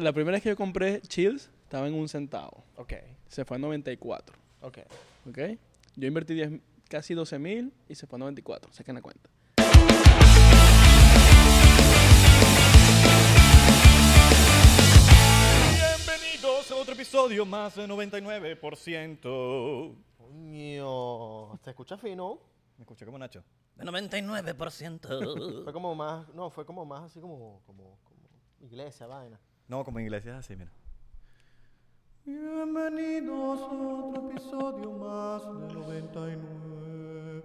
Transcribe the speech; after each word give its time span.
La 0.00 0.14
primera 0.14 0.36
vez 0.36 0.42
que 0.42 0.48
yo 0.48 0.56
compré 0.56 1.02
Chills 1.02 1.50
estaba 1.64 1.86
en 1.86 1.92
un 1.92 2.08
centavo. 2.08 2.64
Ok, 2.76 2.94
Se 3.28 3.44
fue 3.44 3.58
a 3.58 3.60
94. 3.60 4.34
ok. 4.62 4.78
¿Ok? 5.28 5.38
Yo 5.94 6.08
invertí 6.08 6.32
10 6.32 6.52
casi 6.88 7.12
12 7.12 7.38
mil 7.38 7.74
y 7.86 7.94
se 7.94 8.06
fue 8.06 8.16
a 8.16 8.20
94. 8.20 8.72
Saquen 8.72 8.94
la 8.94 9.02
cuenta. 9.02 9.28
Bienvenidos 15.74 16.70
a 16.70 16.76
otro 16.76 16.94
episodio 16.94 17.44
más 17.44 17.74
de 17.76 17.86
99%. 17.86 19.94
Coño, 20.16 21.58
¿te 21.62 21.70
escucha 21.70 21.98
fino? 21.98 22.38
Me 22.78 22.84
escuché 22.84 23.04
como 23.04 23.18
Nacho. 23.18 23.44
De 23.76 23.84
99%. 23.84 25.64
Fue 25.64 25.72
como 25.72 25.94
más, 25.94 26.28
no, 26.34 26.50
fue 26.50 26.66
como 26.66 26.84
más 26.84 27.02
así 27.02 27.20
como, 27.20 27.62
como, 27.66 27.98
como 28.04 28.20
iglesia, 28.60 29.06
vaina. 29.06 29.38
No, 29.70 29.84
como 29.84 30.00
en 30.00 30.06
inglés 30.06 30.26
es 30.26 30.34
así, 30.34 30.56
mira. 30.56 30.72
Bienvenidos 32.24 33.60
a 33.60 33.66
otro 33.66 34.28
episodio 34.28 34.90
más 34.90 35.44
de 35.44 35.74
99. 35.74 37.42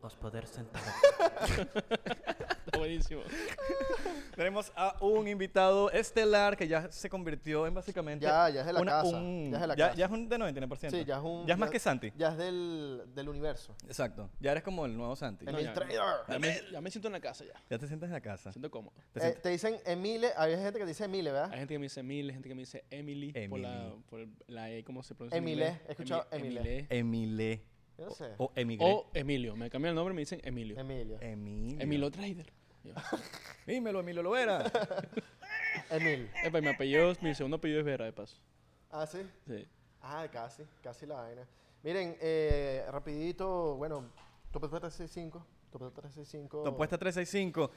Os 0.00 0.14
poder 0.14 0.46
sentar. 0.46 0.80
Está 2.66 2.78
buenísimo. 2.78 3.22
Tenemos 4.36 4.72
a 4.76 4.96
un 5.00 5.26
invitado 5.28 5.90
estelar 5.90 6.56
que 6.56 6.68
ya 6.68 6.90
se 6.90 7.08
convirtió 7.08 7.66
en 7.66 7.74
básicamente. 7.74 8.24
Ya, 8.24 8.48
ya 8.48 8.60
es 8.60 8.66
de 8.66 8.72
la 8.72 8.80
una- 8.80 8.92
casa, 8.92 9.16
un- 9.16 9.50
ya 9.50 9.56
es 9.56 9.60
de 9.60 9.66
la 9.66 9.74
ya, 9.76 9.86
casa. 9.88 9.98
ya 9.98 10.04
es 10.06 10.10
un 10.12 10.28
de 10.28 10.36
99%. 10.38 10.90
Sí, 10.90 11.04
ya 11.04 11.16
es 11.16 11.22
un... 11.22 11.46
Ya 11.46 11.54
es 11.54 11.60
más 11.60 11.70
que 11.70 11.78
Santi. 11.78 12.12
Ya 12.16 12.28
es 12.28 12.36
del, 12.38 13.02
del 13.14 13.28
universo. 13.28 13.74
Exacto. 13.86 14.30
Ya 14.40 14.52
eres 14.52 14.62
como 14.62 14.86
el 14.86 14.96
nuevo 14.96 15.16
Santi. 15.16 15.46
Emil 15.48 15.64
ya. 15.64 15.72
Trader. 15.74 16.00
Ya 16.28 16.38
me, 16.38 16.60
ya 16.72 16.80
me 16.80 16.90
siento 16.90 17.08
en 17.08 17.12
la 17.12 17.20
casa 17.20 17.44
ya. 17.44 17.54
Ya 17.68 17.78
te 17.78 17.86
sientes 17.86 18.06
en 18.08 18.12
la 18.12 18.20
casa. 18.20 18.50
Me 18.50 18.52
siento 18.54 18.70
cómodo. 18.70 18.94
Te 19.12 19.28
Eh, 19.28 19.32
te 19.32 19.48
dicen 19.48 19.76
Emile, 19.84 20.30
hay 20.36 20.56
gente 20.56 20.78
que 20.78 20.86
dice 20.86 21.04
Emile, 21.04 21.32
¿verdad? 21.32 21.50
Hay 21.52 21.58
gente 21.58 21.74
que 21.74 21.78
me 21.78 21.84
dice 21.86 22.00
Emil, 22.00 22.26
hay 22.28 22.32
gente 22.34 22.48
que 22.48 22.54
me 22.54 22.62
dice 22.62 22.84
Emily. 22.90 23.32
Por 23.48 23.58
la, 23.60 23.82
Emily. 23.86 24.02
por 24.08 24.26
la 24.48 24.70
E, 24.70 24.84
¿cómo 24.84 25.02
se 25.02 25.14
pronuncia? 25.14 25.38
Emile, 25.38 25.80
he 25.88 25.92
escuchado 25.92 26.26
Emi- 26.30 26.46
Emile. 26.46 26.86
Emile. 26.90 27.62
Yo 28.00 28.06
no 28.06 28.12
sé. 28.12 28.32
O 28.38 28.50
emigré. 28.56 28.86
O 28.90 29.10
Emilio. 29.12 29.54
Me 29.54 29.68
cambian 29.68 29.90
el 29.90 29.96
nombre 29.96 30.14
y 30.14 30.16
me 30.16 30.22
dicen 30.22 30.40
Emilio. 30.42 30.78
Emilio. 30.80 31.18
Emilio. 31.20 31.80
Emilio 31.82 32.10
Trader. 32.10 32.50
Yo, 32.82 32.94
Dímelo, 33.66 34.00
Emilio 34.00 34.22
Lovera. 34.22 34.64
Emil. 35.90 36.30
Epa, 36.42 36.62
mi 36.62 36.68
apellido, 36.68 37.12
mi 37.20 37.34
segundo 37.34 37.58
apellido 37.58 37.80
es 37.80 37.84
Vera, 37.84 38.06
de 38.06 38.12
paso. 38.14 38.38
Ah, 38.90 39.06
sí. 39.06 39.18
Sí. 39.46 39.68
Ah, 40.00 40.26
casi, 40.32 40.62
casi 40.82 41.04
la 41.04 41.16
vaina. 41.16 41.46
Miren, 41.82 42.16
eh, 42.22 42.86
rapidito, 42.90 43.76
bueno, 43.76 44.06
tu 44.50 44.56
apuesta 44.56 44.80
365, 44.80 45.46
tu 45.70 45.76
apuesta 45.76 46.00
365. 46.00 46.62
Tu 46.62 46.68
apuesta 46.70 46.96
365. 46.96 47.70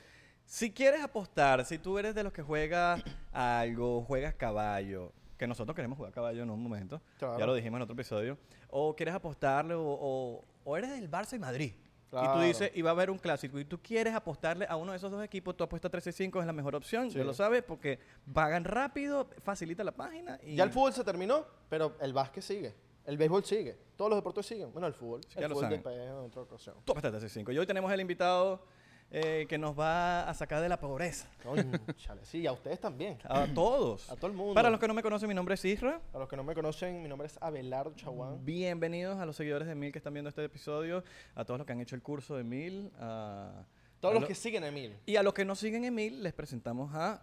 Si 0.46 0.72
quieres 0.72 1.04
apostar, 1.04 1.66
si 1.66 1.78
tú 1.80 2.00
eres 2.00 2.16
de 2.16 2.24
los 2.24 2.32
que 2.32 2.44
juega 2.44 2.96
algo, 3.34 4.04
juegas 4.04 4.36
caballo, 4.36 5.12
que 5.38 5.48
nosotros 5.48 5.76
queremos 5.76 5.98
jugar 5.98 6.12
caballo 6.14 6.44
en 6.44 6.50
un 6.50 6.62
momento, 6.62 7.02
Claro. 7.18 7.38
ya 7.40 7.46
lo 7.46 7.54
dijimos 7.56 7.78
en 7.78 7.82
otro 7.84 7.94
episodio, 7.94 8.38
o 8.70 8.96
quieres 8.96 9.14
apostarle, 9.16 9.74
o, 9.74 9.82
o- 9.84 10.44
o 10.64 10.78
eres 10.78 10.92
del 10.92 11.10
Barça 11.10 11.36
y 11.36 11.40
Madrid. 11.40 11.74
Y 12.16 12.28
tú 12.32 12.40
dices, 12.42 12.70
y 12.76 12.84
va 12.84 12.92
a 12.92 12.94
haber 12.94 13.10
un 13.10 13.18
clásico, 13.18 13.58
y 13.60 13.66
tú 13.66 13.80
quieres 13.82 14.14
apostarle 14.14 14.68
a 14.70 14.76
uno 14.76 14.92
de 14.92 14.98
esos 14.98 15.10
dos 15.12 15.24
equipos, 15.24 15.58
tu 15.58 15.64
apuesta 15.64 15.90
365 15.90 16.40
es 16.42 16.46
la 16.46 16.54
mejor 16.54 16.76
opción, 16.76 17.10
Sí. 17.10 17.18
ya 17.18 17.24
lo 17.24 17.34
sabes, 17.34 17.64
porque 17.64 17.98
pagan 18.32 18.64
rápido, 18.66 19.28
facilita 19.42 19.84
la 19.84 19.94
página. 19.94 20.40
Y 20.44 20.56
Ya 20.56 20.64
el 20.64 20.70
fútbol 20.70 20.94
se 20.94 21.04
terminó, 21.04 21.44
pero 21.70 21.96
el 22.02 22.14
básquet 22.14 22.44
sigue. 22.44 22.76
El 23.06 23.18
béisbol 23.18 23.44
sigue. 23.44 23.76
Todos 23.98 24.10
los 24.12 24.18
deportes 24.20 24.46
siguen. 24.46 24.72
Bueno, 24.72 24.86
el 24.88 24.94
fútbol. 24.94 25.22
ya 25.22 25.42
el 25.42 25.50
lo 25.50 25.56
fútbol 25.56 25.64
saben. 25.64 25.78
después 25.80 25.98
en 25.98 26.12
otra 26.14 26.42
ocasión. 26.44 26.76
Tu 26.86 26.92
apuesta 26.92 27.10
365. 27.10 27.52
Y 27.52 27.58
hoy 27.58 27.66
tenemos 27.66 27.92
el 27.92 28.00
invitado 28.00 28.64
eh, 29.12 29.46
que 29.48 29.58
nos 29.58 29.78
va 29.78 30.28
a 30.30 30.34
sacar 30.34 30.62
de 30.62 30.70
la 30.70 30.80
pobreza. 30.80 31.28
Chale, 31.98 32.26
sí, 32.26 32.48
a 32.48 32.52
ustedes 32.52 32.80
también. 32.80 33.18
A 33.26 33.46
todos. 33.48 34.10
A 34.10 34.16
todo 34.16 34.28
el 34.28 34.34
mundo. 34.34 34.54
Para 34.56 34.70
los 34.70 34.80
que 34.80 34.88
no 34.88 34.94
me 34.94 35.04
conocen, 35.04 35.30
mi 35.30 35.36
nombre 35.36 35.54
es 35.56 35.64
Isra. 35.66 36.02
A 36.14 36.18
los 36.20 36.28
que 36.28 36.36
no 36.36 36.44
me 36.44 36.56
conocen, 36.56 37.02
mi 37.04 37.10
nombre 37.10 37.28
es 37.28 37.38
Abelardo 37.42 37.94
Chaguán. 37.96 38.44
Bienvenidos 38.44 39.20
a 39.20 39.26
los 39.26 39.36
seguidores 39.36 39.68
de 39.68 39.76
Mil 39.76 39.92
que 39.92 40.00
están 40.00 40.14
viendo 40.14 40.30
este 40.30 40.44
episodio, 40.44 41.04
a 41.36 41.46
todos 41.46 41.60
los 41.60 41.68
que 41.68 41.74
han 41.74 41.82
hecho 41.82 41.96
el 41.96 42.02
curso 42.02 42.36
de 42.36 42.44
Mil, 42.44 42.92
a, 43.00 43.66
Todos 44.00 44.12
a 44.12 44.16
los 44.16 44.22
lo- 44.22 44.28
que 44.28 44.36
siguen 44.36 44.64
a 44.64 44.68
Emil. 44.70 44.96
y 45.06 45.16
a 45.16 45.24
los 45.24 45.34
que 45.34 45.46
no 45.46 45.56
siguen 45.56 45.86
en 45.86 45.94
Mil 45.94 46.24
les 46.24 46.34
presentamos 46.34 46.94
a 46.96 47.22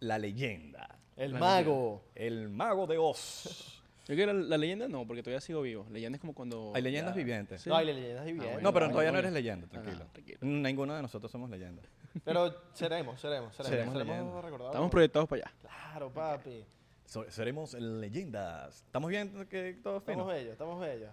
la 0.00 0.18
leyenda, 0.18 0.98
El 1.16 1.32
La 1.32 1.38
mago. 1.38 2.04
el 2.14 2.48
mago 2.50 2.86
de 2.86 2.98
Oz. 2.98 3.82
Yo 4.06 4.14
quiero 4.14 4.32
la, 4.32 4.42
la 4.42 4.58
leyenda, 4.58 4.86
no, 4.88 5.06
porque 5.06 5.22
todavía 5.22 5.40
sigo 5.40 5.62
vivo. 5.62 5.86
Leyenda 5.90 6.16
es 6.16 6.20
como 6.20 6.34
cuando. 6.34 6.72
Hay 6.74 6.82
leyendas 6.82 7.14
ya- 7.14 7.18
vivientes. 7.18 7.62
Sí. 7.62 7.70
No, 7.70 7.76
hay 7.76 7.86
leyendas 7.86 8.24
vivientes. 8.24 8.52
bueno, 8.54 8.68
No, 8.68 8.72
pero 8.74 8.84
bueno, 8.86 8.92
todavía 8.92 9.12
no 9.12 9.18
eres 9.18 9.32
leyenda, 9.32 9.66
No, 9.66 9.72
no, 9.78 9.82
tranquilo. 9.82 10.06
tranquilo. 10.12 10.38
Ninguno 10.42 10.94
de 10.94 11.02
nosotros 11.02 11.30
somos 11.32 11.48
leyenda. 11.50 11.82
Pero 12.24 12.54
seremos, 12.74 13.20
seremos, 13.20 13.54
seremos. 13.56 13.94
Seremos 13.96 14.44
recordados. 14.44 14.72
Estamos 14.72 14.90
proyectados 14.90 15.28
para 15.28 15.42
allá. 15.46 15.54
Claro, 15.60 16.10
papi. 16.12 16.64
So- 17.06 17.30
seremos 17.30 17.74
leyendas. 17.74 18.82
¿Estamos 18.86 19.10
viendo 19.10 19.48
que 19.48 19.74
todo 19.82 19.98
es 19.98 20.02
fino? 20.04 20.12
Estamos 20.12 20.32
bellos, 20.34 20.52
estamos 20.52 20.80
bellos. 20.80 21.10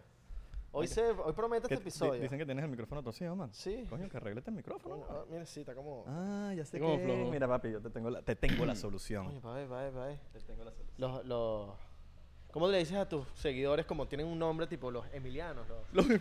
Hoy, 0.74 0.88
se, 0.88 1.02
hoy 1.04 1.34
promete 1.34 1.68
Que 1.68 1.74
este 1.74 1.84
di- 1.84 1.90
episodio. 1.90 2.22
Dicen 2.22 2.40
que 2.40 2.46
tienes 2.46 2.64
el 2.64 2.72
micrófono 2.72 3.04
torcido, 3.04 3.36
man. 3.36 3.50
Sí. 3.54 3.86
Coño, 3.90 4.08
que 4.08 4.16
arreglete 4.18 4.50
el 4.52 4.56
micrófono. 4.56 5.02
Coño, 5.02 5.06
ah, 5.10 5.26
mira, 5.30 5.46
sí, 5.46 5.60
está 5.62 5.76
como... 5.76 6.06
Ah, 6.08 6.54
ya 6.56 6.64
sé 6.64 6.80
que... 6.80 7.00
flojo. 7.04 7.30
Mira, 7.30 7.46
papi, 7.48 7.72
yo 7.72 7.82
te 7.82 7.90
tengo 7.90 8.10
la, 8.10 8.22
te 8.22 8.38
tengo 8.38 8.66
la 8.66 8.76
solución. 8.76 9.26
Coño, 9.26 9.42
pa' 9.42 9.54
ver, 9.54 9.68
pa' 9.68 9.82
ver, 9.82 9.92
pa' 9.94 10.06
ver. 10.06 10.20
Te 10.32 10.40
tengo 10.40 10.64
la 10.64 10.72
solución. 10.72 10.96
Los, 10.98 11.26
los... 11.26 11.70
¿Cómo 12.52 12.68
le 12.68 12.78
dices 12.80 12.98
a 12.98 13.08
tus 13.08 13.26
seguidores 13.36 13.86
como 13.86 14.08
tienen 14.08 14.28
un 14.28 14.38
nombre 14.38 14.68
tipo 14.68 14.92
los 14.92 15.06
emilianos? 15.14 15.66
Los, 15.94 16.06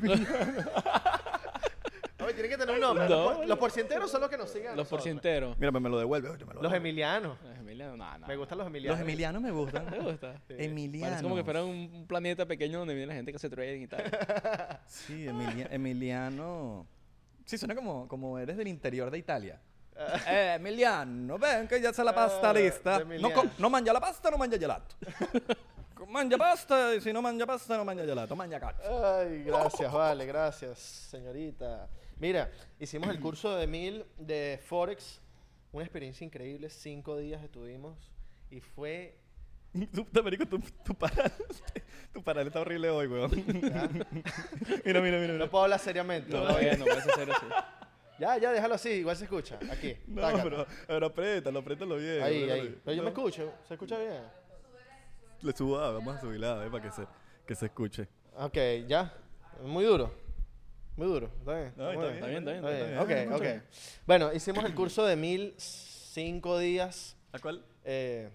Oye, 2.22 2.34
tienen 2.34 2.50
que 2.50 2.58
tener 2.58 2.74
un 2.74 2.80
nombre. 2.80 3.08
No. 3.08 3.16
Los, 3.24 3.32
por- 3.38 3.46
los 3.48 3.58
porcienteros 3.58 4.10
son 4.10 4.20
los 4.20 4.28
que 4.30 4.36
nos 4.36 4.50
siguen. 4.50 4.76
Los 4.76 4.86
porcienteros. 4.88 5.58
Mira, 5.58 5.72
me, 5.72 5.80
me 5.80 5.88
lo 5.88 5.98
devuelve. 5.98 6.28
oye, 6.28 6.44
me 6.44 6.52
lo 6.54 6.62
Los 6.62 6.72
emilianos. 6.74 7.38
Los 7.42 7.56
Emilianos, 7.58 7.96
no, 7.96 8.18
no. 8.18 8.26
Me 8.26 8.36
gustan 8.36 8.58
los 8.58 8.66
emilianos. 8.66 8.98
Los 8.98 9.08
emilianos 9.08 9.42
me 9.42 9.50
gustan. 9.50 9.86
¿Te 9.90 9.98
gusta? 10.00 10.34
Sí. 10.46 10.54
Emilianos. 10.58 11.08
Parece 11.08 11.22
como 11.22 11.34
que 11.36 11.44
fuera 11.44 11.64
un, 11.64 12.04
planeta 12.06 12.44
pequeño 12.46 12.78
donde 12.80 12.94
viene 12.94 13.06
la 13.08 13.14
gente 13.14 13.32
que 13.32 13.36
hace 13.36 13.48
trading 13.48 13.82
y 13.82 13.86
tal. 13.86 14.04
Sí, 14.86 15.26
Emilia- 15.26 15.68
Emiliano. 15.70 16.86
Sí, 17.46 17.56
suena 17.58 17.74
como, 17.74 18.06
como 18.06 18.38
eres 18.38 18.56
del 18.58 18.68
interior 18.68 19.10
de 19.10 19.16
Italia. 19.18 19.58
eh, 20.28 20.54
Emiliano, 20.56 21.38
ven 21.38 21.66
que 21.66 21.80
ya 21.80 21.92
se 21.92 22.04
la 22.04 22.14
pasta 22.14 22.50
Ah, 22.50 22.54
lista. 22.54 23.02
No, 23.18 23.30
no 23.58 23.70
mangia 23.70 23.92
la 23.94 24.00
pasta, 24.00 24.30
no 24.30 24.36
mangia 24.38 24.58
gelato. 24.58 24.94
Mangia 26.06 26.38
pasta, 26.38 26.94
y 26.94 27.00
si 27.00 27.12
no 27.12 27.22
mangia 27.22 27.46
pasta, 27.46 27.76
no 27.76 27.84
mangia 27.84 28.04
gelato. 28.04 28.36
Mangia 28.36 28.60
cazzo. 28.60 29.16
Ay, 29.18 29.44
gracias, 29.44 29.92
vale, 29.92 30.26
gracias, 30.26 30.78
señorita. 30.78 31.88
Mira, 32.18 32.50
hicimos 32.78 33.08
el 33.10 33.20
curso 33.20 33.56
de 33.56 33.66
mil 33.66 34.04
de 34.18 34.60
Forex, 34.66 35.20
una 35.72 35.84
experiencia 35.84 36.24
increíble, 36.24 36.68
cinco 36.70 37.16
días 37.16 37.42
estuvimos 37.42 38.10
y 38.50 38.60
fue... 38.60 39.16
Tu, 39.94 40.04
Tamarico, 40.04 40.46
tu, 40.46 40.58
tu 40.84 40.94
paral. 40.94 41.32
Tu 42.12 42.20
paral 42.24 42.44
está 42.48 42.60
horrible 42.60 42.90
hoy, 42.90 43.06
weón. 43.06 43.30
¿ya? 43.30 43.88
mira, 44.84 45.00
mira, 45.00 45.18
mira. 45.18 45.34
No 45.34 45.48
puedo 45.48 45.62
hablar 45.62 45.78
seriamente. 45.78 46.32
No, 46.32 46.42
¿no? 46.42 46.60
no, 46.60 46.76
no 46.78 46.84
parece 46.86 47.12
ser 47.12 47.30
así. 47.30 47.46
Ya, 48.18 48.36
ya, 48.36 48.52
déjalo 48.52 48.74
así, 48.74 48.88
igual 48.90 49.16
se 49.16 49.24
escucha, 49.24 49.60
aquí. 49.70 49.96
No, 50.08 50.20
tácata. 50.20 50.42
pero, 50.42 50.66
pero 50.88 51.06
apriétalo, 51.06 51.58
apriétalo 51.60 51.96
bien. 51.96 52.20
Ahí, 52.20 52.42
apriétalo 52.42 52.52
ahí. 52.52 52.60
bien. 52.62 52.80
Pero 52.84 52.96
yo 52.96 53.02
me 53.04 53.08
escucho, 53.10 53.52
¿se 53.66 53.74
escucha 53.74 53.96
bien? 53.96 54.22
Le 55.42 55.52
subo, 55.56 55.78
ah, 55.78 55.90
vamos 55.92 56.16
a 56.16 56.20
subirla, 56.20 56.64
eh, 56.66 56.70
para 56.70 56.82
que 56.82 56.90
se, 56.90 57.06
que 57.46 57.54
se 57.54 57.66
escuche. 57.66 58.08
Ok, 58.36 58.56
ya. 58.86 59.12
Muy 59.64 59.84
duro. 59.84 60.12
Muy 60.96 61.06
duro. 61.06 61.30
Está 61.38 61.54
bien. 61.60 61.72
No, 61.76 61.90
está 61.90 62.00
Muy 62.00 62.12
bien, 62.12 62.14
Está 62.14 62.26
bien, 62.26 62.36
está 62.48 62.50
bien. 62.52 62.64
Está 62.92 63.04
bien, 63.04 63.28
bien. 63.28 63.32
Ok, 63.32 63.40
ok. 63.40 63.62
Bueno, 64.06 64.32
hicimos 64.32 64.64
el 64.64 64.74
curso 64.74 65.04
de 65.04 65.16
mil, 65.16 65.54
cinco 65.56 66.58
días. 66.58 67.16
¿A 67.32 67.38
cuál? 67.38 67.64
Eh, 67.84 68.28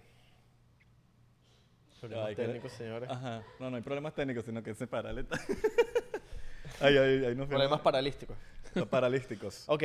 problemas 1.99 2.27
Ay, 2.27 2.35
que- 2.35 2.41
técnicos, 2.43 2.71
señores. 2.71 3.09
Ajá. 3.09 3.43
No, 3.59 3.69
no 3.69 3.77
hay 3.77 3.83
problemas 3.83 4.13
técnicos, 4.13 4.45
sino 4.45 4.61
que 4.63 4.71
ese 4.71 4.87
paral 4.87 5.17
está... 5.17 5.39
ahí, 6.81 6.97
ahí, 6.97 7.25
ahí 7.25 7.35
nos 7.35 7.47
Problemas 7.47 7.81
paralísticos. 7.81 8.35
Los 8.73 8.87
paralísticos. 8.87 9.63
Ok. 9.67 9.83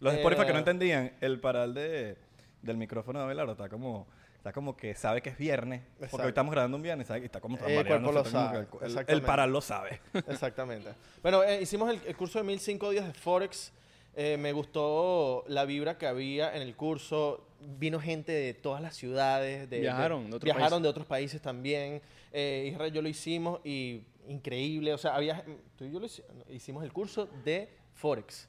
Los 0.00 0.12
Spotify 0.14 0.42
que 0.44 0.52
no 0.52 0.56
Eh, 0.56 0.60
entendían, 0.60 1.12
el 1.20 1.40
paral 1.40 1.72
de, 1.74 2.16
del 2.62 2.76
micrófono 2.76 3.18
de 3.20 3.24
Abelardo 3.24 3.52
está 3.52 3.68
como, 3.70 4.06
está 4.46 4.52
como 4.52 4.76
que 4.76 4.94
sabe 4.94 5.20
que 5.22 5.30
es 5.30 5.38
viernes, 5.38 5.82
porque 6.08 6.22
hoy 6.22 6.28
estamos 6.28 6.52
grabando 6.52 6.76
un 6.76 6.82
viernes, 6.84 7.08
¿sabe? 7.08 7.20
y 7.20 7.24
está 7.24 7.40
como 7.40 7.56
El 7.56 7.62
tambaleando, 7.62 8.12
cuerpo 8.12 8.12
lo 8.12 8.24
sabe, 8.30 8.52
que 8.52 8.58
el- 8.58 8.66
el, 8.66 8.84
el 8.84 8.86
exactamente. 8.92 9.26
paral 9.26 9.52
lo 9.52 9.60
sabe. 9.60 10.00
Exactamente. 10.28 10.90
Bueno, 11.20 11.42
eh, 11.42 11.60
hicimos 11.62 11.90
el, 11.90 12.00
el 12.06 12.16
curso 12.16 12.38
de 12.38 12.44
mil 12.44 12.60
cinco 12.60 12.90
días 12.90 13.06
de 13.06 13.12
Forex. 13.12 13.72
Eh, 14.14 14.36
me 14.38 14.52
gustó 14.52 15.44
la 15.48 15.64
vibra 15.64 15.98
que 15.98 16.06
había 16.06 16.54
en 16.54 16.62
el 16.62 16.76
curso. 16.76 17.44
Vino 17.60 17.98
gente 17.98 18.30
de 18.32 18.54
todas 18.54 18.80
las 18.80 18.94
ciudades. 18.94 19.68
De, 19.68 19.80
Viajaron 19.80 20.24
de, 20.24 20.30
de 20.30 20.36
otros 20.36 20.44
viajaron 20.44 20.68
países. 20.70 20.82
de 20.84 20.88
otros 20.88 21.06
países 21.06 21.42
también. 21.42 22.00
Eh, 22.32 22.70
Israel 22.72 22.92
yo 22.92 23.02
lo 23.02 23.08
hicimos 23.08 23.60
y 23.64 24.04
increíble. 24.28 24.94
O 24.94 24.98
sea, 24.98 25.16
había, 25.16 25.44
tú 25.76 25.84
y 25.84 25.92
yo 25.92 25.98
lo 25.98 26.06
hicimos 26.50 26.84
el 26.84 26.92
curso 26.92 27.26
de 27.44 27.68
Forex. 27.94 28.48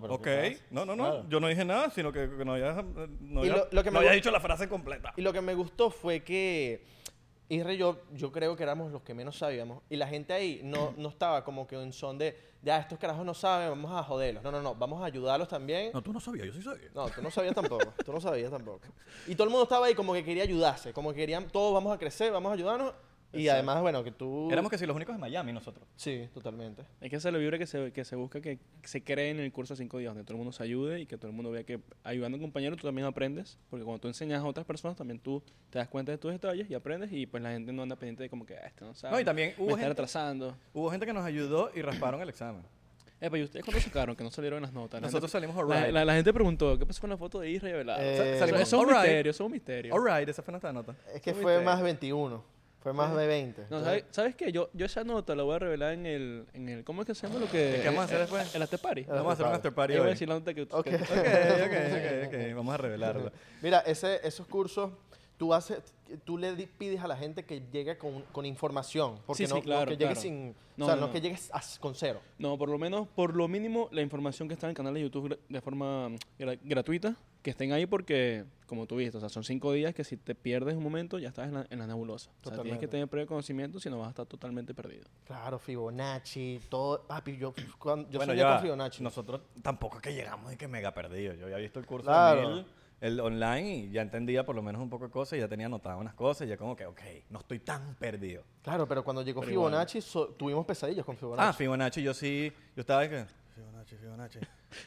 Pero 0.00 0.14
ok, 0.14 0.26
no, 0.70 0.84
no, 0.86 0.96
no, 0.96 1.04
Claro. 1.04 1.26
yo 1.28 1.40
no 1.40 1.48
dije 1.48 1.64
nada, 1.64 1.90
sino 1.90 2.12
que, 2.12 2.28
que 2.38 2.44
no 2.44 2.54
había, 2.54 2.72
no 3.20 3.44
Y 3.44 3.48
había- 3.50 3.62
lo- 3.64 3.68
lo 3.70 3.84
que 3.84 3.90
no 3.90 3.98
había 3.98 4.12
dicho 4.12 4.30
la 4.30 4.40
frase 4.40 4.68
completa. 4.68 5.12
Y 5.16 5.22
lo 5.22 5.32
que 5.32 5.40
me 5.40 5.54
gustó 5.54 5.90
fue 5.90 6.22
que 6.24 6.84
Isra 7.50 7.74
y 7.74 7.76
yo, 7.76 8.00
yo 8.14 8.32
creo 8.32 8.56
que 8.56 8.62
éramos 8.62 8.90
los 8.90 9.02
que 9.02 9.12
menos 9.12 9.36
sabíamos. 9.36 9.82
Y 9.90 9.96
la 9.96 10.08
gente 10.08 10.32
ahí 10.32 10.60
no, 10.64 10.94
no 10.96 11.08
estaba 11.10 11.44
como 11.44 11.66
que 11.66 11.76
en 11.80 11.92
son 11.92 12.16
de, 12.16 12.34
ya, 12.62 12.78
estos 12.78 12.98
carajos 12.98 13.26
no 13.26 13.34
saben, 13.34 13.68
vamos 13.68 13.92
a 13.92 14.02
joderlos. 14.02 14.42
No, 14.42 14.50
no, 14.50 14.62
no, 14.62 14.74
vamos 14.74 15.02
a 15.02 15.04
ayudarlos 15.04 15.48
también. 15.48 15.90
No, 15.92 16.02
tú 16.02 16.12
no 16.14 16.20
sabías, 16.20 16.46
yo 16.46 16.52
sí 16.54 16.62
sabía. 16.62 16.88
No, 16.94 17.08
tú 17.10 17.20
no 17.20 17.30
sabías 17.30 17.54
tampoco. 17.54 17.92
tú 18.02 18.12
no 18.12 18.20
sabías 18.22 18.50
tampoco. 18.50 18.80
Y 19.26 19.34
todo 19.34 19.44
el 19.44 19.50
mundo 19.50 19.64
estaba 19.64 19.84
ahí 19.86 19.94
como 19.94 20.14
que 20.14 20.24
quería 20.24 20.44
ayudarse. 20.44 20.94
Como 20.94 21.10
que 21.10 21.16
querían, 21.16 21.48
todos 21.50 21.74
vamos 21.74 21.94
a 21.94 21.98
crecer, 21.98 22.32
vamos 22.32 22.50
a 22.50 22.54
ayudarnos. 22.54 22.94
Y 23.34 23.42
Exacto. 23.42 23.52
además, 23.54 23.82
bueno, 23.82 24.04
que 24.04 24.12
tú... 24.12 24.48
Éramos 24.50 24.70
que 24.70 24.78
si 24.78 24.86
los 24.86 24.94
únicos 24.96 25.14
de 25.14 25.20
Miami 25.20 25.52
nosotros. 25.52 25.86
Sí, 25.96 26.28
totalmente. 26.32 26.82
Hay 27.00 27.10
que 27.10 27.16
hacerlo 27.16 27.38
libre 27.38 27.58
que 27.58 27.66
se, 27.66 27.92
que 27.92 28.04
se 28.04 28.16
busca 28.16 28.40
que 28.40 28.58
se 28.82 29.02
cree 29.02 29.30
en 29.30 29.40
el 29.40 29.52
curso 29.52 29.74
de 29.74 29.78
cinco 29.78 29.98
días, 29.98 30.10
donde 30.10 30.24
todo 30.24 30.34
el 30.34 30.38
mundo 30.38 30.52
se 30.52 30.62
ayude 30.62 31.00
y 31.00 31.06
que 31.06 31.16
todo 31.18 31.28
el 31.30 31.36
mundo 31.36 31.50
vea 31.50 31.64
que 31.64 31.80
ayudando 32.02 32.36
a 32.36 32.38
un 32.38 32.42
compañero 32.44 32.76
tú 32.76 32.86
también 32.86 33.06
aprendes, 33.06 33.58
porque 33.70 33.84
cuando 33.84 34.00
tú 34.00 34.08
enseñas 34.08 34.42
a 34.42 34.46
otras 34.46 34.64
personas 34.66 34.96
también 34.96 35.18
tú 35.18 35.42
te 35.70 35.78
das 35.78 35.88
cuenta 35.88 36.12
de 36.12 36.18
tus 36.18 36.32
detalles 36.32 36.70
y 36.70 36.74
aprendes 36.74 37.12
y 37.12 37.26
pues 37.26 37.42
la 37.42 37.50
gente 37.52 37.72
no 37.72 37.82
anda 37.82 37.96
pendiente 37.96 38.22
de 38.22 38.30
como 38.30 38.46
que, 38.46 38.56
ah, 38.56 38.66
este 38.66 38.84
no 38.84 38.94
sabe, 38.94 39.14
No, 39.14 39.20
y 39.20 39.24
también 39.24 39.54
me 39.56 39.62
hubo 39.64 39.70
está 39.70 39.80
gente- 39.80 39.88
retrasando. 39.90 40.56
Hubo 40.72 40.90
gente 40.90 41.06
que 41.06 41.12
nos 41.12 41.24
ayudó 41.24 41.70
y 41.74 41.82
rasparon 41.82 42.20
el 42.20 42.28
examen. 42.28 42.62
Epa, 43.20 43.38
¿y 43.38 43.42
ustedes 43.42 43.64
cuándo 43.64 43.80
sacaron 43.80 44.16
que 44.16 44.24
no 44.24 44.30
salieron 44.30 44.60
las 44.60 44.72
notas? 44.72 45.00
La 45.00 45.06
Nosotros 45.06 45.32
gente, 45.32 45.46
salimos 45.46 45.68
la, 45.68 45.76
alright. 45.76 45.94
la- 45.94 46.04
la 46.04 46.14
gente 46.14 46.32
preguntó, 46.34 46.78
¿qué 46.78 46.84
pasó 46.84 47.00
con 47.00 47.08
la 47.08 47.16
foto 47.16 47.40
de 47.40 47.48
Isra 47.48 47.70
y 47.70 47.72
Abelardo? 47.72 48.02
Eh, 48.04 48.12
O 48.12 48.16
sea, 48.16 48.38
salimos 48.40 48.60
eso 48.60 48.76
es 48.76 48.82
un 48.82 48.88
alright. 48.90 49.02
misterio, 49.04 49.30
eso 49.30 49.42
es 49.44 49.46
un 49.46 49.52
misterio. 49.52 49.94
Alright, 49.94 50.28
esa 50.28 50.42
fue 50.42 50.52
nuestra 50.52 50.72
nota. 50.72 50.94
Es 51.14 51.22
que 51.22 51.32
fue 51.32 51.62
más 51.62 51.80
21. 51.80 52.44
Fue 52.84 52.92
más 52.92 53.16
de 53.16 53.26
20. 53.26 53.62
No, 53.70 53.82
¿sabes, 53.82 54.04
¿sabes 54.10 54.36
qué? 54.36 54.52
Yo, 54.52 54.68
yo 54.74 54.84
esa 54.84 55.04
nota 55.04 55.34
la 55.34 55.42
voy 55.42 55.56
a 55.56 55.58
revelar 55.58 55.94
en 55.94 56.04
el, 56.04 56.44
en 56.52 56.68
el 56.68 56.84
¿cómo 56.84 57.00
es 57.00 57.06
que 57.06 57.14
se 57.14 57.26
llama 57.26 57.40
lo 57.40 57.50
que? 57.50 57.80
¿Qué 57.80 57.86
vamos 57.86 58.02
a 58.02 58.04
hacer 58.04 58.18
después? 58.18 58.54
El 58.54 58.60
after 58.62 58.78
party. 58.78 59.04
Vamos 59.04 59.26
a 59.30 59.32
hacer 59.32 59.46
un 59.46 59.52
party. 59.52 59.56
after 59.56 59.72
party 59.72 59.94
Yo 59.94 59.98
voy 60.00 60.04
a 60.04 60.08
hoy. 60.08 60.12
decir 60.12 60.28
la 60.28 60.34
nota 60.34 60.52
que... 60.52 60.62
Ok. 60.70 60.84
que- 60.84 60.94
Ok, 60.96 61.00
ok, 61.00 62.28
ok, 62.28 62.34
ok. 62.50 62.54
Vamos 62.56 62.74
a 62.74 62.76
revelarlo. 62.76 63.32
Mira, 63.62 63.78
ese, 63.80 64.20
esos 64.22 64.46
cursos, 64.46 64.90
tú, 65.36 65.52
haces, 65.54 65.82
tú 66.24 66.38
le 66.38 66.52
pides 66.66 67.00
a 67.02 67.08
la 67.08 67.16
gente 67.16 67.44
que 67.44 67.62
llegue 67.72 67.98
con, 67.98 68.22
con 68.32 68.46
información. 68.46 69.18
Porque 69.26 69.46
Sí, 69.46 69.50
no, 69.52 69.56
sí, 69.56 69.62
claro, 69.62 69.86
no 69.86 69.90
que 69.90 69.96
llegues 69.96 70.18
claro. 70.18 70.20
sin... 70.20 70.54
No, 70.76 70.86
o 70.86 70.88
sea, 70.88 70.96
no, 70.96 71.00
no, 71.02 71.06
no. 71.08 71.12
que 71.12 71.20
llegues 71.20 71.50
con 71.80 71.94
cero. 71.94 72.20
No, 72.38 72.58
por 72.58 72.68
lo 72.68 72.78
menos, 72.78 73.06
por 73.08 73.36
lo 73.36 73.46
mínimo, 73.46 73.88
la 73.92 74.02
información 74.02 74.48
que 74.48 74.54
está 74.54 74.66
en 74.66 74.70
el 74.70 74.76
canal 74.76 74.94
de 74.94 75.02
YouTube 75.02 75.38
de 75.48 75.60
forma 75.60 76.08
mm, 76.08 76.16
gra- 76.38 76.58
gratuita, 76.64 77.14
que 77.42 77.50
estén 77.50 77.72
ahí 77.72 77.86
porque, 77.86 78.44
como 78.66 78.86
tú 78.86 78.96
viste, 78.96 79.16
o 79.18 79.20
sea, 79.20 79.28
son 79.28 79.44
cinco 79.44 79.72
días 79.72 79.94
que 79.94 80.02
si 80.02 80.16
te 80.16 80.34
pierdes 80.34 80.74
un 80.76 80.82
momento 80.82 81.18
ya 81.18 81.28
estás 81.28 81.46
en 81.48 81.54
la, 81.54 81.66
en 81.70 81.78
la 81.78 81.86
nebulosa. 81.86 82.30
O 82.42 82.48
sea, 82.48 82.60
tienes 82.62 82.80
que 82.80 82.88
tener 82.88 83.06
previo 83.06 83.26
conocimiento, 83.28 83.78
si 83.78 83.88
no 83.90 83.98
vas 83.98 84.06
a 84.06 84.10
estar 84.10 84.26
totalmente 84.26 84.74
perdido. 84.74 85.04
Claro, 85.26 85.58
Fibonacci, 85.58 86.60
todo... 86.68 87.02
Papi, 87.06 87.36
yo, 87.36 87.52
cuando, 87.78 88.08
yo 88.10 88.18
bueno, 88.18 88.32
soñé 88.32 88.40
ya, 88.42 88.52
con 88.54 88.62
Fibonacci. 88.62 89.02
nosotros 89.02 89.42
tampoco 89.62 89.96
es 89.96 90.02
que 90.02 90.14
llegamos 90.14 90.52
y 90.52 90.56
que 90.56 90.66
mega 90.68 90.92
perdidos. 90.94 91.38
Yo 91.38 91.44
había 91.44 91.58
visto 91.58 91.78
el 91.78 91.86
curso 91.86 92.06
Claro. 92.06 92.48
de 92.48 92.54
Mil, 92.56 92.66
el 93.06 93.20
online, 93.20 93.76
y 93.76 93.90
ya 93.90 94.00
entendía 94.00 94.44
por 94.46 94.56
lo 94.56 94.62
menos 94.62 94.80
un 94.80 94.88
poco 94.88 95.04
de 95.04 95.10
cosas 95.10 95.36
y 95.36 95.40
ya 95.40 95.48
tenía 95.48 95.66
anotadas 95.66 96.00
unas 96.00 96.14
cosas 96.14 96.46
y 96.46 96.50
ya 96.50 96.56
como 96.56 96.74
que, 96.74 96.86
ok, 96.86 97.00
no 97.28 97.40
estoy 97.40 97.58
tan 97.58 97.94
perdido. 97.96 98.42
Claro, 98.62 98.88
pero 98.88 99.04
cuando 99.04 99.20
llegó 99.22 99.40
Pero. 99.40 99.50
Fibonacci, 99.52 100.00
so- 100.00 100.28
tuvimos 100.28 100.64
pesadillas 100.64 101.04
con 101.04 101.14
Ah, 101.14 101.18
Fibonacci. 101.18 101.58
Fibonacci, 101.58 102.02
yo 102.02 102.14
sí, 102.14 102.50
yo 102.74 102.80
estaba 102.80 103.06
que... 103.06 103.26
Fibonacci, 103.54 103.96
Fibonacci, 103.96 104.38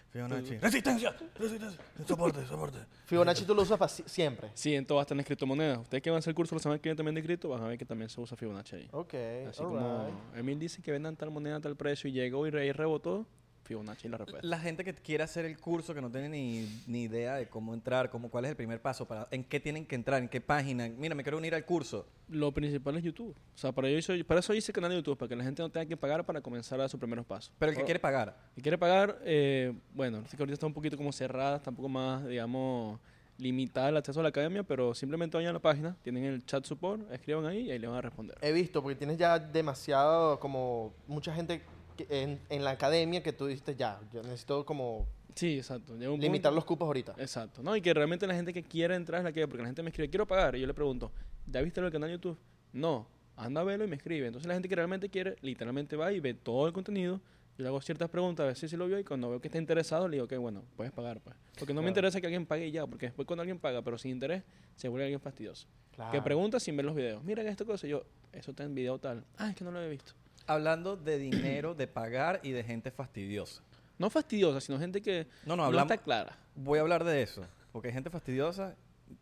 Fibonacci. 0.09 0.57
Resistencia, 0.57 1.15
resistencia, 1.35 1.79
soporte, 2.07 2.45
soporte. 2.47 2.79
Fibonacci 3.05 3.45
tú 3.45 3.53
lo 3.53 3.61
usas 3.61 3.91
si- 3.91 4.03
siempre. 4.07 4.49
Sí, 4.55 4.73
en 4.75 4.85
todo 4.85 4.99
hasta 4.99 5.13
en 5.13 5.21
criptomonedas. 5.23 5.77
Ustedes 5.79 6.01
que 6.01 6.09
van 6.09 6.15
a 6.17 6.19
hacer 6.19 6.31
el 6.31 6.35
curso 6.35 6.55
la 6.55 6.59
semana 6.61 6.79
que 6.81 6.89
viene 6.89 6.97
también 6.97 7.15
de 7.15 7.23
cripto, 7.23 7.49
van 7.49 7.63
a 7.63 7.67
ver 7.67 7.77
que 7.77 7.85
también 7.85 8.09
se 8.09 8.19
usa 8.19 8.35
Fibonacci 8.35 8.75
ahí. 8.77 8.89
Ok, 8.91 9.13
Así 9.47 9.63
como 9.63 10.09
Emil 10.35 10.57
dice 10.59 10.81
que 10.81 10.91
vendan 10.91 11.15
tal 11.15 11.29
moneda 11.29 11.57
a 11.57 11.61
tal 11.61 11.75
precio 11.77 12.09
y 12.09 12.13
llegó 12.13 12.45
y 12.47 12.49
rebotó, 12.49 13.25
Fibonacci 13.67 14.07
la 14.07 14.17
respuesta. 14.17 14.47
La 14.47 14.59
gente 14.59 14.83
que 14.83 14.93
quiere 14.93 15.23
hacer 15.23 15.45
el 15.45 15.59
curso, 15.59 15.93
que 15.93 16.01
no 16.01 16.09
tiene 16.09 16.29
ni, 16.29 16.81
ni 16.87 17.03
idea 17.03 17.35
de 17.35 17.47
cómo 17.47 17.73
entrar, 17.73 18.09
cómo, 18.09 18.29
cuál 18.29 18.45
es 18.45 18.51
el 18.51 18.57
primer 18.57 18.81
paso, 18.81 19.05
para, 19.07 19.27
en 19.31 19.43
qué 19.43 19.59
tienen 19.59 19.85
que 19.85 19.95
entrar, 19.95 20.21
en 20.21 20.29
qué 20.29 20.39
página. 20.41 20.87
Mira, 20.87 21.13
me 21.15 21.23
quiero 21.23 21.37
unir 21.37 21.53
al 21.53 21.65
curso. 21.65 22.07
Lo 22.29 22.51
principal 22.53 22.95
es 22.97 23.03
YouTube. 23.03 23.35
O 23.55 23.57
sea, 23.57 23.71
para, 23.71 23.89
eso, 23.89 24.13
para 24.25 24.39
eso 24.39 24.53
hice 24.53 24.71
el 24.71 24.75
canal 24.75 24.91
de 24.91 24.97
YouTube, 24.97 25.17
para 25.17 25.29
que 25.29 25.35
la 25.35 25.43
gente 25.43 25.61
no 25.61 25.69
tenga 25.69 25.85
que 25.85 25.97
pagar 25.97 26.25
para 26.25 26.41
comenzar 26.41 26.79
a 26.79 26.83
dar 26.83 26.89
sus 26.89 26.99
primeros 26.99 27.25
pasos. 27.25 27.51
Pero 27.59 27.71
el 27.71 27.77
que 27.77 27.83
quiere 27.83 27.99
pagar. 27.99 28.37
Si 28.55 28.61
quiere 28.61 28.77
pagar, 28.77 29.19
eh, 29.23 29.73
bueno, 29.93 30.23
que 30.23 30.37
ahorita 30.37 30.53
está 30.53 30.65
un 30.65 30.73
poquito 30.73 30.95
como 30.97 31.11
cerrada, 31.11 31.57
está 31.57 31.69
un 31.69 31.75
poco 31.75 31.89
más, 31.89 32.25
digamos, 32.25 32.99
limitada 33.37 33.89
el 33.89 33.97
acceso 33.97 34.19
a 34.19 34.23
la 34.23 34.29
academia, 34.29 34.63
pero 34.63 34.93
simplemente 34.93 35.37
vayan 35.37 35.51
a 35.51 35.53
la 35.53 35.59
página, 35.59 35.95
tienen 36.01 36.23
el 36.23 36.45
chat 36.45 36.65
support, 36.65 37.11
escriban 37.11 37.45
ahí 37.45 37.67
y 37.67 37.71
ahí 37.71 37.79
le 37.79 37.87
van 37.87 37.97
a 37.97 38.01
responder. 38.01 38.37
He 38.41 38.51
visto, 38.51 38.81
porque 38.81 38.95
tienes 38.95 39.17
ya 39.17 39.37
demasiado, 39.37 40.39
como, 40.39 40.93
mucha 41.07 41.33
gente 41.33 41.59
que- 41.59 41.65
en, 42.09 42.39
en 42.49 42.63
la 42.63 42.71
academia 42.71 43.23
que 43.23 43.33
tú 43.33 43.45
dijiste 43.47 43.75
ya, 43.75 43.99
yo 44.13 44.21
necesito 44.23 44.65
como 44.65 45.07
Sí, 45.35 45.57
exacto. 45.57 45.93
Un 45.93 45.99
limitar 45.99 46.29
punto- 46.31 46.51
los 46.51 46.65
cupos 46.65 46.85
ahorita. 46.87 47.13
Exacto. 47.19 47.61
No, 47.61 47.75
y 47.75 47.81
que 47.81 47.93
realmente 47.93 48.25
la 48.25 48.33
gente 48.33 48.51
que 48.53 48.63
quiere 48.63 48.95
entrar 48.95 49.19
es 49.19 49.23
la 49.23 49.31
que, 49.31 49.47
porque 49.47 49.61
la 49.61 49.67
gente 49.67 49.83
me 49.83 49.89
escribe, 49.89 50.09
quiero 50.09 50.25
pagar, 50.25 50.55
y 50.55 50.61
yo 50.61 50.65
le 50.67 50.73
pregunto, 50.73 51.11
¿ya 51.45 51.61
viste 51.61 51.79
lo 51.79 51.85
del 51.85 51.91
canal 51.93 52.09
de 52.09 52.15
YouTube? 52.15 52.37
No, 52.73 53.07
anda 53.35 53.61
a 53.61 53.63
verlo 53.63 53.85
y 53.85 53.87
me 53.87 53.97
escribe. 53.97 54.25
Entonces 54.25 54.47
la 54.47 54.55
gente 54.55 54.67
que 54.67 54.75
realmente 54.75 55.09
quiere, 55.09 55.35
literalmente 55.41 55.95
va 55.95 56.11
y 56.11 56.19
ve 56.19 56.33
todo 56.33 56.65
el 56.65 56.73
contenido. 56.73 57.21
Yo 57.55 57.63
le 57.63 57.67
hago 57.69 57.79
ciertas 57.81 58.09
preguntas 58.09 58.43
a 58.43 58.47
ver 58.47 58.55
si 58.55 58.67
se 58.67 58.77
lo 58.77 58.87
vio 58.87 58.97
y 58.99 59.03
cuando 59.03 59.29
veo 59.29 59.39
que 59.39 59.47
está 59.47 59.57
interesado 59.59 60.07
le 60.07 60.17
digo 60.17 60.27
que 60.27 60.37
bueno, 60.37 60.63
puedes 60.75 60.91
pagar 60.93 61.19
pues. 61.21 61.35
Porque 61.57 61.73
no 61.73 61.81
me 61.81 61.87
interesa 61.89 62.19
que 62.21 62.27
alguien 62.27 62.45
pague 62.47 62.67
y 62.67 62.71
ya, 62.71 62.85
porque 62.87 63.07
después 63.07 63.27
cuando 63.27 63.41
alguien 63.41 63.57
paga 63.59 63.81
pero 63.83 63.97
sin 63.99 64.11
interés, 64.11 64.43
se 64.75 64.87
vuelve 64.89 65.05
alguien 65.05 65.19
fastidioso. 65.19 65.67
Claro. 65.95 66.11
Que 66.11 66.21
pregunta 66.21 66.59
sin 66.59 66.75
ver 66.77 66.85
los 66.85 66.95
videos. 66.95 67.23
Mira 67.23 67.41
esta 67.43 67.65
cosa 67.65 67.85
y 67.87 67.91
yo, 67.91 68.03
eso 68.31 68.51
está 68.51 68.63
en 68.63 68.73
video 68.75 68.99
tal. 68.99 69.23
Ah, 69.37 69.49
es 69.49 69.55
que 69.55 69.63
no 69.63 69.71
lo 69.71 69.81
he 69.81 69.89
visto. 69.89 70.13
Hablando 70.47 70.95
de 70.95 71.17
dinero, 71.17 71.75
de 71.75 71.87
pagar 71.87 72.39
y 72.43 72.51
de 72.51 72.63
gente 72.63 72.89
fastidiosa. 72.91 73.61
No 73.97 74.09
fastidiosa, 74.09 74.61
sino 74.61 74.79
gente 74.79 75.01
que 75.01 75.27
No, 75.45 75.55
no, 75.55 75.57
no 75.57 75.63
hablamos. 75.65 75.91
está 75.91 76.03
clara. 76.03 76.37
Voy 76.55 76.79
a 76.79 76.81
hablar 76.81 77.03
de 77.03 77.21
eso. 77.21 77.45
Porque 77.71 77.89
hay 77.89 77.93
gente 77.93 78.09
fastidiosa. 78.09 78.75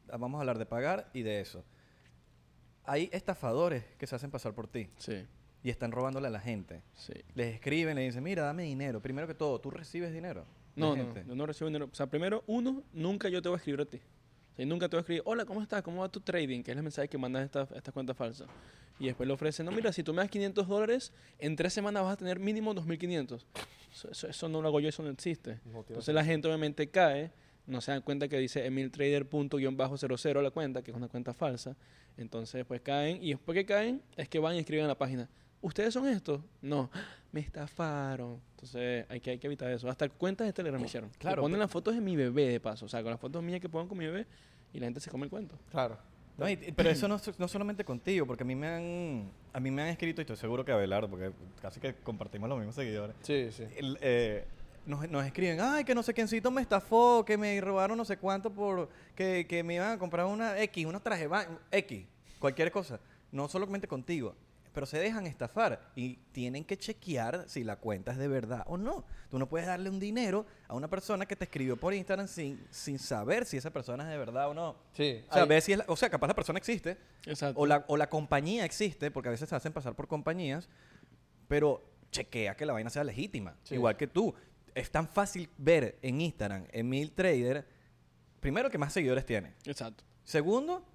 Vamos 0.07 0.37
a 0.37 0.41
hablar 0.41 0.57
de 0.57 0.65
pagar 0.65 1.09
y 1.13 1.21
de 1.23 1.41
eso. 1.41 1.63
Hay 2.85 3.09
estafadores 3.11 3.83
que 3.97 4.05
se 4.07 4.15
hacen 4.15 4.29
pasar 4.31 4.53
por 4.53 4.67
ti 4.67 4.89
Sí, 4.97 5.25
y 5.63 5.69
están 5.69 5.91
robándole 5.91 6.27
a 6.27 6.29
la 6.31 6.39
gente. 6.39 6.81
sí. 6.93 7.13
Les 7.33 7.55
escriben, 7.55 7.95
le 7.95 8.03
dicen, 8.03 8.23
mira, 8.23 8.43
dame 8.43 8.63
dinero. 8.63 9.01
Primero 9.01 9.27
que 9.27 9.33
todo, 9.33 9.59
tú 9.59 9.71
recibes 9.71 10.13
dinero. 10.13 10.45
No, 10.75 10.95
no, 10.95 11.13
yo 11.25 11.35
no 11.35 11.45
recibo 11.45 11.67
dinero. 11.67 11.89
O 11.91 11.95
sea, 11.95 12.07
primero, 12.07 12.43
uno, 12.47 12.83
nunca 12.93 13.29
yo 13.29 13.41
te 13.41 13.49
voy 13.49 13.55
a 13.55 13.57
escribir 13.57 13.81
a 13.81 13.85
ti. 13.85 13.99
Y 14.57 14.65
nunca 14.65 14.87
te 14.87 14.95
voy 14.95 14.99
a 14.99 15.01
escribir, 15.01 15.23
hola, 15.25 15.45
¿cómo 15.45 15.61
estás? 15.61 15.81
¿Cómo 15.81 16.01
va 16.01 16.09
tu 16.09 16.21
trading? 16.21 16.63
Que 16.63 16.71
es 16.71 16.77
el 16.77 16.83
mensaje 16.83 17.07
que 17.07 17.17
mandas 17.17 17.41
a 17.41 17.45
esta, 17.45 17.61
a 17.75 17.77
esta 17.77 17.91
cuenta 17.91 18.13
falsa. 18.13 18.45
Y 18.99 19.07
después 19.07 19.27
le 19.27 19.33
ofrecen, 19.33 19.65
no, 19.65 19.71
mira, 19.71 19.91
si 19.91 20.03
tú 20.03 20.13
me 20.13 20.21
das 20.21 20.29
500 20.29 20.67
dólares, 20.67 21.11
en 21.39 21.55
tres 21.55 21.73
semanas 21.73 22.03
vas 22.03 22.13
a 22.13 22.17
tener 22.17 22.39
mínimo 22.39 22.73
2.500. 22.73 23.43
Eso, 23.91 24.09
eso, 24.09 24.27
eso 24.27 24.49
no 24.49 24.61
lo 24.61 24.69
hago 24.69 24.79
yo, 24.79 24.87
eso 24.89 25.03
no 25.03 25.09
existe. 25.09 25.59
No 25.65 25.83
Entonces 25.87 26.15
la 26.15 26.23
gente 26.23 26.47
obviamente 26.47 26.89
cae, 26.89 27.31
no 27.67 27.81
se 27.81 27.91
dan 27.91 28.01
cuenta 28.01 28.27
que 28.29 28.37
dice 28.37 28.65
emiltrader.00 28.65 30.41
la 30.41 30.51
cuenta, 30.51 30.81
que 30.81 30.91
es 30.91 30.97
una 30.97 31.09
cuenta 31.09 31.33
falsa. 31.33 31.75
Entonces 32.17 32.65
pues 32.65 32.79
caen 32.81 33.21
y 33.21 33.31
después 33.31 33.55
que 33.55 33.65
caen 33.65 34.01
es 34.15 34.29
que 34.29 34.39
van 34.39 34.55
y 34.55 34.59
escriben 34.59 34.85
a 34.85 34.87
la 34.87 34.97
página. 34.97 35.29
¿Ustedes 35.65 35.93
son 35.93 36.07
estos? 36.07 36.41
No, 36.61 36.89
me 37.31 37.39
estafaron. 37.39 38.39
Entonces 38.51 39.05
hay 39.09 39.19
que, 39.19 39.31
hay 39.31 39.37
que 39.39 39.47
evitar 39.47 39.71
eso. 39.71 39.89
Hasta 39.89 40.07
cuentas 40.09 40.45
de 40.45 40.53
Telegram 40.53 40.79
me 40.79 40.87
hicieron. 40.87 41.09
Claro, 41.17 41.41
ponen 41.41 41.59
las 41.59 41.71
fotos 41.71 41.95
de 41.95 42.01
mi 42.01 42.15
bebé 42.15 42.47
de 42.49 42.59
paso. 42.59 42.85
O 42.85 42.89
sea, 42.89 43.01
con 43.01 43.11
las 43.11 43.19
fotos 43.19 43.41
mías 43.43 43.59
que 43.59 43.67
pongan 43.69 43.87
con 43.87 43.97
mi 43.97 44.05
bebé 44.05 44.27
y 44.73 44.79
la 44.79 44.85
gente 44.85 44.99
se 44.99 45.09
come 45.09 45.25
el 45.25 45.29
cuento. 45.31 45.57
Claro. 45.71 45.97
No, 46.37 46.47
y- 46.49 46.57
pero 46.57 46.89
eso 46.89 47.07
no, 47.07 47.19
no 47.37 47.47
solamente 47.47 47.83
contigo, 47.83 48.27
porque 48.27 48.43
a 48.43 48.45
mí 48.45 48.55
me 48.55 48.67
han 48.67 49.31
a 49.53 49.59
mí 49.59 49.71
me 49.71 49.81
han 49.83 49.87
escrito, 49.87 50.19
y 50.21 50.23
estoy 50.23 50.35
seguro 50.35 50.65
que 50.65 50.71
Abelardo, 50.73 51.09
porque 51.09 51.31
casi 51.61 51.79
que 51.79 51.95
compartimos 51.95 52.47
los 52.49 52.57
mismos 52.57 52.75
seguidores. 52.75 53.15
Sí, 53.21 53.47
sí. 53.53 53.63
el, 53.77 53.97
eh, 54.01 54.45
nos, 54.85 55.09
nos 55.09 55.25
escriben, 55.25 55.59
ay, 55.61 55.83
que 55.85 55.95
no 55.95 56.03
sé 56.03 56.13
quiéncito 56.13 56.51
me 56.51 56.61
estafó, 56.61 57.23
que 57.25 57.37
me 57.37 57.59
robaron 57.61 57.97
no 57.97 58.03
sé 58.05 58.17
cuánto 58.17 58.51
por 58.51 58.89
que, 59.15 59.45
que 59.47 59.63
me 59.63 59.75
iban 59.75 59.93
a 59.93 59.97
comprar 59.97 60.25
una 60.25 60.59
X, 60.61 60.85
unos 60.85 61.01
trajes 61.01 61.27
ba- 61.29 61.47
X, 61.71 62.05
cualquier 62.37 62.69
cosa. 62.69 62.99
No 63.31 63.47
solamente 63.47 63.87
contigo, 63.87 64.35
pero 64.75 64.85
se 64.85 64.99
dejan 64.99 65.25
estafar 65.25 65.91
y 65.95 66.17
tienen 66.31 66.63
que 66.63 66.77
chequear 66.77 67.45
si 67.47 67.63
la 67.63 67.77
cuenta 67.77 68.11
es 68.11 68.17
de 68.19 68.27
verdad 68.27 68.63
o 68.67 68.77
no. 68.77 69.05
Tú 69.31 69.39
no 69.39 69.49
puedes 69.49 69.65
darle 69.65 69.89
un 69.89 69.99
dinero 69.99 70.45
a 70.67 70.75
una 70.75 70.87
persona 70.89 71.25
que 71.25 71.35
te 71.35 71.45
escribió 71.45 71.77
por 71.77 71.93
Instagram 71.95 72.27
sin, 72.27 72.63
sin 72.69 72.99
saber 72.99 73.45
si 73.45 73.57
esa 73.57 73.71
persona 73.71 74.03
es 74.03 74.09
de 74.11 74.17
verdad 74.17 74.49
o 74.49 74.53
no. 74.53 74.75
Sí. 74.93 75.23
O 75.29 75.33
sea, 75.33 75.45
ve 75.45 75.59
si 75.61 75.71
es 75.71 75.79
la- 75.79 75.85
o 75.87 75.95
sea, 75.95 76.09
capaz 76.11 76.27
la 76.27 76.35
persona 76.35 76.59
existe, 76.59 76.97
Exacto. 77.25 77.59
o 77.59 77.65
la, 77.65 77.83
o 77.87 77.97
la 77.97 78.07
compañía 78.09 78.65
existe, 78.65 79.09
porque 79.09 79.29
a 79.29 79.31
veces 79.31 79.49
se 79.49 79.55
hacen 79.55 79.73
pasar 79.73 79.95
por 79.95 80.07
compañías, 80.07 80.69
pero 81.47 81.83
chequea 82.11 82.55
que 82.55 82.65
la 82.65 82.73
vaina 82.73 82.89
sea 82.89 83.03
legítima. 83.03 83.55
Sí. 83.63 83.75
Igual 83.75 83.97
que 83.97 84.07
tú. 84.07 84.33
Es 84.73 84.91
tan 84.91 85.07
fácil 85.07 85.49
ver 85.57 85.97
en 86.01 86.19
Instagram, 86.19 86.65
Emil 86.71 87.11
Trader, 87.13 87.65
primero 88.41 88.69
que 88.69 88.77
más 88.77 88.91
seguidores 88.91 89.25
tiene. 89.25 89.53
Exacto. 89.65 90.03
Segundo, 90.25 90.85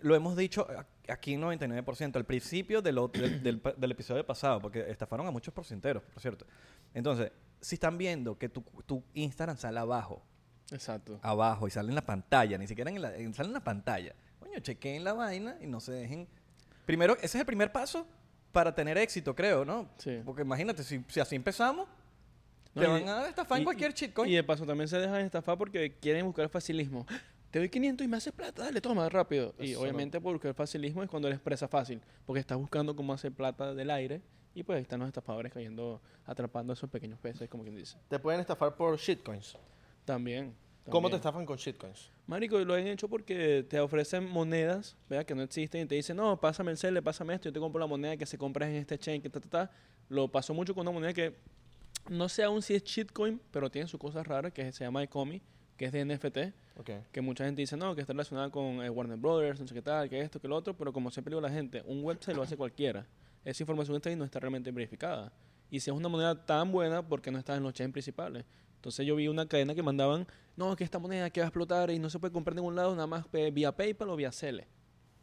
lo 0.00 0.14
hemos 0.16 0.36
dicho 0.36 0.66
aquí 1.08 1.34
99%, 1.36 2.16
al 2.16 2.24
principio 2.24 2.80
del, 2.82 2.98
ot- 2.98 3.12
del, 3.12 3.42
del 3.42 3.62
del 3.76 3.90
episodio 3.90 4.24
pasado, 4.26 4.60
porque 4.60 4.90
estafaron 4.90 5.26
a 5.26 5.30
muchos 5.30 5.52
porcenteros, 5.54 6.02
por 6.02 6.20
cierto. 6.20 6.46
Entonces, 6.94 7.32
si 7.60 7.74
están 7.76 7.98
viendo 7.98 8.38
que 8.38 8.48
tu, 8.48 8.62
tu 8.86 9.02
Instagram 9.14 9.56
sale 9.56 9.78
abajo, 9.78 10.22
Exacto. 10.70 11.18
abajo 11.22 11.66
y 11.66 11.70
sale 11.70 11.88
en 11.88 11.94
la 11.94 12.04
pantalla, 12.06 12.58
ni 12.58 12.66
siquiera 12.66 12.90
en 12.90 13.00
la, 13.02 13.16
en- 13.16 13.34
sale 13.34 13.48
en 13.48 13.54
la 13.54 13.64
pantalla. 13.64 14.14
Coño, 14.38 14.58
chequeen 14.60 15.02
la 15.04 15.12
vaina 15.14 15.56
y 15.60 15.66
no 15.66 15.80
se 15.80 15.92
dejen. 15.92 16.28
Primero, 16.86 17.14
ese 17.16 17.26
es 17.26 17.34
el 17.36 17.46
primer 17.46 17.72
paso 17.72 18.06
para 18.52 18.74
tener 18.74 18.96
éxito, 18.98 19.34
creo, 19.34 19.64
¿no? 19.64 19.88
Sí. 19.98 20.20
Porque 20.24 20.42
imagínate, 20.42 20.82
si, 20.82 21.04
si 21.08 21.20
así 21.20 21.36
empezamos, 21.36 21.86
No, 22.74 22.82
te 22.82 22.86
van 22.88 23.08
a 23.08 23.28
estafar 23.28 23.58
en 23.58 23.62
y- 23.62 23.64
cualquier 23.64 23.90
y- 23.90 23.94
shitcoin. 23.94 24.30
Y 24.30 24.34
de 24.36 24.44
paso 24.44 24.64
también 24.64 24.88
se 24.88 24.98
dejan 24.98 25.20
estafar 25.20 25.58
porque 25.58 25.96
quieren 26.00 26.24
buscar 26.26 26.48
facilismo. 26.48 27.06
Te 27.50 27.58
doy 27.58 27.68
500 27.68 28.04
y 28.04 28.08
me 28.08 28.16
haces 28.16 28.32
plata, 28.32 28.64
dale, 28.64 28.80
toma, 28.80 29.08
rápido. 29.08 29.54
y 29.58 29.72
no- 29.72 29.80
obviamente 29.80 30.20
porque 30.20 30.48
el 30.48 30.54
facilismo 30.54 31.02
es 31.02 31.08
cuando 31.08 31.28
eres 31.28 31.40
presa 31.40 31.68
fácil, 31.68 32.00
porque 32.26 32.40
estás 32.40 32.58
buscando 32.58 32.94
cómo 32.94 33.12
hacer 33.12 33.32
plata 33.32 33.74
del 33.74 33.90
aire 33.90 34.20
y 34.54 34.62
pues 34.62 34.76
ahí 34.76 34.82
están 34.82 35.00
los 35.00 35.08
estafadores 35.08 35.52
cayendo, 35.52 36.00
atrapando 36.26 36.72
a 36.72 36.74
esos 36.74 36.90
pequeños 36.90 37.18
peces, 37.18 37.48
como 37.48 37.62
quien 37.62 37.76
dice. 37.76 37.96
Te 38.08 38.18
pueden 38.18 38.40
estafar 38.40 38.74
por 38.76 38.96
shitcoins. 38.98 39.56
También. 40.04 40.54
¿Cómo 40.90 41.10
te 41.10 41.16
estafan 41.16 41.44
con 41.44 41.58
shitcoins? 41.58 42.10
Marico, 42.26 42.58
lo 42.60 42.72
han 42.74 42.86
hecho 42.86 43.08
porque 43.08 43.64
te 43.68 43.78
ofrecen 43.78 44.26
monedas, 44.26 44.96
¿verdad? 45.08 45.26
Que 45.26 45.34
no 45.34 45.42
existen 45.42 45.82
y 45.82 45.86
te 45.86 45.94
dicen, 45.96 46.16
no, 46.16 46.40
pásame 46.40 46.70
el 46.70 46.78
CEL, 46.78 47.02
pásame 47.02 47.34
esto, 47.34 47.50
yo 47.50 47.52
te 47.52 47.60
compro 47.60 47.78
la 47.78 47.86
moneda 47.86 48.16
que 48.16 48.24
se 48.24 48.38
compra 48.38 48.66
en 48.68 48.76
este 48.76 48.98
chain, 48.98 49.20
que 49.20 49.28
ta, 49.28 49.38
ta, 49.38 49.48
ta. 49.48 49.70
Lo 50.08 50.28
pasó 50.28 50.54
mucho 50.54 50.74
con 50.74 50.82
una 50.88 50.90
moneda 50.92 51.12
que 51.12 51.36
no 52.08 52.26
sé 52.30 52.42
aún 52.42 52.62
si 52.62 52.74
es 52.74 52.82
shitcoin, 52.84 53.38
pero 53.50 53.70
tiene 53.70 53.86
sus 53.86 54.00
cosas 54.00 54.26
raras, 54.26 54.50
que 54.52 54.72
se 54.72 54.82
llama 54.82 55.02
Ecomi, 55.02 55.42
que 55.78 55.86
es 55.86 55.92
de 55.92 56.04
NFT, 56.04 56.38
Ok. 56.78 56.90
que 57.10 57.20
mucha 57.22 57.44
gente 57.46 57.62
dice, 57.62 57.76
no, 57.76 57.94
que 57.94 58.02
está 58.02 58.12
relacionada 58.12 58.50
con 58.50 58.82
eh, 58.84 58.90
Warner 58.90 59.16
Brothers, 59.16 59.60
no 59.60 59.66
sé 59.66 59.72
qué 59.74 59.80
tal, 59.80 60.10
que 60.10 60.20
esto, 60.20 60.38
que 60.40 60.48
lo 60.48 60.56
otro, 60.56 60.76
pero 60.76 60.92
como 60.92 61.10
siempre 61.10 61.30
digo 61.30 61.40
la 61.40 61.48
gente, 61.50 61.82
un 61.86 62.04
website 62.04 62.36
lo 62.36 62.42
hace 62.42 62.56
cualquiera. 62.56 63.06
Esa 63.44 63.62
información 63.62 63.96
está 63.96 64.10
ahí 64.10 64.14
y 64.14 64.18
no 64.18 64.24
está 64.24 64.40
realmente 64.40 64.70
verificada. 64.72 65.32
Y 65.70 65.80
si 65.80 65.88
es 65.90 65.96
una 65.96 66.08
moneda 66.08 66.44
tan 66.44 66.72
buena, 66.72 67.06
¿por 67.06 67.22
qué 67.22 67.30
no 67.30 67.38
está 67.38 67.56
en 67.56 67.62
los 67.62 67.72
chains 67.72 67.92
principales? 67.92 68.44
Entonces 68.74 69.06
yo 69.06 69.16
vi 69.16 69.28
una 69.28 69.46
cadena 69.46 69.74
que 69.74 69.82
mandaban, 69.82 70.26
no, 70.56 70.74
que 70.76 70.84
esta 70.84 70.98
moneda 70.98 71.30
que 71.30 71.40
va 71.40 71.46
a 71.46 71.48
explotar 71.48 71.90
y 71.90 71.98
no 71.98 72.10
se 72.10 72.18
puede 72.18 72.32
comprar 72.32 72.52
en 72.52 72.56
ningún 72.56 72.74
lado, 72.76 72.94
nada 72.94 73.06
más 73.06 73.24
eh, 73.32 73.50
vía 73.52 73.70
PayPal 73.74 74.10
o 74.10 74.16
vía 74.16 74.32
Cele. 74.32 74.66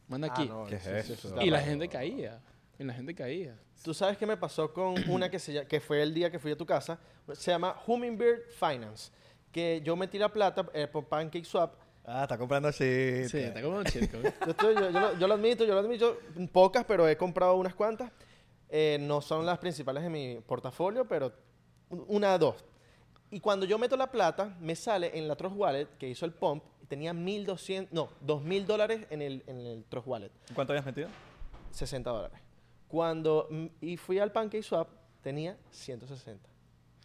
Manda 0.07 0.27
aquí. 0.27 0.43
Ah, 0.43 0.53
no, 0.53 0.65
¿Qué 0.65 0.75
es 0.75 0.87
eso? 0.87 1.13
eso 1.13 1.41
y 1.41 1.49
la 1.49 1.61
gente 1.61 1.87
caía. 1.89 2.41
Y 2.77 2.83
la 2.83 2.93
gente 2.93 3.13
caía. 3.15 3.57
¿Tú 3.83 3.93
sabes 3.93 4.17
qué 4.17 4.25
me 4.25 4.37
pasó 4.37 4.71
con 4.73 4.95
una 5.09 5.29
que, 5.29 5.39
se, 5.39 5.65
que 5.67 5.79
fue 5.79 6.01
el 6.01 6.13
día 6.13 6.29
que 6.29 6.39
fui 6.39 6.51
a 6.51 6.57
tu 6.57 6.65
casa? 6.65 6.99
Se 7.33 7.51
llama 7.51 7.75
Hummingbird 7.87 8.49
Finance. 8.59 9.11
Que 9.55 9.79
yo 9.85 9.95
metí 9.95 10.17
la 10.17 10.27
plata 10.27 10.65
eh, 10.73 10.85
por 10.85 11.05
PancakeSwap. 11.05 11.75
Ah, 12.03 12.23
está 12.23 12.37
comprando 12.37 12.69
shit. 12.71 13.27
Sí, 13.29 13.37
está 13.37 13.65
un 13.65 13.85
shitcoin. 13.85 14.23
Yo, 14.45 14.51
estoy- 14.51 14.75
yo- 14.75 14.89
yo 14.89 14.99
lo, 14.99 15.17
yo 15.17 15.27
lo 15.29 15.33
admito, 15.33 15.63
yo 15.63 15.73
lo 15.73 15.79
admito. 15.79 16.17
Pocas, 16.51 16.83
pero 16.83 17.07
he 17.07 17.15
comprado 17.15 17.55
unas 17.55 17.73
cuantas. 17.73 18.11
Eh, 18.67 18.97
no 18.99 19.21
son 19.21 19.45
las 19.45 19.57
principales 19.59 20.03
de 20.03 20.09
mi 20.09 20.41
portafolio, 20.45 21.07
pero 21.07 21.31
un- 21.89 22.03
una, 22.09 22.37
dos. 22.37 22.65
Y 23.31 23.39
cuando 23.39 23.65
yo 23.65 23.77
meto 23.79 23.95
la 23.95 24.11
plata, 24.11 24.57
me 24.59 24.75
sale 24.75 25.17
en 25.17 25.25
la 25.25 25.37
Trust 25.37 25.55
Wallet 25.55 25.87
que 25.97 26.09
hizo 26.09 26.25
el 26.25 26.33
pump. 26.33 26.61
Tenía 26.89 27.13
1.200, 27.13 27.87
no, 27.91 28.09
2.000 28.25 28.65
dólares 28.65 29.07
en 29.09 29.21
el, 29.21 29.41
en 29.47 29.61
el 29.61 29.85
Trust 29.85 30.05
Wallet. 30.05 30.31
¿Cuánto 30.53 30.73
habías 30.73 30.85
metido? 30.85 31.07
60 31.71 32.09
dólares. 32.09 32.37
Cuando 32.89 33.47
y 33.79 33.95
fui 33.95 34.19
al 34.19 34.33
PancakeSwap, 34.33 34.89
tenía 35.21 35.57
160. 35.71 36.49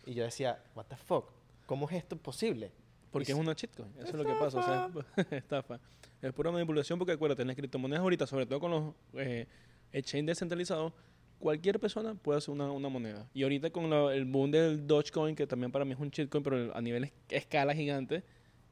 Y 0.05 0.15
yo 0.15 0.25
decía, 0.25 0.63
what 0.75 0.87
the 0.87 0.97
fuck, 0.97 1.31
¿cómo 1.71 1.89
es 1.89 1.95
esto 1.99 2.17
posible? 2.17 2.73
Porque 3.13 3.31
es 3.31 3.39
una 3.39 3.53
shitcoin. 3.53 3.93
Eso 3.99 4.09
es 4.09 4.15
lo 4.15 4.25
que 4.25 4.35
pasa. 4.35 4.59
O 4.59 4.63
sea, 4.65 4.91
es- 5.17 5.27
estafa. 5.33 5.79
Es 6.21 6.33
pura 6.33 6.51
manipulación 6.51 6.99
porque 6.99 7.13
acuérdate, 7.13 7.43
en 7.43 7.49
las 7.49 7.57
criptomonedas 7.57 8.03
ahorita, 8.03 8.27
sobre 8.27 8.45
todo 8.45 8.59
con 8.59 8.71
los 8.73 8.95
eh, 9.15 9.47
exchange 9.93 10.27
descentralizados, 10.27 10.93
cualquier 11.39 11.79
persona 11.79 12.15
puede 12.17 12.39
hacer 12.39 12.53
una, 12.53 12.73
una 12.73 12.89
moneda. 12.89 13.29
Y 13.33 13.45
ahorita 13.45 13.71
con 13.71 13.89
la- 13.89 14.13
el 14.13 14.25
boom 14.25 14.51
del 14.51 14.85
Dogecoin, 14.85 15.37
que 15.37 15.47
también 15.47 15.71
para 15.71 15.85
mí 15.85 15.93
es 15.93 16.01
un 16.01 16.11
shitcoin, 16.11 16.43
pero 16.43 16.75
a 16.77 16.81
nivel 16.81 17.05
es- 17.05 17.13
escala 17.29 17.73
gigante, 17.73 18.25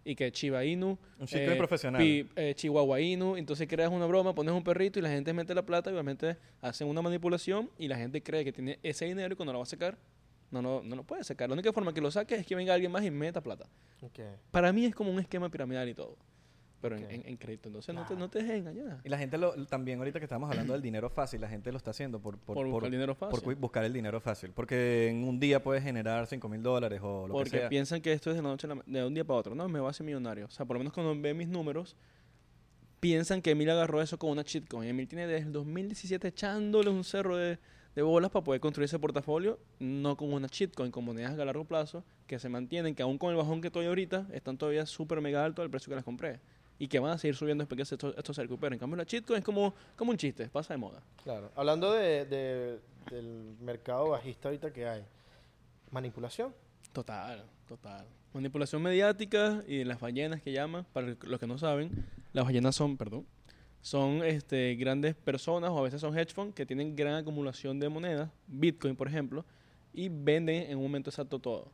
y 0.05 0.15
que 0.17 0.33
Chiba 0.33 0.65
Inu, 0.65 0.99
Un 1.21 1.27
shitcoin 1.27 1.57
profesional. 1.59 2.01
pi- 2.03 2.27
eh, 2.35 2.55
Chihuahua 2.57 3.01
Inu, 3.01 3.37
entonces 3.37 3.69
creas 3.69 3.91
una 3.93 4.07
broma, 4.07 4.35
pones 4.35 4.53
un 4.55 4.65
perrito 4.65 4.99
y 4.99 5.03
la 5.03 5.11
gente 5.11 5.33
mete 5.33 5.55
la 5.55 5.63
plata 5.65 5.91
y 5.91 5.93
obviamente 5.93 6.37
hacen 6.63 6.89
una 6.89 7.01
manipulación 7.03 7.71
y 7.79 7.87
la 7.89 7.97
gente 7.97 8.23
cree 8.23 8.45
que 8.45 8.53
tiene 8.53 8.79
ese 8.83 9.05
dinero 9.05 9.33
y 9.33 9.37
cuando 9.37 9.53
lo 9.53 9.59
va 9.61 9.65
a 9.65 9.67
sacar, 9.67 9.99
no, 10.51 10.63
no, 10.63 10.83
no 10.83 10.97
lo 10.97 11.05
puede 11.05 11.25
sacar. 11.25 11.49
La 11.49 11.55
única 11.55 11.73
forma 11.73 11.93
que 11.93 12.01
lo 12.01 12.11
saque 12.11 12.35
es 12.37 12.47
que 12.47 12.55
venga 12.55 12.75
alguien 12.75 12.91
más 12.93 13.05
y 13.05 13.11
meta 13.11 13.41
plata 13.43 13.67
Ok. 14.03 14.21
para 14.51 14.73
mí 14.73 14.85
es 14.87 14.95
como 14.95 15.11
un 15.13 15.19
esquema 15.21 15.49
piramidal 15.51 15.89
y 15.89 15.95
todo. 15.95 16.17
Pero 16.81 16.97
en- 16.97 17.11
en, 17.11 17.23
en 17.27 17.37
crédito. 17.37 17.69
Entonces 17.69 17.93
no, 17.93 18.07
te, 18.07 18.15
no 18.15 18.31
te 18.31 18.39
dejes 18.39 18.59
engañar. 18.59 19.01
Y 19.03 19.09
la 19.09 19.19
gente 19.19 19.37
lo, 19.37 19.67
también, 19.67 19.99
ahorita 19.99 20.21
que 20.21 20.27
estamos 20.27 20.49
hablando 20.49 20.75
del 20.75 20.81
dinero 20.83 21.11
fácil, 21.11 21.41
la 21.41 21.49
gente 21.49 21.73
lo 21.73 21.77
está 21.77 21.91
haciendo 21.91 22.21
por, 22.21 22.39
por, 22.39 22.55
Por 22.55 22.69
buscar 22.69 22.87
el 22.87 22.93
dinero 22.93 23.15
fácil. 23.17 23.43
por 23.43 23.55
buscar 23.57 23.85
el 23.85 23.93
dinero 23.93 24.21
fácil. 24.21 24.53
Porque 24.53 25.09
en 25.09 25.25
un 25.25 25.41
día 25.41 25.61
puedes 25.61 25.83
generar 25.83 26.29
5 26.29 26.49
mil 26.49 26.63
dólares 26.63 27.01
o 27.03 27.27
lo 27.27 27.35
Porque 27.35 27.51
que 27.51 27.59
sea. 27.59 27.69
piensan 27.69 28.01
que 28.01 28.13
esto 28.13 28.31
es 28.31 28.37
de, 28.37 28.43
la 28.43 28.49
noche 28.51 28.69
la 28.69 28.77
de 28.87 29.05
un 29.05 29.13
día 29.13 29.25
para 29.25 29.41
otro. 29.41 29.57
No, 29.57 29.69
me 29.69 29.81
voy 29.81 29.89
a 29.89 29.91
hacer 29.91 30.07
millonario. 30.07 30.47
O 30.47 30.51
sea, 30.51 30.65
por 30.67 30.77
lo 30.77 30.79
menos 30.79 30.93
cuando 30.93 31.21
ven 31.21 31.37
mis 31.37 31.49
números, 31.49 31.97
piensan 33.01 33.43
que 33.43 33.51
Emil 33.53 33.71
agarró 33.71 34.01
eso 34.01 34.17
con 34.19 34.31
una 34.31 34.43
shitcoin. 34.43 34.89
Emil 34.89 35.09
tiene 35.09 35.27
desde 35.27 35.47
el 35.47 35.53
2017 35.53 36.29
echándole 36.29 36.91
un 36.91 37.03
cerro 37.03 37.37
de, 37.37 37.59
de 37.99 38.03
bolas 38.05 38.31
para 38.31 38.45
poder 38.45 38.61
construir 38.61 38.85
ese 38.85 38.97
portafolio, 39.01 39.59
no 39.81 40.17
con 40.17 40.33
una 40.33 40.47
shitcoin, 40.47 40.93
con 40.93 41.05
monedas 41.05 41.37
a 41.37 41.45
largo 41.45 41.65
plazo, 41.65 42.05
que 42.29 42.39
se 42.39 42.49
mantienen, 42.49 42.95
que 42.95 43.03
aún 43.03 43.19
con 43.19 43.31
el 43.31 43.37
bajón 43.37 43.61
que 43.61 43.67
estoy 43.67 43.87
ahorita, 43.87 44.29
están 44.33 44.57
todavía 44.57 44.87
súper 44.87 45.21
mega 45.21 45.45
alto 45.45 45.63
al 45.63 45.69
precio 45.71 45.91
que 45.91 45.97
las 45.97 46.05
compré. 46.05 46.39
Y 46.79 46.87
que 46.87 47.01
van 47.01 47.11
a 47.11 47.19
seguir 47.19 47.35
subiendo 47.35 47.63
después 47.63 47.77
que 47.77 47.95
esto, 47.95 48.17
esto 48.17 48.33
se 48.33 48.41
recupere. 48.41 48.77
En 48.77 48.79
cambio, 48.79 48.97
la 48.97 49.03
shitcoin 49.03 49.41
es 49.41 49.45
como, 49.45 49.75
como 49.97 50.13
un 50.13 50.17
chiste, 50.17 50.49
pasa 50.49 50.75
de 50.75 50.79
moda. 50.79 51.03
Claro. 51.25 51.51
Hablando 51.57 51.93
de, 51.93 52.25
de- 52.27 52.79
del 53.11 53.57
mercado 53.61 54.11
bajista 54.11 54.47
ahorita 54.49 54.73
que 54.73 54.87
hay, 54.87 55.03
manipulación. 55.91 56.55
Total, 56.93 57.43
total. 57.69 58.07
Manipulación 58.33 58.81
mediática 58.81 59.65
y 59.67 59.83
las 59.83 59.99
ballenas 59.99 60.41
que 60.41 60.53
llaman, 60.53 60.87
para 60.93 61.17
los 61.21 61.41
que 61.41 61.47
no 61.49 61.59
saben, 61.59 62.07
las 62.33 62.45
ballenas 62.45 62.77
son, 62.77 62.97
perdón, 62.97 63.27
son 63.81 64.23
este, 64.25 64.75
grandes 64.77 65.15
personas 65.15 65.71
o 65.71 65.79
a 65.79 65.83
veces 65.83 66.01
son 66.01 66.17
hedge 66.19 66.33
funds 66.35 66.55
que 66.55 66.67
tienen 66.67 66.95
gran 66.97 67.15
acumulación 67.15 67.79
de 67.79 67.89
monedas, 67.89 68.31
Bitcoin 68.47 68.97
por 68.97 69.09
ejemplo, 69.09 69.45
y 69.93 70.09
venden 70.09 70.71
en 70.71 70.77
un 70.77 70.83
momento 70.85 71.11
exacto 71.11 71.39
todo. 71.39 71.71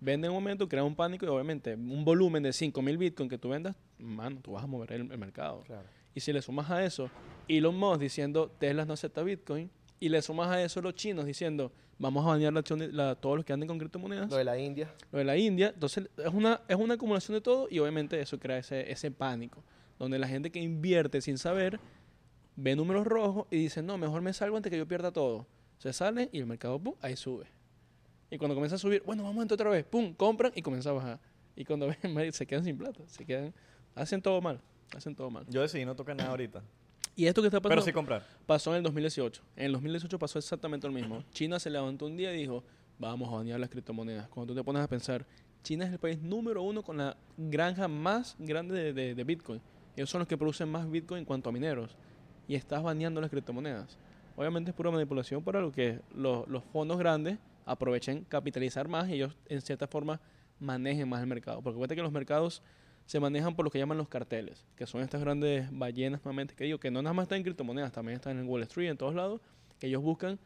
Venden 0.00 0.30
en 0.30 0.36
un 0.36 0.42
momento, 0.42 0.68
crean 0.68 0.86
un 0.86 0.94
pánico 0.94 1.26
y 1.26 1.28
obviamente 1.28 1.74
un 1.74 2.04
volumen 2.04 2.42
de 2.42 2.52
5000 2.52 2.96
Bitcoin 2.96 3.28
que 3.28 3.36
tú 3.38 3.48
vendas, 3.48 3.74
mano, 3.98 4.38
tú 4.40 4.52
vas 4.52 4.62
a 4.62 4.66
mover 4.66 4.92
el, 4.92 5.10
el 5.10 5.18
mercado. 5.18 5.62
Claro. 5.66 5.86
Y 6.14 6.20
si 6.20 6.32
le 6.32 6.40
sumas 6.42 6.70
a 6.70 6.84
eso 6.84 7.10
Elon 7.48 7.76
Musk 7.76 8.00
diciendo 8.00 8.50
Tesla 8.58 8.84
no 8.84 8.94
acepta 8.94 9.22
Bitcoin, 9.22 9.70
y 10.00 10.08
le 10.08 10.22
sumas 10.22 10.48
a 10.48 10.62
eso 10.62 10.80
los 10.80 10.94
chinos 10.94 11.26
diciendo 11.26 11.72
vamos 11.98 12.24
a 12.24 12.28
banear 12.28 12.52
la 12.52 12.60
acción 12.60 12.78
de 12.78 12.92
la- 12.92 13.16
todos 13.16 13.34
los 13.36 13.44
que 13.44 13.52
anden 13.52 13.66
con 13.66 13.78
criptomonedas, 13.78 14.30
Lo 14.30 14.36
de 14.36 14.44
la 14.44 14.56
India. 14.56 14.94
lo 15.10 15.18
de 15.18 15.24
la 15.24 15.36
India. 15.36 15.72
Entonces, 15.74 16.08
es 16.16 16.32
una, 16.32 16.60
es 16.68 16.76
una 16.76 16.94
acumulación 16.94 17.34
de 17.34 17.40
todo 17.40 17.66
y 17.68 17.80
obviamente 17.80 18.20
eso 18.20 18.38
crea 18.38 18.58
ese, 18.58 18.90
ese 18.92 19.10
pánico, 19.10 19.64
donde 19.98 20.18
la 20.18 20.28
gente 20.28 20.50
que 20.50 20.60
invierte 20.60 21.20
sin 21.20 21.38
saber 21.38 21.80
ve 22.56 22.74
números 22.76 23.06
rojos 23.06 23.46
y 23.50 23.56
dice, 23.58 23.82
no, 23.82 23.98
mejor 23.98 24.20
me 24.22 24.32
salgo 24.32 24.56
antes 24.56 24.70
que 24.70 24.78
yo 24.78 24.86
pierda 24.86 25.12
todo. 25.12 25.46
Se 25.78 25.92
sale 25.92 26.28
y 26.32 26.38
el 26.38 26.46
mercado, 26.46 26.78
pum, 26.78 26.94
ahí 27.00 27.16
sube. 27.16 27.46
Y 28.30 28.38
cuando 28.38 28.54
comienza 28.54 28.76
a 28.76 28.78
subir, 28.78 29.02
bueno, 29.06 29.22
vamos 29.22 29.38
a 29.38 29.42
entrar 29.42 29.54
otra 29.56 29.70
vez, 29.70 29.84
pum, 29.84 30.12
compran 30.14 30.52
y 30.54 30.62
comienza 30.62 30.90
a 30.90 30.92
bajar. 30.92 31.20
Y 31.56 31.64
cuando 31.64 31.88
ven, 32.04 32.32
se 32.32 32.46
quedan 32.46 32.64
sin 32.64 32.76
plata, 32.76 33.02
se 33.06 33.24
quedan, 33.24 33.54
hacen 33.94 34.20
todo 34.20 34.40
mal, 34.40 34.60
hacen 34.96 35.14
todo 35.14 35.30
mal. 35.30 35.44
Yo 35.48 35.62
decidí 35.62 35.84
no 35.84 35.94
tocar 35.96 36.16
nada 36.16 36.30
ahorita. 36.30 36.62
Y 37.16 37.26
esto 37.26 37.40
que 37.42 37.48
está 37.48 37.60
pasando 37.60 37.80
Pero 37.80 37.84
sí 37.84 37.92
comprar. 37.92 38.24
pasó 38.46 38.70
en 38.72 38.76
el 38.78 38.82
2018. 38.84 39.42
En 39.56 39.64
el 39.66 39.72
2018 39.72 40.18
pasó 40.20 40.38
exactamente 40.38 40.86
lo 40.86 40.92
mismo. 40.92 41.24
China 41.32 41.58
se 41.58 41.68
levantó 41.68 42.06
un 42.06 42.16
día 42.16 42.32
y 42.32 42.38
dijo, 42.38 42.62
vamos 42.98 43.28
a 43.32 43.36
banear 43.36 43.58
las 43.58 43.70
criptomonedas. 43.70 44.28
Cuando 44.28 44.52
tú 44.52 44.58
te 44.60 44.62
pones 44.64 44.82
a 44.82 44.88
pensar, 44.88 45.26
China 45.64 45.84
es 45.84 45.92
el 45.92 45.98
país 45.98 46.20
número 46.22 46.62
uno 46.62 46.82
con 46.84 46.96
la 46.98 47.16
granja 47.36 47.88
más 47.88 48.36
grande 48.38 48.74
de, 48.76 48.92
de- 48.92 49.14
de 49.16 49.24
Bitcoin. 49.24 49.60
Ellos 49.98 50.10
son 50.10 50.20
los 50.20 50.28
que 50.28 50.38
producen 50.38 50.68
más 50.68 50.88
Bitcoin 50.88 51.18
en 51.18 51.24
cuanto 51.24 51.48
a 51.48 51.52
mineros. 51.52 51.96
Y 52.46 52.54
estás 52.54 52.84
baneando 52.84 53.20
las 53.20 53.30
criptomonedas. 53.30 53.98
Obviamente 54.36 54.70
es 54.70 54.76
pura 54.76 54.92
manipulación 54.92 55.42
para 55.42 55.60
lo 55.60 55.72
que 55.72 55.98
los, 56.14 56.46
los 56.46 56.62
fondos 56.62 56.98
grandes 56.98 57.36
aprovechen 57.66 58.24
capitalizar 58.28 58.86
más 58.86 59.08
y 59.08 59.14
ellos 59.14 59.36
en 59.46 59.60
cierta 59.60 59.88
forma 59.88 60.20
manejen 60.60 61.08
más 61.08 61.20
el 61.20 61.26
mercado. 61.26 61.62
Porque 61.62 61.78
cuenta 61.78 61.96
que 61.96 62.02
los 62.02 62.12
mercados 62.12 62.62
se 63.06 63.18
manejan 63.18 63.56
por 63.56 63.64
lo 63.64 63.72
que 63.72 63.80
llaman 63.80 63.98
los 63.98 64.08
carteles, 64.08 64.64
que 64.76 64.86
son 64.86 65.02
estas 65.02 65.20
grandes 65.20 65.68
ballenas 65.76 66.24
nuevamente 66.24 66.54
que 66.54 66.62
digo, 66.62 66.78
que 66.78 66.92
no 66.92 67.02
nada 67.02 67.12
más 67.12 67.24
están 67.24 67.38
en 67.38 67.42
criptomonedas, 67.42 67.90
también 67.90 68.14
están 68.14 68.38
en 68.38 68.48
Wall 68.48 68.62
Street, 68.62 68.90
en 68.90 68.96
todos 68.96 69.16
lados, 69.16 69.40
que 69.80 69.88
ellos 69.88 70.00
buscan 70.00 70.38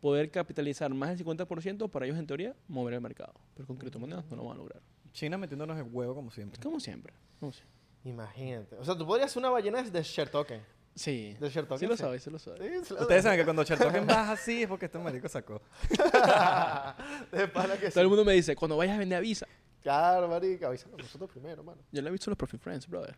poder 0.00 0.32
capitalizar 0.32 0.92
más 0.92 1.10
del 1.10 1.24
50% 1.24 1.88
para 1.90 2.06
ellos 2.06 2.18
en 2.18 2.26
teoría 2.26 2.56
mover 2.66 2.94
el 2.94 3.00
mercado. 3.00 3.34
Pero 3.54 3.68
con 3.68 3.76
criptomonedas 3.76 4.28
no 4.28 4.36
lo 4.36 4.44
van 4.46 4.54
a 4.54 4.58
lograr. 4.58 4.82
China 5.12 5.38
metiéndonos 5.38 5.78
el 5.78 5.84
huevo 5.84 6.16
como 6.16 6.32
siempre. 6.32 6.60
Como 6.60 6.80
siempre. 6.80 7.12
Como 7.38 7.52
siempre. 7.52 7.75
Imagínate. 8.08 8.76
O 8.76 8.84
sea, 8.84 8.96
tú 8.96 9.04
podrías 9.06 9.30
hacer 9.30 9.40
una 9.40 9.50
ballena 9.50 9.82
de 9.82 10.02
share 10.02 10.28
token. 10.28 10.62
Sí. 10.94 11.36
De 11.40 11.48
share 11.50 11.66
token. 11.66 11.78
Sí 11.80 11.86
lo 11.86 11.96
sabes, 11.96 12.22
sí 12.22 12.30
lo 12.30 12.38
sabes. 12.38 12.60
Sí, 12.60 12.84
sí 12.88 12.94
lo 12.94 13.00
Ustedes 13.02 13.22
saben 13.24 13.38
que 13.38 13.44
cuando 13.44 13.64
Chertoken 13.64 14.06
baja 14.06 14.32
así 14.32 14.62
es 14.62 14.68
porque 14.68 14.86
este 14.86 14.98
marico 14.98 15.28
sacó. 15.28 15.60
De 17.32 17.48
pana 17.48 17.76
que 17.76 17.90
Todo 17.90 18.00
el 18.02 18.08
mundo 18.08 18.24
me 18.24 18.32
dice, 18.32 18.54
cuando 18.56 18.76
vayas 18.76 18.94
a 18.96 18.98
vender 18.98 19.18
avisa. 19.18 19.46
Claro, 19.82 20.26
marica. 20.28 20.68
Avísanos 20.68 20.98
nosotros 20.98 21.30
primero, 21.30 21.62
mano. 21.62 21.80
Yo 21.92 22.00
le 22.02 22.08
he 22.08 22.12
visto 22.12 22.30
los 22.30 22.36
Profit 22.38 22.60
Friends, 22.60 22.88
brother. 22.88 23.14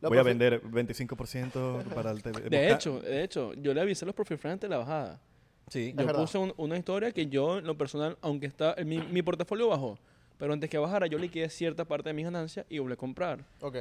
Lo 0.00 0.08
Voy 0.08 0.18
a 0.18 0.22
vender 0.22 0.62
25% 0.62 1.82
para 1.94 2.10
el 2.10 2.22
TV. 2.22 2.42
De 2.48 2.70
hecho, 2.70 3.00
de 3.00 3.22
hecho, 3.24 3.52
yo 3.54 3.72
le 3.74 3.80
avisé 3.80 4.04
a 4.04 4.06
los 4.06 4.14
Profit 4.14 4.38
Friends 4.38 4.60
de 4.60 4.68
la 4.68 4.78
bajada. 4.78 5.20
Sí. 5.68 5.94
Yo 5.96 6.06
puse 6.12 6.36
un- 6.38 6.52
una 6.58 6.76
historia 6.76 7.10
que 7.10 7.26
yo, 7.26 7.58
en 7.58 7.66
lo 7.66 7.76
personal, 7.76 8.18
aunque 8.20 8.46
está, 8.46 8.76
mi, 8.84 8.98
mi 8.98 9.22
portafolio 9.22 9.68
bajó, 9.68 9.98
pero 10.38 10.52
antes 10.52 10.68
que 10.70 10.78
bajara, 10.78 11.06
yo 11.06 11.18
liquidé 11.18 11.48
cierta 11.48 11.84
parte 11.84 12.08
de 12.08 12.12
mis 12.14 12.24
ganancias 12.24 12.66
y 12.68 12.78
volví 12.78 12.94
a 12.94 12.96
comprar. 12.96 13.44
Ok. 13.60 13.76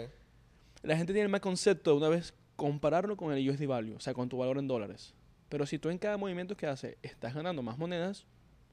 La 0.82 0.98
gente 0.98 1.14
tiene 1.14 1.26
el 1.26 1.32
mal 1.32 1.42
concepto 1.42 1.92
de 1.92 1.98
una 1.98 2.10
vez 2.10 2.34
compararlo 2.56 3.18
con 3.18 3.34
el 3.34 3.50
USD 3.50 3.68
value, 3.68 3.96
o 3.96 4.00
sea, 4.00 4.14
con 4.14 4.30
tu 4.30 4.38
valor 4.38 4.58
en 4.58 4.68
dólares. 4.68 5.14
Pero 5.50 5.66
si 5.66 5.80
tú 5.80 5.90
en 5.90 5.98
cada 5.98 6.18
movimiento 6.18 6.58
que 6.58 6.68
haces 6.68 6.98
estás 7.02 7.34
ganando 7.34 7.62
más 7.62 7.78
monedas, 7.78 8.26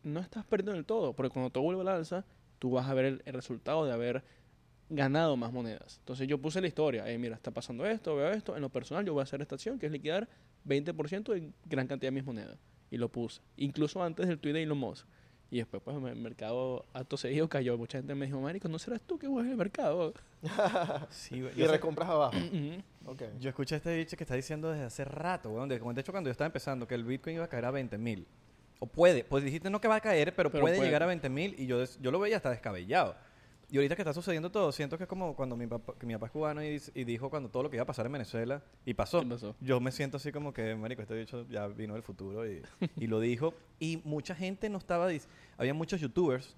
no 0.03 0.21
estás 0.21 0.45
perdiendo 0.45 0.73
del 0.73 0.85
todo, 0.85 1.13
porque 1.13 1.31
cuando 1.31 1.51
todo 1.51 1.65
vuelve 1.65 1.83
al 1.83 1.89
alza, 1.89 2.25
tú 2.59 2.71
vas 2.71 2.89
a 2.89 2.95
ver 2.95 3.05
el, 3.05 3.23
el 3.25 3.35
resultado 3.35 3.85
de 3.85 3.93
haber 3.93 4.25
ganado 4.91 5.37
más 5.37 5.53
monedas. 5.53 5.99
Entonces 6.01 6.27
yo 6.27 6.39
puse 6.39 6.61
la 6.61 6.67
historia, 6.67 7.09
eh, 7.09 7.17
mira, 7.17 7.37
está 7.37 7.53
pasando 7.53 7.87
esto, 7.87 8.17
veo 8.17 8.31
esto, 8.31 8.57
en 8.57 8.63
lo 8.63 8.69
personal 8.69 9.05
yo 9.05 9.13
voy 9.15 9.21
a 9.21 9.23
hacer 9.23 9.41
esta 9.41 9.55
acción, 9.55 9.79
que 9.79 9.87
es 9.87 9.93
liquidar 9.93 10.29
20% 10.67 11.33
de 11.33 11.53
gran 11.65 11.87
cantidad 11.87 12.09
de 12.09 12.15
mis 12.15 12.25
monedas. 12.25 12.59
Y 12.91 12.97
lo 12.99 13.09
puse, 13.09 13.41
incluso 13.57 14.03
antes 14.03 14.27
del 14.27 14.41
tweet 14.41 14.53
de 14.53 14.65
Elon 14.65 14.79
Musk. 14.79 15.07
Y 15.53 15.59
después, 15.59 15.83
pues, 15.83 15.97
el 15.97 16.17
mercado 16.17 16.85
acto 16.93 17.17
seguido 17.17 17.49
cayó. 17.49 17.77
Mucha 17.77 17.99
gente 17.99 18.15
me 18.15 18.27
dijo, 18.27 18.41
marico, 18.41 18.69
¿no 18.69 18.79
serás 18.79 19.01
tú 19.03 19.19
que 19.19 19.27
juegas 19.27 19.51
el 19.51 19.57
mercado? 19.57 20.15
Sí, 21.11 21.41
güey. 21.41 21.53
Y 21.61 21.67
recompras 21.67 22.09
abajo. 22.09 22.37
Ujú. 22.37 22.83
ok. 23.13 23.23
yo 23.41 23.49
escuché 23.51 23.75
a 23.75 23.79
este 23.79 23.91
dicho 23.91 24.17
que 24.17 24.25
está 24.25 24.35
diciendo 24.37 24.71
desde 24.71 24.85
hace 24.85 25.05
rato, 25.05 25.51
weón. 25.51 25.69
De, 25.69 25.79
de 25.79 26.01
hecho, 26.01 26.13
cuando 26.13 26.29
yo 26.29 26.33
estaba 26.33 26.47
empezando, 26.47 26.87
que 26.87 26.95
el 26.95 27.05
Bitcoin 27.05 27.37
iba 27.37 27.45
a 27.45 27.49
caer 27.49 27.65
a 27.65 27.71
20 27.73 27.99
mil. 27.99 28.27
O 28.79 28.87
puede, 28.87 29.25
pues 29.25 29.45
dijiste 29.45 29.69
no 29.71 29.81
que 29.81 29.89
va 29.89 29.97
a 29.97 30.01
caer, 30.01 30.35
pero, 30.35 30.51
Pero 30.51 30.63
puede, 30.63 30.77
puede. 30.77 30.89
llegar 30.89 31.03
a 31.03 31.07
20 31.07 31.29
mil. 31.29 31.55
Y 31.59 31.67
yo, 31.67 31.79
des- 31.79 31.99
yo 32.01 32.11
lo 32.11 32.19
veía 32.21 32.37
hasta 32.37 32.51
descabellado. 32.51 33.15
Y 33.71 33.77
ahorita 33.77 33.95
que 33.95 34.03
está 34.03 34.13
sucediendo 34.13 34.51
todo, 34.51 34.73
siento 34.73 34.99
que 34.99 35.05
es 35.05 35.09
como 35.09 35.35
cuando 35.37 35.57
mi 35.57 35.67
papá, 35.67 35.95
que 35.99 36.07
mi 36.07 36.15
papá 36.15 36.27
es 36.27 36.33
cubano 36.33 36.63
y, 36.63 36.79
dijo 37.05 37.31
cuando 37.31 37.49
todo 37.49 37.63
lo 37.63 37.71
que 37.71 37.77
iba 37.77 37.85
a 37.85 37.87
pasar 37.87 38.07
en 38.07 38.13
Venezuela 38.13 38.63
y 38.85 38.95
pasó. 38.95 39.23
Yo 39.61 39.81
me 39.81 39.93
siento 39.93 40.17
así 40.17 40.33
como 40.33 40.53
que, 40.53 40.75
marico, 40.75 41.03
este 41.03 41.15
bicho 41.15 41.47
ya 41.49 41.67
vino 41.69 41.95
del 41.95 42.03
futuro 42.03 42.51
y, 42.51 42.63
y 42.97 43.07
lo 43.07 43.21
dijo. 43.21 43.55
Y 43.79 44.01
mucha 44.05 44.35
gente 44.35 44.69
no 44.69 44.79
estaba... 44.79 45.09
Había 45.57 45.75
muchos 45.75 46.01
youtubers 46.01 46.57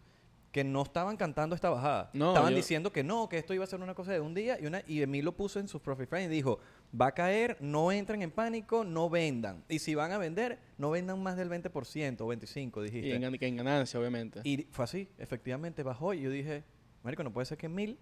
que 0.52 0.64
no 0.64 0.83
estaban 0.83 1.16
cantando 1.16 1.54
esta 1.54 1.71
bajada. 1.71 2.11
No, 2.12 2.28
estaban 2.28 2.50
yo- 2.50 2.57
diciendo 2.57 2.92
que 2.92 3.02
no, 3.02 3.28
que 3.28 3.38
esto 3.38 3.54
iba 3.54 3.64
a 3.64 3.66
ser 3.66 3.81
una 3.81 3.95
cosa 3.95 4.12
de 4.12 4.21
un 4.21 4.35
día 4.35 4.59
y 4.61 4.66
una 4.66 4.83
y 4.87 5.00
Emil 5.00 5.25
lo 5.25 5.33
puso 5.33 5.59
en 5.59 5.66
sus 5.66 5.81
profile 5.81 6.07
friends 6.07 6.31
y 6.31 6.37
dijo, 6.37 6.61
va 6.99 7.07
a 7.09 7.12
caer, 7.12 7.57
no 7.61 7.90
entren 7.90 8.21
en 8.23 8.31
pánico, 8.31 8.85
no 8.85 9.09
vendan. 9.09 9.64
Y 9.69 9.78
si 9.78 9.95
van 9.95 10.12
a 10.12 10.19
vender, 10.19 10.59
no 10.76 10.90
vendan 10.90 11.23
más 11.23 11.37
del 11.37 11.49
20% 11.49 12.21
o 12.21 12.28
25%, 12.28 12.83
dijiste. 12.83 13.09
Y 13.09 13.45
en 13.47 13.57
ganancia, 13.57 13.99
obviamente. 13.99 14.40
Y 14.45 14.66
fue 14.71 14.85
así, 14.85 15.09
efectivamente 15.19 15.83
bajó 15.83 16.12
y 16.12 16.21
yo 16.21 16.31
dije, 16.31 16.64
marico, 17.03 17.23
no 17.23 17.33
puede 17.33 17.47
ser 17.47 17.59
que 17.59 17.69
Mil 17.69 17.99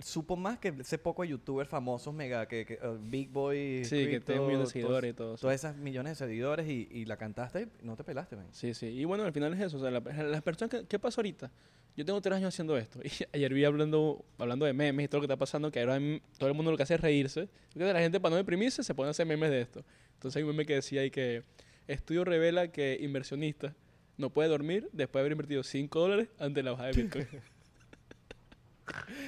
supo 0.00 0.36
más 0.36 0.58
que 0.60 0.68
ese 0.78 0.96
poco 0.96 1.22
de 1.22 1.28
youtubers 1.30 1.68
famosos 1.68 2.14
mega, 2.14 2.46
que, 2.46 2.64
que, 2.64 2.74
uh, 2.86 2.96
Big 3.00 3.30
Boy, 3.30 3.84
Sí, 3.84 4.06
que 4.06 4.20
tienen 4.20 4.46
millones 4.46 4.50
de 4.50 4.54
todos- 4.56 4.72
seguidores 4.72 5.10
y 5.10 5.14
todo. 5.14 5.36
Todas 5.36 5.56
esas 5.56 5.76
millones 5.76 6.16
de 6.18 6.24
seguidores 6.26 6.68
y, 6.68 6.88
y 6.92 7.04
la 7.04 7.16
cantaste 7.16 7.62
y 7.82 7.84
no 7.84 7.96
te 7.96 8.04
pelaste, 8.04 8.36
man. 8.36 8.46
Sí, 8.52 8.74
sí. 8.74 8.86
Y 8.86 9.04
bueno, 9.04 9.24
al 9.24 9.32
final 9.32 9.52
es 9.54 9.60
eso. 9.60 9.76
O 9.76 9.80
sea, 9.80 9.90
la- 9.90 9.98
las 10.00 10.42
personas 10.42 10.70
que... 10.70 10.86
¿Qué 10.86 11.00
pasa 11.00 11.20
ahorita? 11.20 11.50
Yo 11.96 12.04
tengo 12.04 12.20
tres 12.20 12.36
años 12.36 12.54
haciendo 12.54 12.76
esto. 12.76 13.00
Y 13.04 13.10
ayer 13.32 13.52
vi 13.52 13.64
hablando, 13.64 14.24
hablando 14.38 14.66
de 14.66 14.72
memes 14.72 15.06
y 15.06 15.08
todo 15.08 15.18
lo 15.20 15.22
que 15.22 15.32
está 15.32 15.36
pasando, 15.36 15.72
que 15.72 15.80
ahora 15.80 15.98
todo 16.38 16.48
el 16.48 16.54
mundo 16.54 16.70
lo 16.70 16.76
que 16.76 16.84
hace 16.84 16.94
es 16.94 17.00
reírse. 17.00 17.48
Porque 17.72 17.92
la 17.92 17.98
gente, 17.98 18.20
para 18.20 18.30
no 18.30 18.36
deprimirse, 18.36 18.84
se 18.84 18.94
pone 18.94 19.08
a 19.08 19.10
hacer 19.10 19.26
memes 19.26 19.50
de 19.50 19.62
esto. 19.62 19.84
Entonces 20.14 20.36
hay 20.36 20.44
un 20.44 20.50
meme 20.50 20.64
que 20.64 20.74
decía 20.74 21.00
ahí 21.00 21.10
que... 21.10 21.42
Estudio 21.88 22.24
revela 22.24 22.68
que 22.68 22.98
inversionista 23.00 23.74
no 24.16 24.30
puede 24.30 24.48
dormir 24.48 24.88
después 24.92 25.14
de 25.14 25.20
haber 25.22 25.32
invertido 25.32 25.62
5 25.64 25.98
dólares 25.98 26.28
antes 26.38 26.54
de 26.54 26.62
la 26.62 26.70
bajada 26.72 26.90
de 26.92 27.02
Bitcoin. 27.02 27.26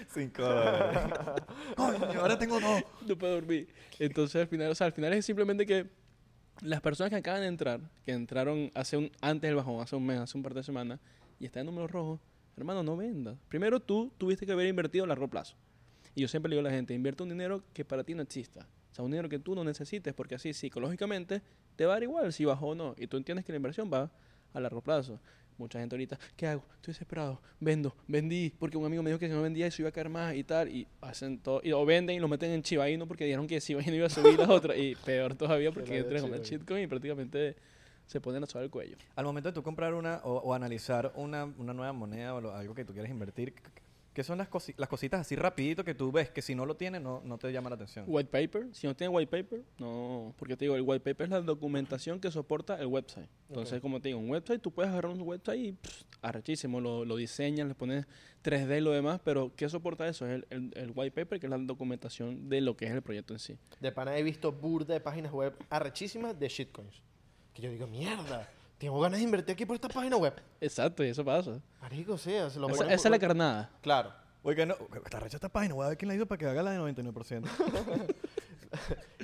Cinco 0.09 0.43
dólares. 0.43 0.99
Coño, 1.77 2.21
ahora 2.21 2.39
tengo 2.39 2.61
dos. 2.61 2.83
no 3.07 3.17
puedo 3.17 3.35
dormir. 3.35 3.69
Entonces 3.99 4.43
al 4.43 4.49
final, 4.49 4.71
o 4.71 4.75
sea, 4.75 4.87
al 4.87 4.93
final 4.93 5.13
es 5.13 5.25
simplemente 5.27 5.67
que 5.67 5.89
las 6.63 6.81
personas 6.81 7.11
que 7.11 7.17
acaban 7.17 7.41
de 7.41 7.47
entrar, 7.47 7.81
que 8.05 8.13
entraron 8.13 8.71
hace 8.75 8.97
un, 8.97 9.11
antes 9.21 9.49
del 9.49 9.57
bajón, 9.57 9.81
hace 9.81 9.97
un 9.97 10.07
mes, 10.07 10.19
hace 10.19 10.37
un 10.37 10.43
par 10.43 10.55
de 10.55 10.63
semanas, 10.63 11.01
y 11.39 11.47
están 11.47 11.61
en 11.61 11.67
números 11.67 11.91
rojos, 11.91 12.21
hermano, 12.57 12.83
no 12.83 12.97
vendas. 12.97 13.37
Primero 13.49 13.81
tú 13.81 14.13
tuviste 14.19 14.47
que 14.47 14.53
haber 14.53 14.67
invertido 14.67 15.05
a 15.05 15.09
largo 15.09 15.29
plazo. 15.29 15.57
Y 16.15 16.23
yo 16.23 16.29
siempre 16.29 16.51
le 16.51 16.57
digo 16.57 16.67
a 16.67 16.71
la 16.71 16.77
gente, 16.77 16.93
invierte 16.93 17.23
un 17.23 17.31
dinero 17.31 17.63
que 17.73 17.85
para 17.85 18.05
ti 18.05 18.15
no 18.15 18.23
exista. 18.23 18.67
O 18.91 18.95
sea, 18.95 19.05
un 19.05 19.11
dinero 19.11 19.29
que 19.29 19.39
tú 19.39 19.55
no 19.55 19.65
necesites, 19.65 20.13
porque 20.13 20.35
así 20.35 20.53
psicológicamente 20.53 21.43
te 21.77 21.87
va 21.87 21.93
a 21.93 21.97
dar 21.97 22.03
igual 22.03 22.33
si 22.33 22.45
bajó 22.45 22.69
o 22.69 22.75
no. 22.75 22.95
Y 22.99 23.07
tú 23.07 23.17
entiendes 23.17 23.45
que 23.45 23.53
la 23.53 23.57
inversión 23.57 23.91
va 23.93 24.11
a 24.53 24.61
largo 24.61 24.83
plazo. 24.83 25.21
Mucha 25.61 25.79
gente 25.79 25.95
ahorita, 25.95 26.19
¿qué 26.37 26.47
hago? 26.47 26.65
Estoy 26.77 26.93
desesperado. 26.95 27.41
Vendo, 27.61 27.95
vendí, 28.09 28.51
porque 28.59 28.77
un 28.79 28.87
amigo 28.87 29.03
me 29.03 29.11
dijo 29.11 29.19
que 29.21 29.29
si 29.29 29.33
no 29.35 29.43
vendía 29.43 29.67
eso 29.67 29.83
iba 29.83 29.91
a 29.91 29.93
caer 29.93 30.09
más 30.09 30.35
y 30.35 30.43
tal. 30.43 30.69
Y 30.71 30.87
hacen 31.03 31.39
todo, 31.39 31.61
y, 31.63 31.71
o 31.73 31.85
venden 31.85 32.17
y 32.17 32.19
lo 32.21 32.29
meten 32.29 32.51
en 32.51 32.63
Chiba 32.63 32.89
Inu 32.89 33.07
porque 33.07 33.25
dijeron 33.25 33.47
que 33.47 33.61
Chiba 33.61 33.83
Inu 33.83 33.95
iba 33.97 34.07
a 34.07 34.11
subir 34.11 34.39
las 34.39 34.49
otras. 34.49 34.77
Y 34.79 34.95
peor 34.97 35.35
todavía 35.35 35.71
porque 35.71 35.99
entran 35.99 36.23
con 36.23 36.35
el 36.35 36.41
Shiba 36.41 36.59
shitcoin 36.59 36.85
y 36.85 36.87
prácticamente 36.87 37.57
se 38.07 38.21
ponen 38.21 38.43
a 38.43 38.47
sobar 38.47 38.65
el 38.65 38.71
cuello. 38.71 38.97
Al 39.15 39.25
momento 39.27 39.51
de 39.51 39.53
tú 39.53 39.63
comprar 39.63 39.95
una 39.95 40.21
o, 40.25 40.39
o 40.39 40.55
analizar 40.55 41.13
una, 41.15 41.45
una 41.45 41.73
nueva 41.75 41.93
moneda 41.93 42.35
o 42.35 42.41
lo- 42.41 42.55
algo 42.57 42.75
que 42.75 42.85
tú 42.85 42.93
quieres 42.93 43.11
invertir, 43.11 43.53
¿qué- 44.13 44.21
¿qué 44.21 44.25
son 44.25 44.39
las, 44.39 44.49
cosi- 44.51 44.75
las 44.77 44.89
cositas 44.89 45.21
así 45.21 45.37
rapidito 45.37 45.85
que 45.85 45.95
tú 45.95 46.11
ves 46.13 46.31
que 46.31 46.43
si 46.43 46.55
no 46.55 46.67
lo 46.67 46.77
tienes 46.77 47.01
no, 47.01 47.21
no 47.25 47.39
te 47.39 47.51
llama 47.53 47.71
la 47.71 47.77
atención? 47.77 48.05
White 48.09 48.31
paper, 48.31 48.69
si 48.73 48.87
no 48.87 48.95
tiene 48.95 49.15
white 49.15 49.31
paper, 49.31 49.63
no, 49.79 50.35
porque 50.39 50.57
te 50.57 50.65
digo, 50.65 50.77
el 50.77 50.83
white 50.83 51.01
paper 51.03 51.25
es 51.25 51.31
la 51.31 51.41
documentación 51.41 52.21
que 52.21 52.31
soporta 52.31 52.79
el 52.81 52.87
website. 52.87 53.29
Entonces, 53.49 53.75
Ok. 53.79 53.83
como 53.83 54.01
te 54.01 54.09
digo, 54.09 54.19
un 54.21 54.31
website, 54.31 54.61
tú 54.61 54.71
puedes 54.71 54.91
agarrar 54.91 55.13
un 55.13 55.21
website 55.23 55.59
y 55.61 55.73
pff, 55.73 56.03
arrechísimo, 56.23 56.81
lo, 56.81 57.05
lo 57.05 57.17
diseñas, 57.17 57.67
le 57.69 57.75
pones 57.75 58.07
3D 58.45 58.79
y 58.79 58.81
lo 58.81 58.91
demás, 58.93 59.21
pero 59.25 59.53
¿qué 59.57 59.69
soporta 59.69 60.07
eso? 60.09 60.27
Es 60.27 60.33
el, 60.33 60.47
el- 60.51 60.73
el 60.77 60.93
white 60.95 61.13
paper, 61.13 61.41
que 61.41 61.47
es 61.47 61.51
la 61.51 61.59
documentación 61.59 62.49
de 62.49 62.61
lo 62.61 62.77
que 62.77 62.87
es 62.87 62.93
el 62.93 63.03
proyecto 63.03 63.33
en 63.35 63.39
sí. 63.39 63.57
De 63.81 63.93
pana 63.93 64.17
he 64.17 64.23
visto 64.23 64.53
burda 64.53 64.95
de 64.95 65.01
páginas 65.01 65.33
web 65.33 65.55
arrechísimas 65.69 66.39
de 66.39 66.49
shitcoins. 66.49 67.03
Que 67.55 67.63
yo 67.63 67.71
digo, 67.71 67.87
mierda, 67.87 68.49
tengo 68.81 68.99
ganas 69.01 69.19
de 69.21 69.25
invertir 69.25 69.53
aquí 69.53 69.65
por 69.67 69.75
esta 69.77 69.89
página 69.89 70.17
web. 70.17 70.35
Exacto, 70.61 71.05
y 71.05 71.09
eso 71.09 71.25
pasa. 71.25 71.61
Marico, 71.81 72.19
sí, 72.19 72.33
se 72.51 72.59
lo 72.59 72.69
Esa, 72.71 72.85
esa 72.87 72.95
es 72.95 73.11
la 73.11 73.19
carnada. 73.19 73.71
Claro. 73.83 74.13
Oiga, 74.43 74.65
no, 74.65 74.75
está 75.05 75.21
recha 75.21 75.37
esta 75.37 75.51
página, 75.51 75.75
voy 75.75 75.85
a 75.85 75.89
ver 75.91 75.99
quién 75.99 76.09
la 76.09 76.15
hizo 76.15 76.25
para 76.27 76.39
que 76.39 76.47
haga 76.47 76.63
la 76.63 76.71
de 76.73 76.79
99%. 76.81 77.45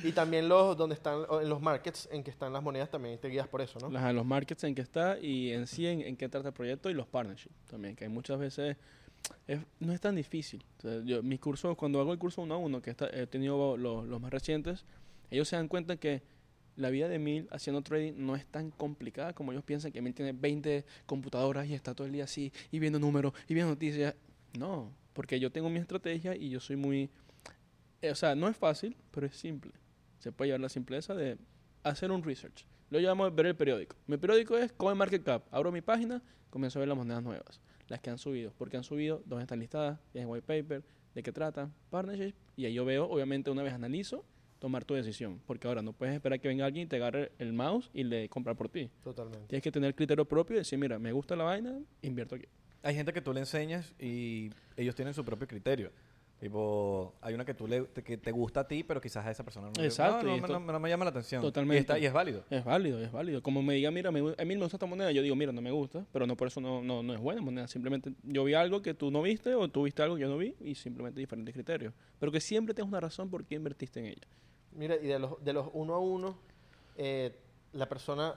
Y 0.02 0.10
también 0.12 0.48
los 0.48 0.76
donde 0.76 0.94
están 0.96 1.22
en 1.40 1.48
los 1.48 1.60
markets 1.62 2.08
en 2.10 2.24
que 2.24 2.30
están 2.32 2.52
las 2.52 2.62
monedas 2.62 2.90
también 2.90 3.16
te 3.18 3.28
guías 3.28 3.46
por 3.46 3.60
eso, 3.60 3.78
¿no? 3.78 3.88
Las- 3.90 4.12
los 4.12 4.26
markets 4.26 4.64
en 4.64 4.74
que 4.74 4.82
está 4.82 5.18
y 5.20 5.52
en 5.52 5.66
sí 5.68 5.86
en, 5.86 6.00
en 6.00 6.16
qué 6.16 6.28
trata 6.28 6.48
el 6.48 6.54
proyecto 6.54 6.90
y 6.90 6.94
los 6.94 7.06
partnerships 7.06 7.54
también, 7.70 7.94
que 7.94 8.04
hay 8.04 8.10
muchas 8.10 8.38
veces 8.40 8.76
es- 9.46 9.60
no 9.78 9.92
es 9.92 10.00
tan 10.00 10.16
difícil. 10.16 10.64
O 10.78 10.82
sea, 10.82 11.00
yo, 11.04 11.22
mis 11.22 11.38
cursos, 11.40 11.76
cuando 11.76 12.00
hago 12.00 12.12
el 12.12 12.18
curso 12.18 12.42
uno 12.42 12.54
a 12.54 12.58
uno, 12.58 12.82
que 12.82 12.90
está- 12.90 13.08
he 13.08 13.26
tenido 13.28 13.76
los, 13.76 14.04
los 14.06 14.20
más 14.20 14.32
recientes, 14.32 14.84
ellos 15.30 15.48
se 15.48 15.54
dan 15.56 15.68
cuenta 15.68 15.96
que 15.96 16.22
la 16.76 16.90
vida 16.90 17.08
de 17.08 17.18
Mil 17.18 17.48
haciendo 17.50 17.82
trading 17.82 18.12
no 18.16 18.36
es 18.36 18.46
tan 18.46 18.70
complicada 18.70 19.32
como 19.32 19.52
ellos 19.52 19.64
piensan 19.64 19.92
que 19.92 20.02
Mil 20.02 20.14
tiene 20.14 20.32
20 20.32 20.84
computadoras 21.06 21.66
y 21.66 21.74
está 21.74 21.94
todo 21.94 22.06
el 22.06 22.12
día 22.12 22.24
así 22.24 22.52
y 22.70 22.78
viendo 22.78 22.98
números 22.98 23.32
y 23.48 23.54
viendo 23.54 23.72
noticias. 23.72 24.14
No, 24.58 24.92
porque 25.12 25.40
yo 25.40 25.50
tengo 25.50 25.68
mi 25.70 25.78
estrategia 25.78 26.36
y 26.36 26.50
yo 26.50 26.60
soy 26.60 26.76
muy... 26.76 27.10
eh, 28.02 28.10
o 28.10 28.14
sea, 28.14 28.34
no 28.34 28.48
es 28.48 28.56
fácil, 28.56 28.96
pero 29.10 29.26
es 29.26 29.36
simple. 29.36 29.72
Se 30.18 30.32
puede 30.32 30.48
llevar 30.48 30.60
la 30.60 30.68
simpleza 30.68 31.14
de 31.14 31.38
hacer 31.82 32.10
un 32.10 32.22
research. 32.22 32.66
Lo 32.90 33.00
llamo 33.00 33.30
ver 33.30 33.46
el 33.46 33.56
periódico. 33.56 33.96
Mi 34.06 34.16
periódico 34.16 34.56
es 34.56 34.72
CoinMarketCap. 34.72 35.52
Abro 35.52 35.72
mi 35.72 35.80
página, 35.80 36.22
comienzo 36.50 36.78
a 36.78 36.80
ver 36.80 36.88
las 36.88 36.96
monedas 36.96 37.22
nuevas. 37.22 37.60
Las 37.88 38.00
que 38.00 38.10
han 38.10 38.18
subido. 38.18 38.52
Porque 38.56 38.76
han 38.76 38.84
subido, 38.84 39.22
dónde 39.26 39.42
están 39.42 39.58
listadas, 39.58 39.98
en 40.14 40.28
white 40.28 40.46
paper, 40.46 40.84
de 41.14 41.22
qué 41.22 41.32
tratan, 41.32 41.74
partnership. 41.90 42.34
Y 42.56 42.66
ahí 42.66 42.74
yo 42.74 42.84
veo, 42.84 43.08
obviamente, 43.08 43.50
una 43.50 43.62
vez 43.62 43.72
analizo, 43.72 44.24
tomar 44.58 44.84
tu 44.84 44.94
decisión. 44.94 45.40
Porque 45.46 45.68
ahora 45.68 45.82
no 45.82 45.92
puedes 45.92 46.14
esperar 46.14 46.40
que 46.40 46.48
venga 46.48 46.64
alguien 46.64 46.86
y 46.86 46.88
te 46.88 46.96
agarre 46.96 47.32
el 47.38 47.52
mouse 47.52 47.90
y 47.92 48.04
le 48.04 48.28
comprar 48.28 48.56
por 48.56 48.68
ti. 48.68 48.90
Totalmente. 49.02 49.46
Tienes 49.48 49.62
que 49.62 49.72
tener 49.72 49.94
criterio 49.94 50.24
propio 50.24 50.56
y 50.56 50.58
decir, 50.58 50.78
mira, 50.78 50.98
me 50.98 51.12
gusta 51.12 51.36
la 51.36 51.44
vaina, 51.44 51.78
invierto 52.02 52.34
aquí. 52.34 52.46
Hay 52.82 52.94
gente 52.94 53.12
que 53.12 53.20
tú 53.20 53.32
le 53.32 53.40
enseñas 53.40 53.94
y 53.98 54.50
ellos 54.76 54.94
tienen 54.94 55.12
su 55.12 55.24
propio 55.24 55.48
criterio. 55.48 55.90
Tipo, 56.38 57.14
hay 57.22 57.32
una 57.32 57.46
que 57.46 57.54
tú 57.54 57.66
le, 57.66 57.82
te- 57.84 58.02
que 58.02 58.18
te 58.18 58.30
gusta 58.30 58.60
a 58.60 58.68
ti, 58.68 58.84
pero 58.84 59.00
quizás 59.00 59.24
a 59.24 59.30
esa 59.30 59.42
persona 59.42 59.68
no, 59.68 59.72
le- 59.80 59.86
Exacto, 59.86 60.18
no, 60.18 60.22
no, 60.24 60.36
y 60.36 60.40
me- 60.40 60.46
esto- 60.46 60.60
no- 60.60 60.72
no 60.72 60.80
me 60.80 60.88
llama 60.90 61.06
la 61.06 61.10
atención. 61.10 61.40
Totalmente. 61.40 61.78
Y, 61.78 61.80
está- 61.80 61.98
y 61.98 62.04
es 62.04 62.12
válido. 62.12 62.44
Es 62.50 62.62
válido, 62.62 63.00
es 63.00 63.10
válido. 63.10 63.42
Como 63.42 63.62
me 63.62 63.72
diga, 63.74 63.90
mira, 63.90 64.10
me, 64.10 64.20
a 64.20 64.44
mí 64.44 64.54
me 64.54 64.56
gusta 64.56 64.76
esta 64.76 64.84
moneda, 64.84 65.10
yo 65.12 65.22
digo, 65.22 65.34
mira, 65.34 65.50
no 65.52 65.62
me 65.62 65.70
gusta, 65.70 66.04
pero 66.12 66.26
no 66.26 66.36
por 66.36 66.48
eso 66.48 66.60
no, 66.60 66.82
no, 66.82 67.02
no 67.02 67.14
es 67.14 67.20
buena 67.20 67.40
moneda. 67.40 67.66
Simplemente 67.68 68.12
yo 68.22 68.44
vi 68.44 68.52
algo 68.52 68.82
que 68.82 68.92
tú 68.92 69.10
no 69.10 69.22
viste 69.22 69.54
o 69.54 69.66
tú 69.68 69.84
viste 69.84 70.02
algo 70.02 70.16
que 70.16 70.22
yo 70.22 70.28
no 70.28 70.36
vi 70.36 70.54
y 70.60 70.74
simplemente 70.74 71.20
diferentes 71.20 71.54
criterios. 71.54 71.94
Pero 72.18 72.30
que 72.30 72.40
siempre 72.42 72.74
tengas 72.74 72.88
una 72.90 73.00
razón 73.00 73.30
por 73.30 73.44
qué 73.46 73.54
invertiste 73.54 74.00
en 74.00 74.06
ella. 74.06 74.26
Mira, 74.72 74.96
y 74.96 75.06
de 75.06 75.18
los, 75.18 75.42
de 75.42 75.52
los 75.54 75.70
uno 75.72 75.94
a 75.94 75.98
uno, 76.00 76.36
eh, 76.98 77.34
la 77.72 77.88
persona, 77.88 78.34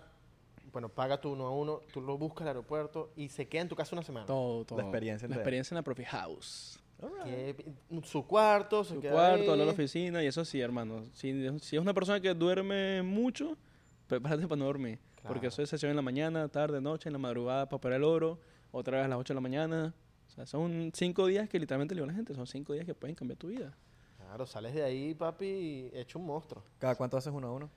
bueno, 0.71 0.87
paga 0.87 1.19
tu 1.19 1.33
uno 1.33 1.47
a 1.47 1.51
uno, 1.51 1.81
tú 1.91 1.99
lo 1.99 2.17
buscas 2.17 2.43
al 2.43 2.47
aeropuerto 2.49 3.11
y 3.17 3.27
se 3.27 3.49
queda 3.49 3.63
en 3.63 3.67
tu 3.67 3.75
casa 3.75 3.93
una 3.93 4.03
semana. 4.03 4.25
Todo, 4.25 4.63
todo. 4.63 4.79
experiencia 4.79 5.27
La 5.27 5.33
entera. 5.33 5.41
experiencia 5.41 5.73
en 5.73 5.79
la 5.79 5.83
Profi 5.83 6.05
House. 6.05 6.79
Que- 7.23 7.55
su 8.03 8.25
cuarto, 8.27 8.83
se 8.83 8.95
Su 8.95 8.99
queda 9.01 9.13
cuarto, 9.13 9.53
ahí. 9.53 9.61
a 9.61 9.65
la 9.65 9.71
oficina 9.71 10.23
y 10.23 10.27
eso 10.27 10.43
sí, 10.43 10.59
hermano. 10.59 11.05
Si, 11.13 11.31
si 11.59 11.75
es 11.75 11.81
una 11.81 11.93
persona 11.93 12.19
que 12.19 12.33
duerme 12.33 13.01
mucho, 13.03 13.57
prepárate 14.07 14.47
para 14.47 14.59
no 14.59 14.65
dormir. 14.65 14.99
Porque 15.27 15.47
eso 15.47 15.61
es 15.61 15.69
sesión 15.69 15.89
en 15.91 15.95
la 15.95 16.01
mañana, 16.01 16.47
tarde, 16.47 16.79
noche, 16.81 17.09
en 17.09 17.13
la 17.13 17.19
madrugada 17.19 17.65
para 17.67 17.77
operar 17.77 17.97
el 17.97 18.03
oro, 18.03 18.39
otra 18.71 18.97
vez 18.97 19.05
a 19.05 19.09
las 19.09 19.19
8 19.19 19.33
de 19.33 19.35
la 19.35 19.41
mañana. 19.41 19.93
O 20.27 20.31
sea, 20.31 20.45
son 20.45 20.91
cinco 20.93 21.25
días 21.27 21.47
que 21.49 21.59
literalmente 21.59 21.93
le 21.95 22.01
a 22.03 22.05
la 22.05 22.13
gente, 22.13 22.33
son 22.33 22.47
cinco 22.47 22.73
días 22.73 22.85
que 22.85 22.95
pueden 22.95 23.15
cambiar 23.15 23.37
tu 23.37 23.47
vida. 23.47 23.75
Claro, 24.17 24.45
sales 24.45 24.73
de 24.73 24.83
ahí, 24.83 25.13
papi, 25.13 25.45
y 25.45 25.91
hecho 25.93 26.19
un 26.19 26.25
monstruo. 26.25 26.63
¿Cada 26.77 26.95
cuánto 26.95 27.17
haces 27.17 27.33
uno 27.33 27.47
a 27.47 27.51
uno? 27.51 27.69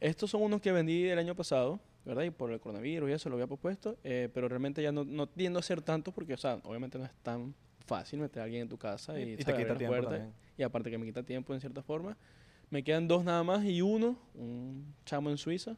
Estos 0.00 0.30
son 0.30 0.42
unos 0.42 0.60
que 0.60 0.72
vendí 0.72 1.06
el 1.06 1.18
año 1.18 1.34
pasado, 1.36 1.78
¿verdad? 2.04 2.24
Y 2.24 2.30
por 2.30 2.50
el 2.50 2.58
coronavirus 2.60 3.10
y 3.10 3.12
eso 3.12 3.28
lo 3.28 3.36
había 3.36 3.46
propuesto, 3.46 3.96
eh, 4.02 4.28
pero 4.34 4.48
realmente 4.48 4.82
ya 4.82 4.92
no, 4.92 5.04
no 5.04 5.28
tiendo 5.28 5.58
a 5.58 5.60
hacer 5.60 5.80
tanto 5.80 6.10
porque, 6.12 6.34
o 6.34 6.38
sea, 6.38 6.58
obviamente 6.64 6.98
no 6.98 7.04
es 7.04 7.12
tan 7.22 7.54
fácil 7.86 8.20
meter 8.20 8.40
a 8.40 8.44
alguien 8.44 8.62
en 8.62 8.68
tu 8.68 8.78
casa 8.78 9.18
y, 9.18 9.22
Y- 9.30 9.32
y 9.34 9.36
te 9.36 9.44
quita 9.56 9.76
tiempo 9.78 9.94
también. 10.10 10.32
Y 10.56 10.62
aparte 10.62 10.90
que 10.90 10.98
me 10.98 11.06
quita 11.06 11.22
tiempo 11.22 11.52
en 11.54 11.60
cierta 11.60 11.82
forma. 11.82 12.16
Me 12.70 12.82
quedan 12.82 13.06
dos 13.06 13.24
nada 13.24 13.42
más 13.44 13.64
y 13.64 13.82
uno, 13.82 14.16
un 14.34 14.94
chamo 15.04 15.30
en 15.30 15.36
Suiza. 15.38 15.76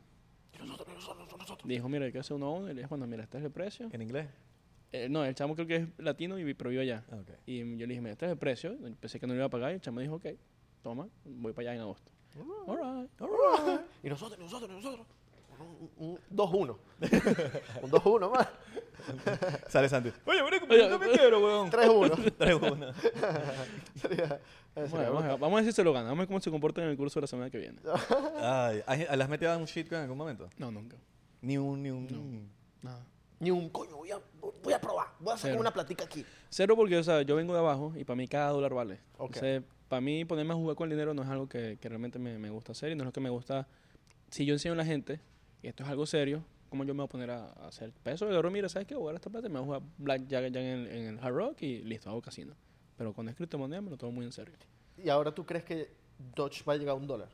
Dijo, 1.65 1.89
mira, 1.89 2.05
hay 2.07 2.13
que 2.13 2.19
hacer 2.19 2.35
uno 2.37 2.47
a 2.47 2.51
uno. 2.53 2.65
Y 2.67 2.69
le 2.71 2.75
dije, 2.77 2.87
bueno, 2.89 3.07
mira, 3.07 3.23
este 3.25 3.39
es 3.39 3.45
el 3.45 3.51
precio. 3.51 3.89
¿En 3.93 4.03
inglés? 4.03 4.29
Eh, 4.93 5.09
no, 5.09 5.25
el 5.25 5.35
chamo 5.35 5.55
creo 5.55 5.67
que 5.67 5.77
es 5.77 5.89
latino 5.99 6.39
y 6.39 6.55
pero 6.55 6.71
vive 6.71 6.83
allá. 6.83 7.05
Ah, 7.11 7.17
ok. 7.17 7.31
Y 7.45 7.59
yo 7.77 7.87
le 7.87 7.89
dije, 7.89 8.01
mira, 8.01 8.13
este 8.13 8.27
es 8.27 8.33
el 8.33 8.39
precio. 8.39 8.77
Pensé 9.01 9.19
que 9.21 9.27
no 9.27 9.33
lo 9.35 9.39
iba 9.39 9.47
a 9.47 9.51
pagar 9.51 9.73
y 9.73 9.75
el 9.75 9.81
chamo 9.81 10.01
dijo, 10.01 10.15
ok, 10.15 10.27
toma, 10.83 11.09
voy 11.25 11.53
para 11.53 11.71
allá 11.71 11.75
en 11.77 11.81
agosto. 11.83 12.13
All 12.67 12.77
right. 12.79 13.81
Y 14.03 14.09
nosotros, 14.09 14.39
nosotros, 14.39 14.71
nosotros. 14.71 15.07
Un, 15.59 15.91
un 16.09 16.19
2-1. 16.37 16.77
un 17.83 17.91
2-1 17.91 18.31
más. 18.35 18.49
Sale 19.69 19.89
Santi. 19.89 20.11
Oye, 20.25 20.43
Oye, 20.43 20.61
yo 20.79 20.89
también 20.89 21.13
quiero, 21.17 21.39
weón. 21.45 21.71
3-1. 21.71 22.11
3-1. 22.37 22.95
Sería- 23.95 24.41
Bueno, 24.75 24.89
sería 24.91 25.11
vamos, 25.11 25.25
a, 25.25 25.29
vamos 25.37 25.53
a 25.53 25.55
ver 25.57 25.65
si 25.65 25.73
se 25.73 25.85
lo 25.85 25.93
gana. 25.93 26.09
Vamos 26.09 26.19
a 26.19 26.23
ver 26.23 26.27
cómo 26.29 26.41
se 26.41 26.51
comporta 26.51 26.83
en 26.83 26.89
el 26.89 26.97
curso 26.97 27.19
de 27.19 27.23
la 27.23 27.27
semana 27.27 27.51
que 27.51 27.59
viene. 27.59 27.79
Ay, 28.41 28.83
¿has- 28.87 29.17
¿le 29.17 29.23
has 29.25 29.29
metido 29.29 29.53
a 29.53 29.57
un 29.57 29.65
shitcoin 29.65 29.99
en 29.99 30.03
algún 30.05 30.19
momento? 30.19 30.49
No, 30.59 30.71
nunca. 30.71 30.97
Ni 31.41 31.57
un, 31.59 31.83
ni 31.83 31.91
un... 31.91 32.51
Nada. 32.83 33.05
Ni 33.39 33.51
un 33.51 33.69
coño, 33.69 33.97
voy 33.97 34.11
a, 34.11 34.19
voy 34.63 34.73
a 34.73 34.81
probar. 34.81 35.09
Voy 35.21 35.35
a 35.35 35.37
sacar 35.37 35.51
Cero. 35.53 35.61
una 35.61 35.71
platica 35.73 36.05
aquí. 36.05 36.25
Cero 36.49 36.75
porque, 36.75 36.97
o 36.97 37.05
sea, 37.05 37.21
yo 37.23 37.37
vengo 37.37 37.53
de 37.53 37.59
abajo 37.61 37.93
y 37.97 38.05
para 38.05 38.17
mí 38.17 38.27
cada 38.27 38.51
dólar 38.51 38.73
vale. 38.75 39.01
Ok. 39.19 39.37
Entonces, 39.37 39.63
para 39.89 40.01
mí 40.01 40.25
ponerme 40.25 40.53
a 40.55 40.57
jugar 40.57 40.75
con 40.75 40.87
el 40.91 40.97
dinero 40.97 41.13
no 41.15 41.23
es 41.23 41.29
algo 41.29 41.47
que, 41.49 41.77
que 41.81 41.89
realmente 41.89 42.19
me, 42.19 42.39
me 42.39 42.49
gusta 42.51 42.73
hacer 42.73 42.91
y 42.93 42.95
no 42.95 43.03
es 43.05 43.07
lo 43.07 43.13
que 43.13 43.21
me 43.21 43.29
gusta. 43.31 43.69
Si 44.31 44.45
yo 44.47 44.55
enseño 44.55 44.73
a 44.73 44.77
la 44.77 44.85
gente, 44.87 45.21
y 45.67 45.69
esto 45.69 45.83
es 45.83 45.89
algo 45.89 46.07
serio, 46.07 46.45
¿cómo 46.71 46.85
yo 46.85 46.95
me 46.95 46.99
voy 46.99 47.07
a 47.07 47.09
poner 47.09 47.31
a, 47.33 47.47
a 47.51 47.67
hacer 47.67 47.91
peso? 48.05 48.31
Y 48.31 48.37
ahora, 48.37 48.51
mira, 48.51 48.69
¿sabes 48.69 48.87
qué? 48.87 48.95
Voy 48.95 49.13
a 49.13 49.17
esta 49.17 49.29
plata 49.31 49.49
y 49.49 49.51
me 49.51 49.59
voy 49.59 49.65
a 49.65 49.67
jugar 49.67 49.83
blackjack 49.99 50.53
ya 50.53 50.61
en, 50.61 50.67
el- 50.67 50.87
en 50.87 51.07
el 51.09 51.19
Hard 51.19 51.35
Rock 51.35 51.63
y 51.63 51.83
listo, 51.83 52.09
hago 52.09 52.23
casino. 52.23 52.55
Pero 52.97 53.13
con 53.13 53.27
las 53.27 53.35
criptomonedas 53.35 53.83
me 53.83 53.91
lo 53.91 53.97
tomo 53.97 54.13
muy 54.13 54.25
en 54.27 54.31
serio. 54.31 54.55
Y 54.97 55.09
ahora 55.09 55.35
tú 55.35 55.45
crees 55.45 55.65
que 55.65 55.91
Dodge 56.37 56.63
va 56.65 56.75
a 56.75 56.77
llegar 56.77 56.93
a 56.93 56.95
un 56.95 57.07
dólar. 57.09 57.29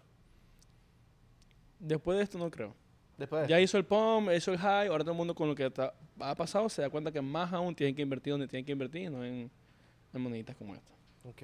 Después 1.78 2.16
de 2.16 2.24
esto 2.24 2.38
no 2.38 2.50
creo. 2.50 2.74
Después 3.18 3.42
de 3.42 3.48
Ya 3.48 3.60
hizo 3.60 3.76
el 3.76 3.84
pump, 3.84 4.30
hizo 4.34 4.50
el 4.52 4.58
high, 4.58 4.88
ahora 4.88 5.04
todo 5.04 5.12
el 5.12 5.18
mundo 5.18 5.34
con 5.34 5.46
lo 5.48 5.54
que 5.54 5.66
está- 5.66 5.92
ha 6.20 6.34
pasado 6.34 6.68
se 6.70 6.80
da 6.82 6.88
cuenta 6.90 7.12
que 7.12 7.20
más 7.20 7.52
aún 7.52 7.74
tienen 7.74 7.94
que 7.94 8.02
invertir 8.02 8.32
donde 8.32 8.48
tienen 8.48 8.64
que 8.64 8.72
invertir, 8.72 9.10
no 9.10 9.22
en, 9.24 9.50
en 10.14 10.20
moneditas 10.20 10.56
como 10.56 10.74
esta. 10.74 10.92
Ok. 11.24 11.42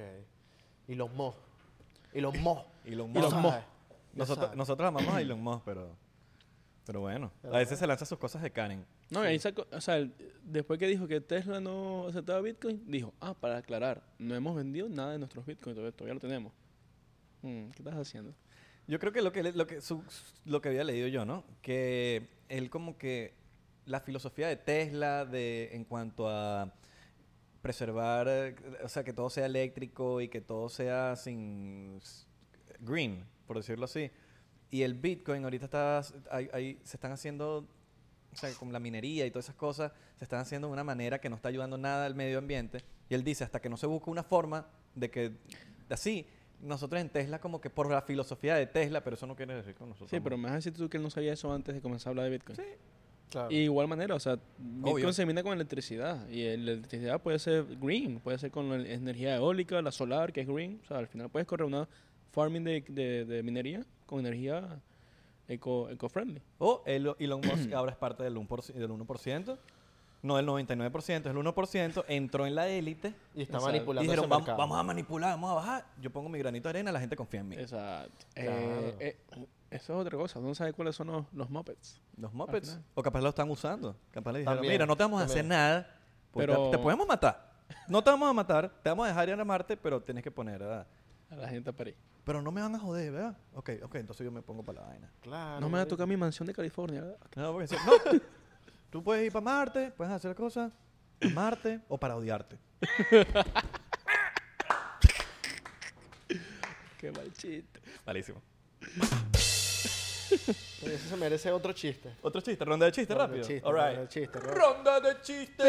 Y 0.89 0.95
los 0.95 1.13
mo. 1.13 1.35
Y 2.15 2.21
los 2.23 2.35
mo. 2.39 2.67
Musk. 3.09 3.31
sabes, 3.31 3.45
ya 3.53 3.67
Nosotros, 4.15 4.57
nosotros 4.57 4.89
amamos 4.89 5.15
a 5.15 5.21
Elon 5.21 5.41
Musk, 5.43 5.63
pero... 5.65 5.95
Pero 6.89 7.03
bueno, 7.03 7.31
a 7.45 7.59
veces 7.59 7.79
se 7.79 7.87
lanza 7.87 8.07
sus 8.07 8.17
cosas 8.17 8.41
de 8.41 8.51
Karen. 8.51 8.83
No, 9.11 9.23
y 9.23 9.27
ahí 9.29 9.39
sacó, 9.39 9.67
o 9.71 9.81
sea, 9.83 9.99
el- 9.99 10.11
después 10.43 10.79
que 10.79 10.87
dijo 10.87 11.07
que 11.07 11.21
Tesla 11.21 11.61
no 11.61 12.07
aceptaba 12.09 12.41
Bitcoin, 12.41 12.83
dijo, 12.91 13.13
ah, 13.21 13.35
para 13.35 13.59
aclarar, 13.59 14.03
no 14.19 14.35
hemos 14.35 14.57
vendido 14.57 14.89
nada 14.89 15.13
de 15.13 15.19
nuestros 15.19 15.45
Bitcoin, 15.45 15.75
todavía, 15.77 15.93
todavía 15.95 16.15
lo 16.15 16.21
tenemos. 16.21 16.51
Mm, 17.43 17.69
¿Qué 17.73 17.79
estás 17.83 17.95
haciendo? 17.95 18.33
Yo 18.87 18.99
creo 18.99 19.13
que 19.13 19.21
lo 19.21 19.33
que, 19.33 19.43
le- 19.43 19.53
lo 19.53 19.67
que, 19.67 19.83
su- 19.83 20.03
lo 20.47 20.63
que 20.63 20.71
había 20.71 20.83
leído 20.83 21.09
yo, 21.09 21.27
¿no? 21.27 21.45
Que 21.61 22.27
él 22.49 22.71
como 22.71 22.97
que 22.97 23.35
la 23.85 24.01
filosofía 24.01 24.49
de 24.49 24.57
Tesla 24.57 25.27
de, 25.27 25.69
en 25.75 25.85
cuanto 25.85 26.27
a 26.31 26.73
preservar, 27.61 28.29
eh, 28.31 28.57
o 28.83 28.89
sea, 28.89 29.05
que 29.05 29.13
todo 29.13 29.29
sea 29.29 29.45
eléctrico 29.45 30.23
y 30.23 30.29
que 30.29 30.41
todo 30.41 30.71
sea 30.71 31.17
sin 31.17 32.01
green, 32.81 33.27
por 33.47 33.59
decirlo 33.59 33.85
así. 33.85 34.11
Y 34.71 34.83
el 34.83 34.95
Bitcoin 34.95 35.45
ahorita 35.45 35.65
está, 35.67 36.03
hay- 36.31 36.49
hay- 36.53 36.79
se 36.85 36.97
están 36.97 37.13
haciendo, 37.13 37.67
o 38.33 38.37
sea, 38.37 38.53
con 38.55 38.73
la 38.73 38.79
minería 38.79 39.25
y 39.27 39.31
todas 39.31 39.47
esas 39.47 39.57
cosas, 39.57 39.93
se 40.17 40.25
están 40.25 40.41
haciendo 40.41 40.69
de 40.69 40.73
una 40.75 40.85
manera 40.85 41.21
que 41.21 41.29
no 41.31 41.37
está 41.37 41.49
ayudando 41.49 41.79
nada 41.79 42.05
al 42.07 42.15
medio 42.15 42.39
ambiente. 42.39 42.83
Y 43.09 43.15
él 43.15 43.25
dice, 43.25 43.45
hasta 43.45 43.61
que 43.61 43.69
no 43.69 43.77
se 43.77 43.87
busque 43.87 44.11
una 44.11 44.23
forma 44.23 44.67
de 44.95 45.11
que, 45.11 45.31
de 45.31 45.95
así, 45.95 46.27
nosotros 46.61 47.01
en 47.01 47.09
Tesla 47.09 47.41
como 47.41 47.61
que 47.61 47.71
por 47.71 47.91
la 47.91 48.03
filosofía 48.03 48.57
de 48.57 48.67
Tesla, 48.67 49.03
pero 49.03 49.15
eso 49.15 49.27
no 49.27 49.37
quiere 49.37 49.55
decir 49.55 49.75
que 49.75 49.85
nosotros... 49.85 50.11
Sí, 50.11 50.21
pero 50.21 50.37
me 50.37 50.45
vas 50.45 50.53
a 50.53 50.57
decir 50.57 50.75
tú 50.75 50.89
que 50.91 50.97
él 50.97 51.03
no 51.03 51.09
sabía 51.11 51.33
eso 51.33 51.53
antes 51.53 51.75
de 51.75 51.81
comenzar 51.81 52.09
a 52.09 52.11
hablar 52.11 52.25
de 52.27 52.31
Bitcoin. 52.33 52.57
Sí. 52.57 52.63
Claro. 53.31 53.51
Y 53.51 53.57
de 53.57 53.63
igual 53.65 53.87
manera, 53.89 54.15
o 54.15 54.21
sea, 54.21 54.39
Bitcoin 54.59 54.95
Obvio. 55.05 55.13
se 55.13 55.27
mina 55.27 55.43
con 55.43 55.53
electricidad. 55.53 56.27
Y 56.31 56.45
la 56.45 56.73
electricidad 56.73 57.21
puede 57.23 57.39
ser 57.39 57.65
green, 57.77 58.21
puede 58.21 58.39
ser 58.39 58.51
con 58.51 58.71
la 58.71 58.77
energía 58.89 59.37
eólica, 59.37 59.81
la 59.83 59.93
solar, 59.93 60.33
que 60.33 60.41
es 60.41 60.49
green. 60.49 60.81
O 60.83 60.87
sea, 60.87 60.97
al 60.99 61.09
final 61.09 61.29
puedes 61.31 61.47
correr 61.47 61.67
una 61.67 61.87
farming 62.33 62.65
de, 62.65 62.85
de, 62.89 63.25
de 63.25 63.43
minería 63.43 63.85
con 64.07 64.21
energía 64.21 64.81
eco, 65.49 65.89
eco-friendly. 65.91 66.43
O 66.59 66.83
el- 66.87 67.15
Elon 67.19 67.41
Musk 67.41 67.73
ahora 67.75 67.93
es 67.93 67.97
parte 67.99 68.23
del 68.23 68.37
1%, 68.37 68.73
del 68.75 68.91
1%, 68.91 69.59
no 70.23 70.37
del 70.37 70.47
99%, 70.47 70.99
es 71.21 71.27
el 71.27 71.37
1%, 71.37 72.05
entró 72.09 72.47
en 72.47 72.55
la 72.55 72.69
élite 72.69 73.15
y 73.35 73.43
está 73.43 73.57
Exacto. 73.59 73.59
y 73.59 73.73
manipulando 73.73 74.03
dijeron, 74.03 74.25
ese 74.25 74.31
vamos, 74.31 74.43
mercado. 74.47 74.59
vamos 74.59 74.79
a 74.79 74.83
manipular, 74.83 75.31
vamos 75.31 75.51
a 75.51 75.55
bajar. 75.55 75.85
Yo 76.01 76.11
pongo 76.11 76.29
mi 76.29 76.39
granito 76.39 76.65
de 76.69 76.71
arena, 76.71 76.91
la 76.93 77.01
gente 77.01 77.15
confía 77.17 77.41
en 77.41 77.49
mí. 77.49 77.57
Exacto. 77.57 78.27
Claro. 78.35 78.51
Eh, 78.51 78.97
eh, 79.01 79.17
eso 79.71 79.93
es 79.95 80.01
otra 80.07 80.17
cosa. 80.19 80.41
No 80.41 80.55
sabes 80.55 80.75
cuáles 80.75 80.97
son 80.97 81.09
los, 81.09 81.25
los 81.33 81.49
Muppets. 81.51 82.01
Los 82.17 82.33
mopeds. 82.33 82.71
final. 82.71 82.85
O 82.95 83.03
capaz 83.03 83.21
lo 83.21 83.29
están 83.29 83.51
usando. 83.51 83.95
Capaz 84.11 84.33
le 84.33 84.39
dijeron, 84.41 84.57
También, 84.57 84.73
mira, 84.75 84.87
no 84.87 84.97
te 84.97 85.03
vamos 85.05 85.23
a 85.23 85.27
también. 85.27 85.39
hacer 85.39 85.49
nada, 85.49 85.95
Pero- 86.35 86.71
te, 86.71 86.77
te 86.79 86.83
podemos 86.83 87.07
matar. 87.07 87.53
No 87.87 88.03
te 88.03 88.11
vamos 88.11 88.29
a 88.29 88.33
matar, 88.33 88.71
te 88.83 88.89
vamos 88.89 89.05
a 89.05 89.09
dejar 89.09 89.29
ir 89.29 89.35
a 89.39 89.45
Marte, 89.45 89.77
pero 89.77 90.01
tienes 90.03 90.25
que 90.25 90.31
poner, 90.31 90.59
¿verdad? 90.59 90.87
A 91.31 91.37
la 91.37 91.49
gente 91.49 91.71
a 91.71 91.73
París. 91.73 91.95
Pero 92.25 92.43
no 92.43 92.51
me 92.53 92.61
van 92.61 92.75
a 92.75 92.79
joder, 92.79 93.13
¿verdad? 93.13 93.37
Ok, 93.55 93.71
ok, 93.83 93.95
entonces 93.97 94.25
yo 94.25 94.31
me 94.31 94.43
pongo 94.43 94.63
para 94.63 94.81
la 94.83 94.87
vaina. 94.89 95.11
Claro. 95.21 95.61
no 95.61 95.69
me 95.69 95.79
va 95.79 95.83
a 95.85 95.89
tocar 95.89 96.07
mi 96.07 96.17
mansión 96.17 96.47
de 96.47 96.53
California. 96.55 97.01
¿verdad? 97.03 97.19
No, 97.37 97.53
porque 97.53 97.69
si- 97.69 97.77
no. 97.77 98.21
Tú 98.91 99.03
puedes 99.03 99.27
ir 99.27 99.33
para 99.33 99.45
Marte, 99.45 99.91
puedes 99.97 100.13
hacer 100.13 100.35
cosas 100.35 100.73
para 101.19 101.33
Marte 101.35 101.81
o 101.89 101.99
para 101.99 102.17
odiarte. 102.17 102.59
Qué 106.99 107.13
mal 107.13 107.33
chiste. 107.33 107.81
Malísimo. 108.07 108.41
Eso 110.31 111.09
se 111.09 111.17
merece 111.17 111.51
otro 111.53 111.73
chiste. 111.73 112.11
Otro 112.23 112.41
chiste, 112.41 112.65
ronda 112.65 112.87
de 112.87 112.93
chistes 112.93 113.17
Ronda 113.17 113.27
rápido. 113.27 113.47
de 113.47 113.55
chiste, 113.55 113.67
All 113.69 113.73
ronda 113.75 113.91
right. 113.91 114.01
de 114.01 114.09
chiste, 114.09 114.39
ronda- 114.41 114.55
Ronda 114.55 115.01
de 115.01 115.23
chistes. 115.23 115.67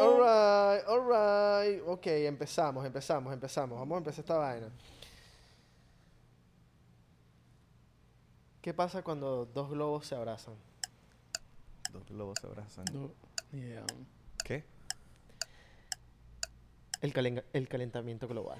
alright, 0.00 0.86
alright. 0.88 1.82
Ok, 1.86 2.06
empezamos, 2.06 2.84
empezamos, 2.86 3.32
empezamos. 3.32 3.78
Vamos 3.78 3.96
a 3.96 3.98
empezar 3.98 4.20
esta 4.20 4.36
vaina. 4.36 4.68
¿Qué 8.60 8.72
pasa 8.72 9.02
cuando 9.02 9.44
dos 9.46 9.68
globos 9.70 10.06
se 10.06 10.14
abrazan? 10.14 10.54
Dos 11.92 12.06
globos 12.08 12.38
se 12.40 12.46
abrazan. 12.46 12.84
¿Qué? 14.44 14.64
El, 17.00 17.12
calen- 17.12 17.42
el 17.52 17.68
calentamiento 17.68 18.28
global. 18.28 18.58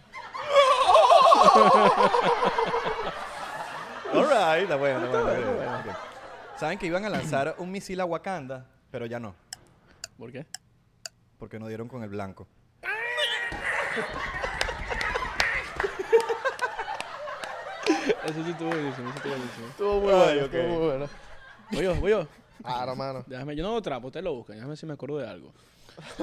All 4.14 4.24
right, 4.24 4.62
está 4.64 4.76
bueno, 4.76 5.04
está 5.06 5.22
bueno. 5.22 5.52
ok, 5.52 5.86
ok. 5.86 5.92
Saben 6.58 6.78
que 6.78 6.86
iban 6.86 7.04
a 7.04 7.08
lanzar 7.08 7.54
un 7.58 7.70
misil 7.70 8.00
a 8.00 8.04
Wakanda, 8.04 8.66
pero 8.90 9.06
ya 9.06 9.18
no, 9.18 9.34
¿Por 10.18 10.30
qué? 10.32 10.46
porque 11.38 11.58
no 11.58 11.66
dieron 11.66 11.88
con 11.88 12.02
el 12.02 12.10
blanco. 12.10 12.46
Eso 18.24 18.44
sí 18.44 18.50
estuvo 18.50 18.68
buenísimo. 18.68 19.08
Eso 19.08 19.16
estuvo 19.16 19.32
buenísimo. 19.34 19.66
Estuvo 19.68 20.00
muy 20.00 20.12
Ay, 20.12 20.18
bueno, 20.20 20.44
ok. 20.46 20.54
estuvo 20.54 20.68
muy 20.78 20.86
bueno. 20.86 21.08
Voy 21.72 21.82
yo, 21.84 21.94
voy 21.96 22.10
yo. 22.12 22.28
Ah, 22.64 22.84
hermano. 22.88 23.24
Déjame, 23.26 23.56
yo 23.56 23.64
no 23.64 23.82
trapo, 23.82 24.06
ustedes 24.08 24.24
lo 24.24 24.34
buscan. 24.34 24.56
Déjame 24.56 24.68
ver 24.70 24.78
si 24.78 24.86
me 24.86 24.92
acuerdo 24.92 25.18
de 25.18 25.28
algo. 25.28 25.52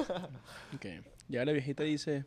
ok. 0.74 0.86
Ya 1.28 1.44
la 1.44 1.52
viejita 1.52 1.82
dice: 1.82 2.24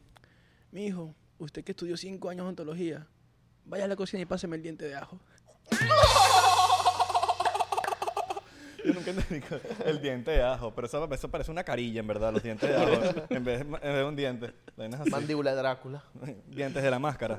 Mi 0.71 0.85
hijo, 0.85 1.15
usted 1.45 1.63
que 1.63 1.71
estudió 1.73 1.97
cinco 1.97 2.29
años 2.29 2.45
de 2.45 2.49
ontología, 2.49 3.08
vaya 3.65 3.86
a 3.86 3.88
la 3.88 3.95
cocina 3.95 4.21
y 4.21 4.25
páseme 4.25 4.56
el 4.56 4.63
diente 4.63 4.86
de 4.86 4.95
ajo. 4.95 5.19
Yo 8.86 8.93
nunca 8.93 9.12
entendí 9.12 9.45
el 9.86 10.01
diente 10.01 10.32
de 10.32 10.43
ajo, 10.43 10.73
pero 10.75 10.88
eso, 10.88 11.10
eso 11.13 11.32
parece 11.32 11.49
una 11.51 11.63
carilla, 11.63 12.01
en 12.01 12.08
verdad, 12.08 12.34
los 12.34 12.43
dientes 12.43 12.69
de 12.69 12.75
ajo, 12.75 13.25
en 13.29 13.43
vez 13.45 13.60
de, 13.60 13.65
en 13.65 13.71
vez 13.71 13.95
de 13.95 14.03
un 14.03 14.15
diente. 14.15 14.53
Mandíbula 15.10 15.51
de 15.51 15.58
Drácula. 15.58 16.03
dientes 16.47 16.84
de 16.84 16.91
la 16.91 16.99
máscara. 16.99 17.38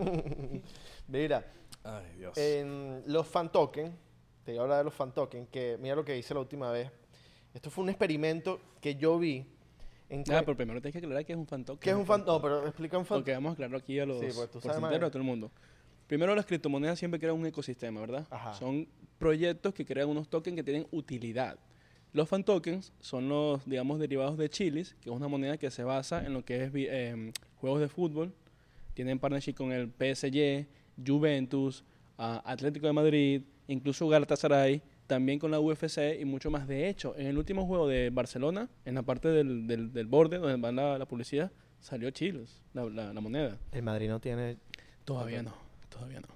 Mira, 1.07 1.45
Ay, 1.83 2.15
Dios. 2.17 2.39
en 2.39 3.03
los 3.07 3.27
fan 3.27 3.53
token, 3.53 3.95
te 4.45 4.53
voy 4.53 4.59
a 4.61 4.63
hablar 4.63 4.79
de 4.79 4.85
los 4.85 4.95
fan 4.95 5.13
token, 5.13 5.47
que 5.49 5.77
mira 5.79 5.95
lo 5.95 6.05
que 6.05 6.17
hice 6.17 6.33
la 6.33 6.41
última 6.41 6.71
vez. 6.71 6.91
Esto 7.53 7.71
fue 7.71 7.85
un 7.85 7.91
experimento 7.91 8.59
que 8.81 8.95
yo 8.97 9.19
vi. 9.19 9.47
En 10.09 10.23
cue- 10.25 10.41
pero 10.45 10.57
primero 10.57 10.81
tienes 10.81 10.93
que 10.93 10.99
aclarar 10.99 11.25
que 11.25 11.33
es 11.33 11.39
un 11.39 11.47
fan 11.47 11.65
token. 11.65 11.81
¿Qué 11.81 11.91
es 11.91 11.97
un 11.97 12.07
fan? 12.07 12.25
No, 12.27 12.41
pero 12.41 12.67
explica 12.67 12.99
un 12.99 13.05
fan 13.07 13.19
Porque 13.19 13.33
vamos 13.33 13.51
a 13.51 13.53
aclararlo 13.55 13.79
aquí 13.79 13.99
a 13.99 14.07
los 14.07 14.21
Sí, 14.21 14.27
pues 14.27 14.39
a 14.41 14.47
todo 15.11 15.19
el 15.19 15.25
mundo. 15.25 15.51
Primero, 16.07 16.35
las 16.35 16.45
criptomonedas 16.45 16.99
siempre 16.99 17.19
crean 17.19 17.35
un 17.37 17.47
ecosistema, 17.47 18.01
¿verdad? 18.01 18.27
Ajá. 18.31 18.55
Son 18.55 18.87
proyectos 19.19 19.73
que 19.73 19.85
crean 19.87 20.09
unos 20.09 20.29
tokens 20.29 20.57
que 20.57 20.63
tienen 20.63 20.87
utilidad. 20.91 21.59
Los 22.13 22.29
fan 22.29 22.45
tokens 22.45 22.93
son 23.01 23.29
los, 23.29 23.65
digamos, 23.69 23.99
derivados 23.99 24.37
de 24.37 24.49
Chilis, 24.49 24.95
que 25.01 25.09
es 25.11 25.17
una 25.17 25.27
moneda 25.29 25.57
que 25.57 25.71
se 25.71 25.83
basa 25.83 26.25
en 26.25 26.35
lo 26.35 26.45
que 26.45 26.65
es 26.65 26.71
em, 26.75 27.33
juegos 27.57 27.81
de 27.81 27.89
fútbol. 27.89 28.33
Tienen 28.93 29.19
partnership 29.19 29.55
con 29.55 29.73
el 29.73 29.89
PSG, 29.91 30.67
Juventus, 31.05 31.85
ah, 32.19 32.43
Atlético 32.45 32.87
de 32.87 32.93
Madrid, 32.93 33.43
incluso 33.67 34.07
Galatasaray, 34.09 34.83
también 35.07 35.39
con 35.39 35.51
la 35.51 35.61
UFC 35.61 35.99
y 36.21 36.25
mucho 36.25 36.51
más. 36.51 36.67
De 36.69 36.89
hecho, 36.89 37.15
en 37.17 37.27
el 37.27 37.37
último 37.39 37.67
juego 37.67 37.87
de 37.89 38.11
Barcelona, 38.11 38.69
en 38.85 38.95
la 38.95 39.03
parte 39.03 39.29
del, 39.29 39.67
del, 39.67 39.93
del 39.93 40.07
borde 40.07 40.39
donde 40.39 40.57
va 40.61 40.73
la, 40.73 40.99
la 40.99 41.07
publicidad, 41.07 41.51
salió 41.81 42.11
Chilis, 42.11 42.63
la, 42.73 42.85
la- 42.85 43.13
la 43.13 43.21
moneda. 43.21 43.59
El 43.73 43.83
Madrid 43.83 44.09
no 44.09 44.21
tiene. 44.21 44.57
Todavía 45.05 45.43
no, 45.43 45.55
todavía 45.89 46.21
no. 46.21 46.29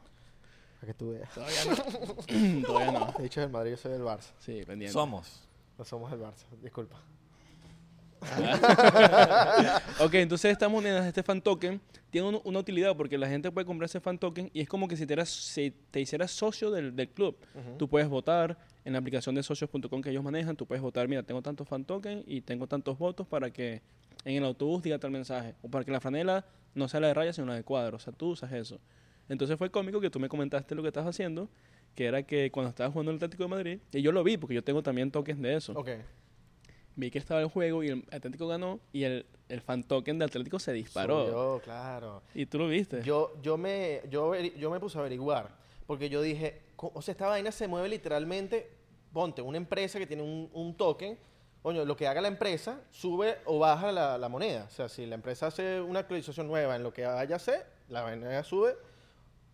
Para 0.81 0.93
que 0.93 0.95
tú 0.99 1.11
veas. 1.11 1.33
Todavía 1.35 1.65
no. 1.65 2.63
todavía 2.67 2.93
no. 2.93 3.15
De 3.19 3.27
hecho, 3.27 3.43
el 3.43 3.51
Madrid 3.51 3.71
yo 3.73 3.77
soy 3.79 3.93
del 3.93 4.03
Barça. 4.03 4.31
Sí, 4.39 4.63
pendiente. 4.67 4.93
Somos. 4.93 5.43
No 5.79 5.85
somos 5.85 6.13
el 6.13 6.21
Barça, 6.21 6.45
disculpa. 6.63 7.01
ok, 10.01 10.15
entonces 10.15 10.53
estas 10.53 10.71
monedas, 10.71 11.07
este 11.07 11.23
fan 11.23 11.41
token, 11.41 11.81
tiene 12.11 12.29
un- 12.29 12.41
una 12.45 12.59
utilidad 12.59 12.97
porque 12.97 13.19
la 13.19 13.29
gente 13.29 13.51
puede 13.51 13.67
comprar 13.67 13.87
ese 13.87 14.01
fan 14.01 14.19
token 14.19 14.51
y 14.53 14.61
es 14.61 14.69
como 14.69 14.89
que 14.89 14.97
si 14.97 15.07
te, 15.07 15.13
eras, 15.13 15.29
si 15.29 15.71
te 15.91 16.01
hicieras 16.01 16.31
socio 16.31 16.71
del, 16.71 16.95
del 16.97 17.09
club. 17.09 17.37
Tú 17.79 17.89
puedes 17.89 18.09
votar 18.09 18.59
en 18.85 18.93
la 18.93 18.99
aplicación 18.99 19.35
de 19.35 19.43
socios.com 19.43 20.01
que 20.03 20.11
ellos 20.11 20.23
manejan, 20.25 20.57
tú 20.57 20.67
puedes 20.67 20.83
votar, 20.83 21.07
mira, 21.09 21.23
tengo 21.23 21.43
tantos 21.43 21.69
fan 21.69 21.85
token 21.85 22.25
y 22.27 22.41
tengo 22.41 22.67
tantos 22.67 22.99
votos 22.99 23.27
para 23.27 23.51
que 23.51 23.83
en 24.25 24.37
el 24.37 24.45
autobús 24.45 24.83
diga 24.83 24.99
tal 24.99 25.11
mensaje. 25.11 25.55
O 25.63 25.69
para 25.69 25.85
que 25.85 25.91
la 25.93 26.01
franela 26.01 26.45
no 26.75 26.89
sea 26.89 27.01
la 27.01 27.09
de 27.09 27.15
rayas, 27.15 27.37
sino 27.37 27.47
la 27.49 27.55
de 27.55 27.65
cuadros. 27.65 28.03
O 28.03 28.05
sea, 28.05 28.13
tú 28.13 28.31
usas 28.31 28.53
eso. 28.53 28.81
Entonces 29.29 29.57
fue 29.59 29.71
cómico 29.71 30.01
que 30.01 30.11
tú 30.11 30.19
me 30.19 30.29
comentaste 30.29 30.75
lo 30.75 30.83
que 30.83 30.89
estabas 30.89 31.11
haciendo, 31.11 31.49
que 31.95 32.07
era 32.07 32.23
que 32.23 32.51
cuando 32.51 32.71
estabas 32.71 32.93
jugando 32.93 33.11
el 33.13 33.17
Atlético 33.17 33.43
de 33.45 33.49
Madrid, 33.51 33.79
y 33.93 34.01
yo 34.01 34.11
lo 34.11 34.25
vi 34.25 34.39
porque 34.39 34.55
yo 34.55 34.65
tengo 34.65 34.83
también 34.83 35.11
tokens 35.11 35.41
de 35.43 35.55
eso 35.55 35.73
Ok. 35.75 35.91
Vi 36.99 37.13
que 37.13 37.19
estaba 37.19 37.41
el 37.41 37.47
juego 37.47 37.85
y 37.85 37.89
el 37.89 38.05
Atlético 38.11 38.49
ganó 38.49 38.81
y 38.93 39.05
el, 39.05 39.25
el 39.49 39.61
fan 39.61 39.85
token 39.85 40.19
de 40.19 40.25
Atlético 40.25 40.59
se 40.59 40.73
disparó. 40.73 41.27
Subió, 41.27 41.61
claro. 41.63 42.23
Y 42.35 42.47
tú 42.47 42.59
lo 42.59 42.67
viste. 42.67 43.03
Yo, 43.03 43.35
yo, 43.41 43.57
me, 43.57 44.03
yo, 44.11 44.35
yo 44.35 44.71
me 44.71 44.81
puse 44.81 44.99
a 44.99 45.01
averiguar, 45.01 45.49
porque 45.87 46.09
yo 46.11 46.21
dije, 46.21 46.61
o 46.77 47.01
sea, 47.01 47.13
esta 47.13 47.29
vaina 47.29 47.53
se 47.53 47.69
mueve 47.69 47.89
literalmente, 47.89 48.69
ponte, 49.13 49.41
una 49.41 49.59
empresa 49.59 50.01
que 50.01 50.09
tiene 50.09 50.25
un, 50.25 50.51
un 50.53 50.77
token, 50.77 51.17
coño, 51.63 51.85
lo 51.85 51.97
que 51.97 52.09
haga 52.09 52.21
la 52.21 52.29
empresa, 52.29 52.81
sube 52.91 53.39
o 53.45 53.61
baja 53.61 53.93
la, 53.93 54.19
la 54.19 54.29
moneda. 54.29 54.65
O 54.65 54.71
sea, 54.71 54.89
si 54.89 55.07
la 55.07 55.15
empresa 55.15 55.47
hace 55.47 55.81
una 55.81 56.01
actualización 56.01 56.49
nueva 56.49 56.75
en 56.75 56.83
lo 56.83 56.93
que 56.93 57.07
vaya 57.07 57.35
a 57.35 57.37
hacer, 57.37 57.65
la 57.89 58.03
vaina 58.03 58.43
sube. 58.43 58.77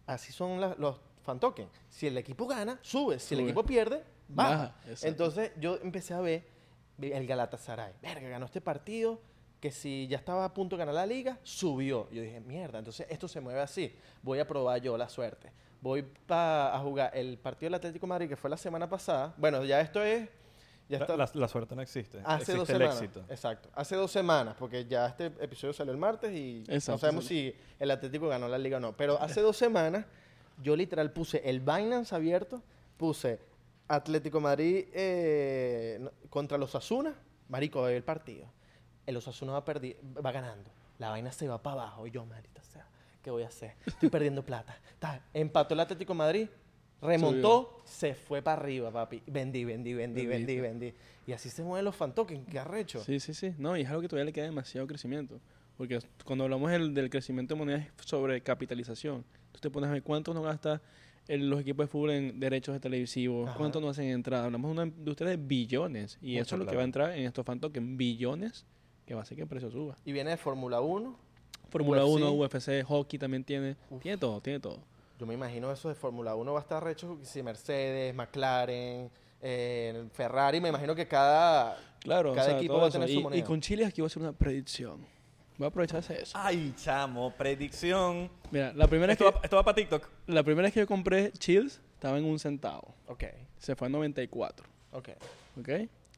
Así 0.07 0.33
son 0.33 0.61
los 0.79 0.97
fan 1.23 1.39
tokens. 1.39 1.71
Si 1.91 2.07
el 2.07 2.17
equipo 2.17 2.47
gana, 2.47 2.79
sube. 2.81 3.19
Si 3.19 3.35
el 3.35 3.41
equipo 3.41 3.65
pierde, 3.65 4.03
baja. 4.29 4.75
Baja. 4.87 5.07
Entonces 5.07 5.53
yo 5.61 5.79
empecé 5.83 6.15
a 6.15 6.21
ver 6.21 6.54
el 7.01 7.27
Galatasaray. 7.27 7.93
Verga, 8.03 8.29
ganó 8.29 8.47
este 8.47 8.61
partido 8.61 9.21
que 9.61 9.71
si 9.71 10.07
ya 10.09 10.19
estaba 10.19 10.45
a 10.45 10.53
punto 10.53 10.77
de 10.77 10.81
ganar 10.81 10.95
la 10.95 11.07
liga, 11.07 11.39
subió. 11.43 12.09
Yo 12.11 12.21
dije, 12.23 12.41
mierda, 12.41 12.79
entonces 12.79 13.07
esto 13.09 13.27
se 13.29 13.41
mueve 13.41 13.61
así. 13.61 13.95
Voy 14.23 14.39
a 14.39 14.47
probar 14.47 14.81
yo 14.81 14.97
la 14.97 15.09
suerte. 15.09 15.51
Voy 15.81 16.03
pa- 16.03 16.75
a 16.75 16.79
jugar 16.81 17.11
el 17.15 17.39
partido 17.39 17.67
del 17.67 17.75
Atlético 17.75 18.07
de 18.07 18.09
Madrid 18.09 18.29
que 18.29 18.37
fue 18.37 18.49
la 18.51 18.57
semana 18.57 18.89
pasada. 18.89 19.35
Bueno, 19.37 19.65
ya 19.65 19.81
esto 19.81 20.03
es... 20.03 20.29
Ya 20.87 20.99
La, 20.99 21.05
está, 21.05 21.17
la- 21.17 21.31
la 21.33 21.49
suerte 21.49 21.75
no 21.75 21.81
existe. 21.81 22.19
Hace 22.25 22.53
existe 22.53 22.59
dos 22.59 22.69
el 22.69 22.77
semanas. 22.77 23.01
éxito. 23.03 23.25
Exacto. 23.31 23.71
Hace 23.75 23.97
dos 23.97 24.11
semanas, 24.11 24.55
porque 24.59 24.85
ya 24.85 25.07
este 25.07 25.27
episodio 25.41 25.73
salió 25.73 25.93
el 25.93 25.99
martes 25.99 26.31
y 26.35 26.63
no 26.69 26.99
sabemos 26.99 27.25
si 27.25 27.55
el 27.79 27.91
Atlético 27.91 28.29
ganó 28.29 28.49
la 28.49 28.59
liga 28.59 28.77
o 28.77 28.81
no. 28.81 28.95
Pero 28.95 29.19
hace 29.19 29.41
dos 29.41 29.57
semanas, 29.57 30.05
yo 30.63 30.77
literal 30.77 31.11
puse 31.11 31.41
el 31.49 31.61
Binance 31.61 32.15
abierto, 32.15 32.63
puse 32.99 33.39
Atlético 33.89 34.41
Madrid 34.41 34.87
eh, 34.93 36.09
contra 36.31 36.59
los 36.59 36.75
Asuna. 36.75 37.15
Marico, 37.49 37.87
el 37.89 38.03
partido. 38.03 38.47
El 39.07 39.17
Osasuna 39.19 39.53
va, 39.53 39.65
perdi- 39.65 39.97
va 40.25 40.33
ganando. 40.33 40.71
La 40.99 41.11
vaina 41.11 41.31
se 41.31 41.47
va 41.47 41.63
para 41.63 41.83
abajo. 41.83 42.07
Y 42.07 42.11
yo, 42.11 42.25
maldita 42.25 42.63
sea, 42.63 42.87
¿qué 43.23 43.31
voy 43.31 43.43
a 43.43 43.49
hacer? 43.49 43.75
Estoy 43.87 44.09
perdiendo 44.09 44.43
plata. 44.43 44.79
Ta, 44.99 45.21
Empató 45.35 45.75
el 45.75 45.81
Atlético 45.81 46.15
Madrid, 46.15 46.49
remontó, 47.03 47.83
se 47.85 48.15
fue 48.15 48.41
para 48.41 48.63
arriba, 48.63 48.91
papi. 48.91 49.23
Vendí, 49.27 49.65
vendí, 49.65 49.93
vendí, 49.93 50.27
vendí, 50.27 50.61
vendí. 50.61 50.95
Y 51.27 51.33
así 51.33 51.51
se 51.51 51.63
mueven 51.63 51.85
los 51.85 51.95
fan 51.95 52.15
tokens, 52.15 52.47
qué 52.51 52.59
arrecho. 52.59 53.03
Sí, 53.05 53.21
sí, 53.21 53.35
sí. 53.35 53.55
No, 53.59 53.77
y 53.77 53.83
es 53.83 53.89
algo 53.89 54.01
que 54.01 54.09
todavía 54.09 54.25
le 54.27 54.33
queda 54.33 54.47
demasiado 54.47 54.87
crecimiento. 54.87 55.39
Porque 55.77 55.99
cuando 56.25 56.45
hablamos 56.45 56.71
del, 56.71 56.95
del 56.95 57.11
crecimiento 57.11 57.55
de 57.55 57.59
monedas 57.59 57.87
sobre 58.05 58.41
capitalización. 58.43 59.25
Tú 59.53 59.61
te 59.61 59.71
pones 59.71 59.91
a 59.91 59.93
ver 59.93 60.03
cuánto 60.03 60.33
no 60.33 60.41
gasta 60.43 60.81
el- 61.29 61.49
los 61.49 61.61
equipos 61.61 61.85
de 61.87 61.89
fútbol 61.89 62.11
en 62.11 62.39
derechos 62.41 62.75
de 62.75 62.81
televisivos, 62.81 63.49
Ajá. 63.49 63.59
cuánto 63.59 63.81
no 63.81 63.89
hacen 63.89 64.07
entrada. 64.07 64.45
Hablamos 64.47 64.69
de 64.69 64.73
una 64.83 64.85
industria 64.97 65.31
de 65.31 65.37
billones. 65.37 66.19
Y 66.21 66.37
eso 66.39 66.55
es 66.57 66.61
lo 66.61 66.67
que 66.67 66.77
va 66.77 66.83
a 66.83 66.85
entrar 66.85 67.11
en 67.13 67.25
estos 67.27 67.45
fan 67.45 67.61
tokens, 67.61 67.97
billones, 67.97 68.67
que 69.07 69.15
va 69.15 69.21
a 69.21 69.23
hacer 69.23 69.37
que 69.37 69.43
el 69.43 69.49
precio 69.49 69.71
suba. 69.71 69.97
Y 70.05 70.13
viene 70.13 70.31
de 70.31 70.37
Fórmula 70.37 70.81
1. 70.81 71.17
Fórmula 71.71 72.05
UFC. 72.05 72.15
1, 72.23 72.33
UFC, 72.33 72.83
hockey 72.85 73.19
también 73.19 73.43
tiene. 73.45 73.77
Tiene 74.01 74.17
todo, 74.19 74.41
tiene 74.41 74.61
todo. 74.61 74.79
Yo 75.19 75.27
me 75.27 75.35
imagino 75.35 75.71
eso 75.73 75.89
de 75.89 75.95
Fórmula 75.95 76.35
1 76.35 76.53
va 76.53 76.59
a 76.59 76.63
estar 76.63 76.83
recho. 76.83 77.19
Si 77.23 77.43
Mercedes, 77.43 78.15
McLaren, 78.15 79.11
eh, 79.41 80.05
Ferrari, 80.13 80.61
me 80.61 80.69
imagino 80.69 80.95
que 80.95 81.07
cada, 81.07 81.77
Claro, 82.01 82.33
cada 82.35 82.47
o 82.47 82.51
sea, 82.51 82.59
equipo 82.59 82.77
va 82.77 82.87
a 82.87 82.91
tener 82.91 83.09
y, 83.09 83.15
su 83.15 83.21
y 83.21 83.23
moneda. 83.23 83.45
con 83.45 83.61
Chile 83.61 83.85
aquí 83.87 84.01
voy 84.01 84.07
a 84.07 84.09
hacer 84.09 84.23
una 84.23 84.33
predicción. 84.33 85.07
Voy 85.57 85.67
a 85.67 85.69
aprovechar 85.69 86.03
de 86.05 86.23
eso. 86.23 86.33
Ay, 86.37 86.75
chamo, 86.77 87.31
predicción. 87.33 88.31
Mira, 88.51 88.73
la 88.73 88.89
primera, 88.89 89.09
vez 89.13 89.21
Esto 89.21 89.31
que, 89.31 89.37
va, 89.39 89.41
esto 89.45 89.57
va 89.57 89.65
para 89.65 89.75
TikTok. 89.77 90.09
la 90.27 90.43
primera 90.43 90.67
vez 90.67 90.75
que 90.75 90.81
yo 90.81 90.87
compré 90.87 91.31
Chills 91.33 91.81
estaba 91.95 92.19
en 92.19 92.25
un 92.25 92.39
centavo. 92.39 92.95
Ok, 93.07 93.25
Se 93.59 93.77
fue 93.77 93.87
a 93.87 93.91
94. 93.91 94.67
ok. 94.93 95.09
¿Ok? 95.61 95.69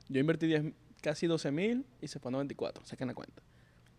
Yo 0.08 0.20
invertí 0.20 0.46
10 0.46 0.72
casi 1.02 1.26
12 1.26 1.50
mil 1.50 1.84
y 2.00 2.08
se 2.08 2.18
fue 2.18 2.30
a 2.30 2.32
94. 2.32 2.84
Saquen 2.86 3.08
la 3.08 3.14
cuenta. 3.14 3.42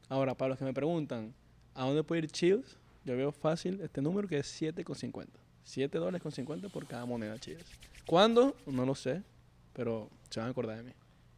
Ahora, 0.10 0.36
para 0.36 0.50
los 0.50 0.58
que 0.58 0.65
me 0.65 0.73
preguntan, 0.73 1.34
¿a 1.76 1.86
dónde 1.86 2.04
puede 2.04 2.23
ir 2.23 2.32
Chills? 2.32 2.78
Yo 3.06 3.15
veo 3.15 3.32
fácil 3.32 3.80
este 3.82 4.02
número 4.02 4.28
que 4.28 4.38
es 4.39 4.62
7,50. 4.62 5.28
7 5.63 5.97
dólares 6.00 6.21
con 6.21 6.32
50 6.32 6.69
por 6.69 6.88
cada 6.88 7.06
moneda 7.06 7.38
Chills. 7.38 7.63
¿Cuándo? 8.06 8.56
No 8.65 8.86
lo 8.86 8.95
sé, 8.95 9.21
pero 9.73 10.10
se 10.30 10.39
van 10.39 10.47
a 10.47 10.52
acordar 10.52 10.78
de 10.78 10.84
mí. 10.84 10.93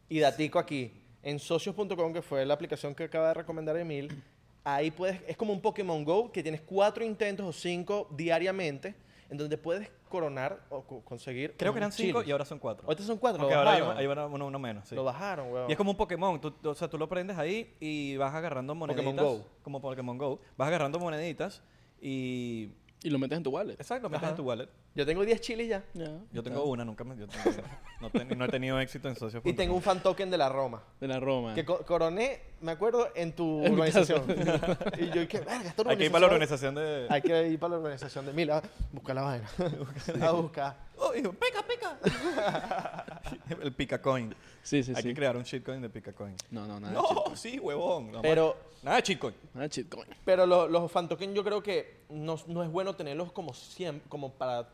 Y 0.08 0.20
datico 0.20 0.58
aquí, 0.58 0.92
en 1.22 1.38
socios.com, 1.38 2.12
que 2.12 2.22
fue 2.22 2.44
la 2.46 2.54
aplicación 2.54 2.94
que 2.94 3.04
acaba 3.04 3.28
de 3.28 3.34
recomendar 3.34 3.76
Emil, 3.76 4.22
ahí 4.64 4.90
puedes, 4.90 5.20
es 5.26 5.36
como 5.36 5.52
un 5.52 5.60
Pokémon 5.60 6.04
Go, 6.04 6.30
que 6.32 6.42
tienes 6.42 6.60
cuatro 6.62 7.04
intentos 7.04 7.46
o 7.46 7.52
cinco 7.52 8.08
diariamente, 8.10 8.94
en 9.28 9.36
donde 9.38 9.56
puedes 9.58 9.88
coronar 10.08 10.58
o 10.70 10.82
co- 10.82 11.02
conseguir 11.04 11.54
Creo 11.56 11.70
un 11.70 11.74
que 11.74 11.78
eran 11.78 11.92
cinco 11.92 12.22
y 12.24 12.30
ahora 12.32 12.44
son 12.44 12.58
cuatro. 12.58 12.84
Ahorita 12.86 13.04
son 13.04 13.16
cuatro, 13.16 13.38
Porque 13.40 13.54
lo 13.54 13.60
ahora 13.60 13.72
hay, 13.74 13.80
bajaron. 13.80 13.98
hay 13.98 14.06
uno, 14.06 14.26
uno- 14.28 14.46
uno 14.48 14.58
menos. 14.58 14.88
sí. 14.88 14.94
Lo 14.96 15.04
bajaron, 15.04 15.52
weón. 15.52 15.68
Y 15.68 15.72
es 15.72 15.78
como 15.78 15.92
un 15.92 15.96
Pokémon. 15.96 16.40
Tú, 16.40 16.52
o 16.64 16.74
sea, 16.74 16.88
tú 16.88 16.98
lo 16.98 17.08
prendes 17.08 17.38
ahí 17.38 17.72
y 17.78 18.16
vas 18.16 18.34
agarrando 18.34 18.74
moneditas. 18.74 19.04
Pokémon 19.04 19.24
Go. 19.38 19.46
Como 19.62 19.80
Pokémon 19.80 20.18
Go. 20.18 20.40
Vas 20.56 20.66
agarrando 20.68 20.98
moneditas 20.98 21.62
y... 22.02 22.70
Y 23.02 23.08
lo 23.08 23.18
metes 23.18 23.38
en 23.38 23.42
tu 23.42 23.50
wallet. 23.50 23.74
Exacto, 23.80 24.02
lo 24.04 24.10
metes 24.10 24.24
Ajá. 24.24 24.30
en 24.32 24.36
tu 24.36 24.42
wallet. 24.42 24.68
Yo 24.94 25.06
tengo 25.06 25.24
10 25.24 25.40
chilis 25.40 25.68
ya. 25.68 25.82
Ya, 25.94 26.18
Yo 26.32 26.42
tengo 26.42 26.64
una, 26.64 26.84
nunca 26.84 27.02
me... 27.02 27.16
yo 27.16 27.26
tengo- 27.26 27.56
no, 28.00 28.10
ten- 28.10 28.36
no 28.38 28.44
he 28.44 28.48
tenido 28.48 28.78
éxito 28.78 29.08
en 29.08 29.16
socios. 29.16 29.42
Y 29.46 29.54
tengo 29.54 29.74
un 29.74 29.80
fan 29.80 30.02
token 30.02 30.30
de 30.30 30.36
la 30.36 30.50
Roma. 30.50 30.82
De 31.00 31.08
la 31.08 31.18
Roma. 31.18 31.54
Que 31.54 31.64
co- 31.64 31.78
coroné, 31.86 32.40
me 32.60 32.72
acuerdo, 32.72 33.08
en 33.14 33.32
tu 33.32 33.58
En 33.64 33.74
mi 33.74 33.80
organización. 33.80 34.22
y 34.98 35.06
yo 35.06 35.20
dije, 35.22 35.38
verga, 35.40 35.62
esta 35.68 35.82
Hay 35.88 35.96
que 35.96 36.04
ir 36.04 36.12
para 36.12 36.20
la 36.20 36.26
organización 36.26 36.74
de... 36.74 37.06
Hay 37.08 37.22
que 37.22 37.48
ir 37.48 37.58
para 37.58 37.70
la 37.72 37.76
organización 37.78 38.26
de 38.26 38.32
Mila. 38.34 38.62
Busca 38.92 39.14
la 39.14 39.22
vaina. 39.22 39.48
a 40.26 40.30
buscar. 40.32 40.76
Oh, 40.98 41.14
hijo, 41.14 41.32
pica, 41.32 41.64
pica. 41.66 43.22
El 43.62 43.72
picacoin. 43.72 44.34
Sí, 44.62 44.82
sí, 44.82 44.92
Hay 44.94 45.02
sí. 45.02 45.08
que 45.08 45.14
crear 45.14 45.36
un 45.36 45.42
shitcoin 45.42 45.80
de 45.80 45.88
picacoin. 45.88 46.34
No, 46.50 46.66
no, 46.66 46.78
nada. 46.80 46.92
No, 46.94 47.02
shitcoin. 47.08 47.36
sí, 47.36 47.58
huevón. 47.58 48.12
No, 48.12 48.22
Pero, 48.22 48.56
Nada 48.82 48.96
de 48.96 49.02
shitcoin. 49.02 49.34
Nada 49.54 49.68
de 49.68 49.74
shitcoin. 49.74 50.06
pero 50.24 50.46
lo- 50.46 50.68
los 50.68 50.90
fan 50.90 51.08
tokens 51.08 51.34
yo 51.34 51.44
creo 51.44 51.62
que 51.62 52.04
no, 52.10 52.36
no 52.46 52.62
es 52.62 52.70
bueno 52.70 52.94
tenerlos 52.96 53.32
como 53.32 53.52
siempre, 53.54 54.08
como 54.08 54.32
para 54.32 54.68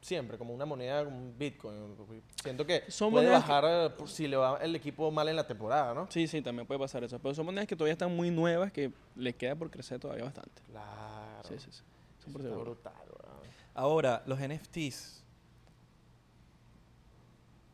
siempre, 0.00 0.36
como 0.36 0.52
una 0.52 0.64
moneda, 0.64 1.04
como 1.04 1.16
un 1.16 1.38
Bitcoin. 1.38 1.96
Siento 2.42 2.66
que 2.66 2.82
Son 2.90 3.12
puede 3.12 3.26
monedas 3.26 3.46
bajar 3.46 3.64
eh, 3.68 3.90
por 3.96 4.08
si 4.08 4.26
le 4.26 4.36
va 4.36 4.58
el 4.60 4.74
equipo 4.74 5.10
mal 5.12 5.28
en 5.28 5.36
la 5.36 5.46
temporada, 5.46 5.94
¿no? 5.94 6.08
Sí, 6.10 6.26
sí, 6.26 6.42
también 6.42 6.66
puede 6.66 6.80
pasar 6.80 7.04
eso. 7.04 7.20
Pero 7.20 7.34
son 7.36 7.46
monedas 7.46 7.68
que 7.68 7.76
todavía 7.76 7.92
están 7.92 8.14
muy 8.14 8.28
nuevas 8.30 8.72
que 8.72 8.90
le 9.14 9.32
queda 9.34 9.54
por 9.54 9.70
crecer 9.70 10.00
todavía 10.00 10.24
bastante. 10.24 10.60
Claro. 10.68 11.48
Sí, 11.48 11.54
sí, 11.58 11.68
sí. 11.70 11.82
Son 12.24 12.32
por 12.32 12.42
Está 12.42 12.52
seguro. 12.52 12.72
brutal, 12.72 12.92
weón. 13.08 13.42
Ahora, 13.74 14.22
los 14.26 14.40
NFTs. 14.40 15.21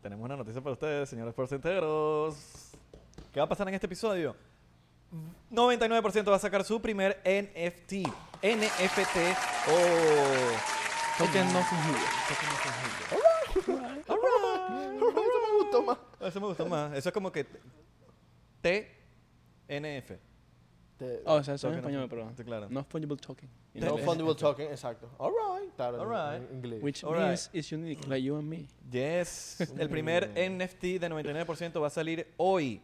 Tenemos 0.08 0.24
una 0.24 0.36
noticia 0.38 0.62
para 0.62 0.72
ustedes, 0.72 1.06
señores 1.06 1.34
porcenteros. 1.34 2.70
¿Qué 3.30 3.40
va 3.40 3.44
a 3.44 3.48
pasar 3.50 3.68
en 3.68 3.74
este 3.74 3.84
episodio? 3.84 4.34
99% 5.50 6.30
va 6.30 6.36
a 6.36 6.38
sacar 6.38 6.64
su 6.64 6.80
primer 6.80 7.20
NFT. 7.26 8.08
NFT 8.42 9.18
o... 9.68 9.76
Token 11.18 11.52
no 11.52 11.60
fungible. 11.62 12.00
Eso 13.50 15.42
me 15.44 15.58
gustó 15.58 15.82
más. 15.82 15.98
Eso 16.22 16.40
me 16.40 16.46
gustó 16.46 16.66
más. 16.66 16.96
Eso 16.96 17.10
es 17.10 17.12
como 17.12 17.30
que 17.30 17.44
TNF. 18.62 20.12
Te- 20.98 21.22
Oh, 21.24 21.34
o 21.36 21.44
sea, 21.44 21.54
eso 21.54 21.68
es 21.68 21.72
en 21.74 21.78
español, 21.78 22.02
no- 22.02 22.08
pero 22.08 22.30
claro. 22.44 22.66
no 22.70 22.84
fungible 22.84 23.16
token. 23.16 23.48
En 23.74 23.84
No 23.84 23.96
fungible 23.98 24.34
token, 24.34 24.68
exacto. 24.70 25.08
All 25.18 25.30
right. 25.32 25.72
Claro, 25.76 26.02
All 26.02 26.34
en 26.36 26.48
inglés. 26.56 26.82
Which 26.82 27.04
Alright. 27.04 27.26
means 27.26 27.50
it's 27.52 27.70
unique, 27.72 28.04
like 28.08 28.22
you 28.22 28.36
and 28.36 28.48
me. 28.48 28.66
Yes. 28.90 29.60
El 29.78 29.88
primer 29.88 30.28
NFT 30.34 30.98
de 30.98 31.08
99% 31.08 31.80
va 31.80 31.86
a 31.86 31.90
salir 31.90 32.26
hoy. 32.36 32.82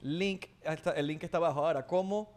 Link, 0.00 0.46
está- 0.64 0.92
el 0.92 1.06
link 1.06 1.22
está 1.24 1.36
abajo. 1.36 1.66
Ahora, 1.66 1.86
¿cómo, 1.86 2.32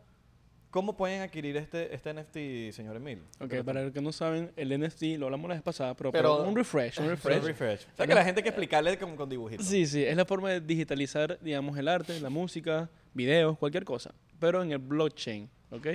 cómo 0.70 0.98
pueden 0.98 1.22
adquirir 1.22 1.56
este, 1.56 1.96
este 1.96 2.14
NFT, 2.14 2.74
señor 2.76 2.98
Emil? 2.98 3.24
Ok, 3.40 3.64
para 3.64 3.82
los 3.84 3.94
que 3.94 4.02
no 4.02 4.12
saben, 4.12 4.52
el 4.58 4.78
NFT 4.78 5.18
lo 5.18 5.28
hablamos 5.28 5.48
la 5.48 5.54
vez 5.56 5.64
pasada, 5.64 5.94
pero, 5.96 6.12
Pero- 6.12 6.38
pero 6.40 6.50
un 6.50 6.56
refresh, 6.58 7.00
un 7.00 7.08
Refresh. 7.12 7.36
refresh. 7.44 7.46
refresh. 7.46 7.94
O 7.94 7.96
sea, 7.96 8.06
que 8.08 8.14
la 8.14 8.26
gente 8.26 8.40
hay 8.40 8.44
que 8.44 8.50
explicarle 8.50 8.98
con, 9.00 9.16
con 9.16 9.30
dibujitos. 9.30 9.66
Sí, 9.66 9.86
sí, 9.86 10.04
es 10.04 10.18
la 10.18 10.26
forma 10.26 10.50
de 10.50 10.60
digitalizar, 10.60 11.40
digamos, 11.40 11.78
el 11.78 11.88
arte, 11.88 12.20
la 12.20 12.30
música, 12.30 12.90
videos, 13.14 13.58
cualquier 13.58 13.86
cosa, 13.86 14.14
pero 14.44 14.62
en 14.62 14.74
el 14.74 14.78
blockchain, 14.80 15.50
¿ok? 15.72 15.88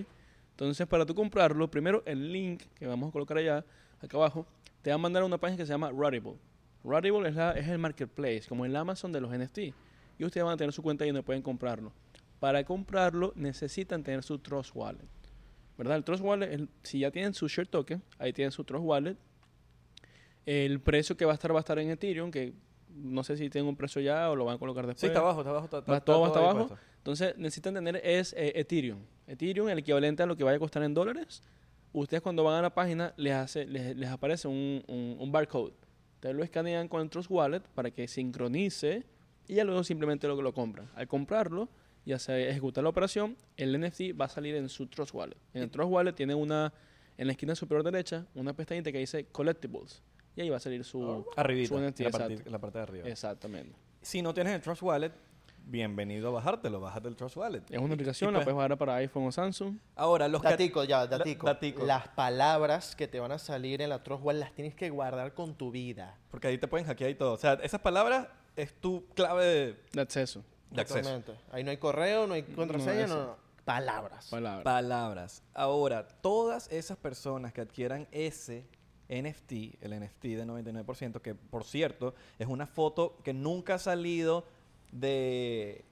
Entonces, 0.53 0.87
para 0.87 1.05
tú 1.05 1.15
comprarlo, 1.15 1.71
primero 1.71 2.03
el 2.07 2.33
link 2.33 2.63
que 2.75 2.87
vamos 2.87 3.11
a 3.11 3.13
colocar 3.13 3.37
allá, 3.37 3.63
acá 4.01 4.17
abajo, 4.17 4.47
te 4.81 4.89
va 4.89 4.95
a 4.95 4.99
mandar 4.99 5.23
a 5.23 5.27
una 5.27 5.37
página 5.37 5.59
que 5.59 5.67
se 5.67 5.73
llama 5.75 5.93
Rarible. 5.95 6.37
Rarible 6.83 7.29
es, 7.29 7.35
la, 7.35 7.51
es 7.53 7.69
el 7.69 7.77
marketplace, 7.77 8.45
como 8.49 8.65
el 8.65 8.75
Amazon 8.75 9.13
de 9.13 9.21
los 9.21 9.31
NFT. 9.31 9.59
y 10.19 10.25
ustedes 10.25 10.45
van 10.47 10.55
a 10.55 10.57
tener 10.57 10.73
su 10.73 10.83
cuenta 10.83 11.05
y 11.05 11.09
donde 11.09 11.23
pueden 11.23 11.43
comprarlo. 11.43 11.93
Para 12.41 12.65
comprarlo 12.65 13.35
necesitan 13.37 14.03
tener 14.03 14.23
su 14.23 14.39
Trust 14.39 14.75
Wallet. 14.75 15.05
¿Verdad? 15.77 15.99
El 15.99 16.05
Trust 16.05 16.25
Wallet, 16.25 16.51
el- 16.51 16.71
si 16.83 17.01
ya 17.01 17.11
tienen 17.11 17.35
su 17.35 17.49
Share 17.49 17.69
Token, 17.69 18.03
ahí 18.19 18.33
tienen 18.33 18.51
su 18.51 18.65
Trust 18.65 18.83
Wallet. 18.83 19.19
El 20.47 20.81
precio 20.81 21.19
que 21.19 21.27
va 21.27 21.33
a 21.33 21.35
estar 21.35 21.53
va 21.53 21.59
a 21.59 21.61
estar 21.61 21.79
en 21.79 21.91
Ethereum, 21.91 22.31
que 22.31 22.55
no 22.91 23.23
sé 23.25 23.37
si 23.37 23.49
tienen 23.51 23.69
un 23.69 23.77
precio 23.77 24.01
ya 24.01 24.31
o 24.31 24.37
lo 24.37 24.45
van 24.45 24.57
a 24.57 24.59
colocar 24.59 24.87
después. 24.87 25.01
Sí, 25.01 25.07
está 25.07 25.21
abajo, 25.21 25.41
está 25.41 25.51
abajo. 25.51 25.65
Está, 25.67 25.81
Va 25.81 25.97
está- 25.99 26.05
todo 26.05 26.27
está 26.27 26.39
abajo. 26.39 26.67
puesto. 26.69 26.79
Entonces 26.99 27.37
necesitan 27.39 27.75
tener 27.75 27.97
es 28.05 28.33
eh, 28.35 28.53
Ethereum. 28.57 28.99
Ethereum, 29.27 29.69
el 29.69 29.79
equivalente 29.79 30.23
a 30.23 30.27
lo 30.27 30.37
que 30.37 30.45
vaya 30.45 30.57
a 30.57 30.61
costar 30.61 30.83
en 30.83 30.95
dólares. 30.95 31.43
Ustedes 31.93 32.23
cuando 32.23 32.45
van 32.45 32.57
a 32.57 32.63
la 32.63 32.75
página 32.75 33.15
les, 33.17 33.33
hace, 33.35 33.67
les, 33.67 33.97
les 33.97 34.09
aparece 34.11 34.47
un, 34.49 34.83
un- 34.89 35.17
un 35.19 35.33
barcode. 35.33 35.73
Ustedes 36.15 36.35
lo 36.35 36.43
escanean 36.43 36.89
con 36.89 37.01
el 37.01 37.09
Trust 37.11 37.31
Wallet 37.31 37.61
para 37.75 37.91
que 37.91 38.09
sincronice 38.09 39.05
y 39.47 39.55
ya 39.55 39.65
luego 39.65 39.83
simplemente 39.85 40.27
lo, 40.29 40.41
lo 40.41 40.53
compran. 40.53 40.89
Al 40.95 41.07
comprarlo 41.09 41.69
y 42.05 42.13
hacer, 42.13 42.49
ejecutar 42.49 42.83
la 42.85 42.91
operación, 42.91 43.37
el 43.57 43.79
NFT 43.81 44.19
va 44.21 44.27
a 44.27 44.29
salir 44.29 44.55
en 44.57 44.69
su 44.69 44.87
Trust 44.87 45.15
Wallet. 45.15 45.37
En 45.55 45.63
el 45.63 45.71
Trust 45.71 45.91
Wallet 45.91 46.13
tiene 46.15 46.35
una, 46.35 46.73
en 47.17 47.27
la 47.27 47.33
esquina 47.33 47.55
superior 47.55 47.85
derecha, 47.85 48.27
una 48.35 48.53
pestañita 48.55 48.91
que 48.93 48.99
dice 48.99 49.27
Collectibles. 49.27 50.03
Y 50.39 50.43
ahí 50.43 50.51
va 50.51 50.59
a 50.59 50.61
salir 50.61 50.85
su... 50.85 51.27
Arribita, 51.35 51.69
su 51.69 51.81
NFT, 51.81 52.01
en 52.01 52.05
la, 52.53 52.61
parte, 52.61 52.79
la 52.79 52.85
de 52.85 52.91
arriba. 52.93 53.09
Exactamente. 53.09 53.75
Si 54.01 54.23
no 54.23 54.33
tienes 54.33 54.55
el 54.55 54.61
Trust 54.61 54.83
Wallet, 54.83 55.11
bienvenido 55.67 56.29
a 56.29 56.31
bajártelo. 56.31 56.79
Bájate 56.81 57.09
el 57.09 57.17
Trust 57.17 57.37
Wallet. 57.37 57.63
Es 57.69 57.81
una 57.81 57.95
aplicación, 57.95 58.31
y 58.31 58.33
la 58.35 58.39
pues- 58.39 58.45
puedes 58.45 58.57
bajar 58.57 58.79
para 58.79 58.95
iPhone 58.95 59.27
o 59.27 59.33
Samsung. 59.33 59.79
Ahora, 59.97 60.29
los 60.29 60.41
Datico, 60.41 60.85
ya, 60.85 61.09
datico. 61.09 61.45
datico. 61.45 61.85
Las 61.85 62.07
palabras 62.07 62.95
que 62.95 63.09
te 63.09 63.19
van 63.19 63.33
a 63.33 63.39
salir 63.41 63.83
en 63.83 63.89
la 63.89 64.05
Trust 64.05 64.23
Wallet 64.23 64.39
las 64.39 64.53
tienes 64.53 64.77
que 64.77 64.91
guardar 64.91 65.35
con 65.35 65.57
tu 65.57 65.73
vida. 65.73 66.17
Porque 66.31 66.47
ahí 66.47 66.57
te 66.57 66.69
pueden 66.69 66.87
hackear 66.87 67.11
y 67.11 67.17
todo. 67.17 67.33
O 67.33 67.37
sea, 67.37 67.55
esas 67.55 67.81
palabras 67.81 68.29
es 68.55 68.73
tu 68.75 69.07
clave 69.17 69.45
de, 69.45 69.77
de 69.93 70.01
acceso. 70.01 70.45
de 70.71 70.83
acceso. 70.83 71.01
Exactamente. 71.01 71.33
Ahí 71.51 71.65
no 71.65 71.73
hay 71.73 71.79
correo, 71.79 72.29
no 72.29 72.35
hay 72.35 72.45
contraseña, 72.45 73.09
no, 73.09 73.17
no. 73.17 73.37
Palabras. 73.65 74.29
Palabra. 74.31 74.63
Palabras. 74.63 75.43
Ahora, 75.53 76.07
todas 76.07 76.71
esas 76.71 76.97
personas 76.97 77.53
que 77.53 77.61
adquieran 77.61 78.07
ese 78.13 78.65
NFT, 79.09 79.83
el 79.83 79.99
NFT 80.01 80.23
de 80.25 80.47
99%, 80.47 81.21
que 81.21 81.35
por 81.35 81.65
cierto 81.65 82.15
es 82.39 82.47
una 82.47 82.67
foto 82.67 83.17
que 83.25 83.33
nunca 83.33 83.75
ha 83.75 83.79
salido 83.79 84.45
de, 84.93 85.85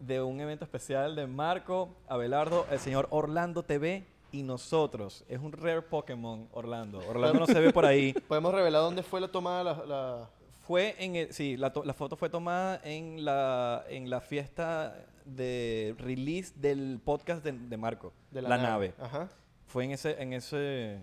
de 0.00 0.22
un 0.22 0.40
evento 0.40 0.64
especial 0.64 1.14
de 1.16 1.26
Marco, 1.26 1.88
Abelardo, 2.08 2.66
el 2.70 2.78
señor 2.78 3.08
Orlando 3.10 3.62
TV 3.62 4.04
y 4.30 4.42
nosotros. 4.42 5.24
Es 5.28 5.38
un 5.40 5.52
rare 5.52 5.82
Pokémon, 5.82 6.48
Orlando. 6.52 6.98
Orlando 7.08 7.40
no 7.40 7.46
se 7.46 7.60
ve 7.60 7.72
por 7.72 7.84
ahí. 7.84 8.12
¿Podemos 8.28 8.54
revelar 8.54 8.82
dónde 8.82 9.02
fue 9.02 9.20
la 9.20 9.28
tomada 9.28 9.62
la... 9.64 9.86
la- 9.86 10.30
Fue 10.66 10.94
en 10.98 11.16
el- 11.16 11.32
sí, 11.32 11.56
la, 11.56 11.72
la 11.84 11.92
foto 11.92 12.16
fue 12.16 12.30
tomada 12.30 12.80
en 12.84 13.24
la, 13.24 13.84
en 13.88 14.08
la 14.08 14.20
fiesta 14.20 15.04
de 15.24 15.94
release 15.98 16.52
del 16.56 17.00
podcast 17.04 17.44
de, 17.44 17.52
de 17.52 17.76
Marco, 17.76 18.12
de 18.30 18.42
la, 18.42 18.56
nave. 18.56 18.94
Ajá. 18.98 19.28
Fue 19.66 19.84
en 19.84 19.90
ese, 19.92 20.20
en 20.22 20.32
ese, 20.32 20.98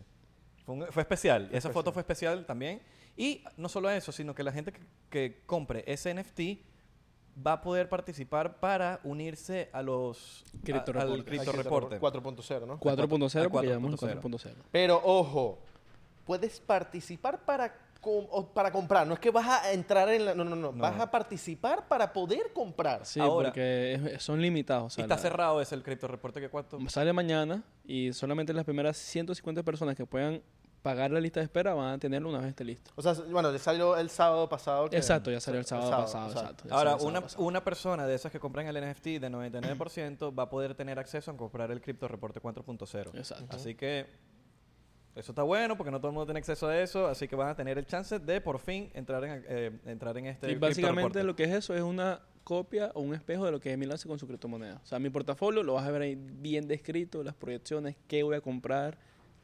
fue, 0.77 0.85
un- 0.87 0.91
fue 0.91 1.01
especial. 1.03 1.43
Esa 1.45 1.57
especial. 1.57 1.73
foto 1.73 1.91
fue 1.91 2.01
especial 2.01 2.45
también. 2.45 2.81
Y 3.17 3.43
no 3.57 3.67
solo 3.69 3.89
eso, 3.89 4.11
sino 4.11 4.33
que 4.35 4.43
la 4.43 4.51
gente 4.51 4.71
que, 4.71 4.81
que 5.09 5.41
compre 5.45 5.83
ese 5.87 6.13
NFT 6.13 6.41
va 7.45 7.53
a 7.53 7.61
poder 7.61 7.89
participar 7.89 8.59
para 8.59 8.99
unirse 9.03 9.69
a 9.73 9.81
los 9.81 10.43
a- 10.47 10.61
Crypto 10.63 10.91
al 10.99 11.19
está, 11.25 11.51
Reporter. 11.51 11.99
4.0, 11.99 12.65
¿no? 12.67 12.79
4.0 12.79 13.41
al 13.41 13.49
porque 13.49 13.67
llevamos 13.67 13.95
4.0. 13.99 14.11
el 14.11 14.21
4.0. 14.21 14.53
Pero 14.71 15.01
ojo, 15.03 15.59
puedes 16.25 16.59
participar 16.59 17.43
para, 17.45 17.73
com- 18.01 18.27
o 18.29 18.45
para 18.47 18.71
comprar. 18.71 19.07
No 19.07 19.13
es 19.15 19.19
que 19.19 19.31
vas 19.31 19.47
a 19.47 19.71
entrar 19.73 20.09
en 20.09 20.25
la... 20.25 20.33
No, 20.35 20.43
no, 20.43 20.55
no. 20.55 20.71
No. 20.71 20.81
Vas 20.81 20.99
a 20.99 21.09
participar 21.09 21.87
para 21.87 22.11
poder 22.13 22.51
comprar. 22.53 23.05
Sí, 23.05 23.19
Ahora- 23.19 23.49
porque 23.49 23.93
es- 24.15 24.21
son 24.23 24.41
limitados. 24.41 24.97
o 24.97 25.01
Y 25.01 25.03
está 25.03 25.15
la- 25.15 25.21
cerrado 25.21 25.61
ese 25.61 25.75
el 25.75 25.83
Crypto 25.83 26.07
Reporter 26.07 26.41
que 26.43 26.49
cuánto. 26.49 26.77
Sale 26.89 27.11
mañana 27.13 27.63
y 27.85 28.13
solamente 28.13 28.53
las 28.53 28.65
primeras 28.65 28.97
150 28.97 29.63
personas 29.63 29.95
que 29.95 30.05
puedan 30.05 30.41
pagar 30.81 31.11
la 31.11 31.19
lista 31.19 31.39
de 31.39 31.45
espera 31.45 31.73
van 31.73 31.93
a 31.93 31.97
tenerlo 31.99 32.29
una 32.29 32.39
vez 32.39 32.49
esté 32.49 32.63
listo. 32.63 32.91
O 32.95 33.01
sea, 33.01 33.13
bueno, 33.29 33.51
le 33.51 33.59
salió 33.59 33.97
el 33.97 34.09
sábado 34.09 34.47
pasado. 34.47 34.89
que- 34.89 34.95
Exacto, 34.97 35.29
ya 35.31 35.39
salió 35.39 35.59
el 35.59 35.65
sábado, 35.65 35.91
pasado. 35.91 36.31
Exacto, 36.31 36.63
Ahora, 36.69 36.95
una, 36.97 37.21
pasado. 37.21 37.43
una 37.43 37.63
persona 37.63 38.07
de 38.07 38.15
esas 38.15 38.31
que 38.31 38.39
compran 38.39 38.65
el 38.67 38.77
NFT 38.77 39.19
de 39.19 39.29
99% 39.29 40.33
va 40.37 40.43
a 40.43 40.49
poder 40.49 40.75
tener 40.75 40.97
acceso 40.99 41.31
a 41.31 41.37
comprar 41.37 41.71
el 41.71 41.81
Crypto 41.81 42.07
Reporte 42.07 42.39
4.0. 42.39 43.11
Exacto. 43.15 43.55
Así 43.55 43.75
que 43.75 44.05
eso 45.15 45.31
está 45.31 45.43
bueno 45.43 45.75
porque 45.75 45.91
no 45.91 45.97
todo 45.99 46.09
el 46.09 46.13
mundo 46.13 46.27
tiene 46.27 46.39
acceso 46.39 46.67
a 46.67 46.79
eso, 46.79 47.07
así 47.07 47.27
que 47.27 47.35
van 47.35 47.49
a 47.49 47.55
tener 47.55 47.77
el 47.77 47.85
chance 47.85 48.19
de 48.19 48.39
por 48.39 48.59
fin 48.59 48.89
entrar 48.93 49.23
en, 49.25 49.43
eh, 49.49 49.71
entrar 49.85 50.17
en 50.17 50.27
este 50.27 50.49
Y 50.51 50.55
básicamente 50.55 51.23
lo 51.23 51.35
que 51.35 51.43
es 51.43 51.51
eso 51.51 51.75
es 51.75 51.81
una 51.81 52.21
copia 52.45 52.91
o 52.93 53.01
un 53.01 53.13
espejo 53.13 53.45
de 53.45 53.51
lo 53.51 53.59
que 53.59 53.71
Emil 53.73 53.91
hace 53.91 54.07
con 54.07 54.17
su 54.17 54.25
criptomoneda. 54.27 54.79
O 54.81 54.85
sea, 54.85 54.97
mi 54.97 55.09
portafolio 55.09 55.61
lo 55.61 55.73
vas 55.73 55.85
a 55.85 55.91
ver 55.91 56.03
ahí 56.03 56.15
bien 56.15 56.67
descrito, 56.67 57.21
las 57.23 57.35
proyecciones, 57.35 57.95
qué 58.07 58.23
voy 58.23 58.37
a 58.37 58.41
comprar, 58.41 58.97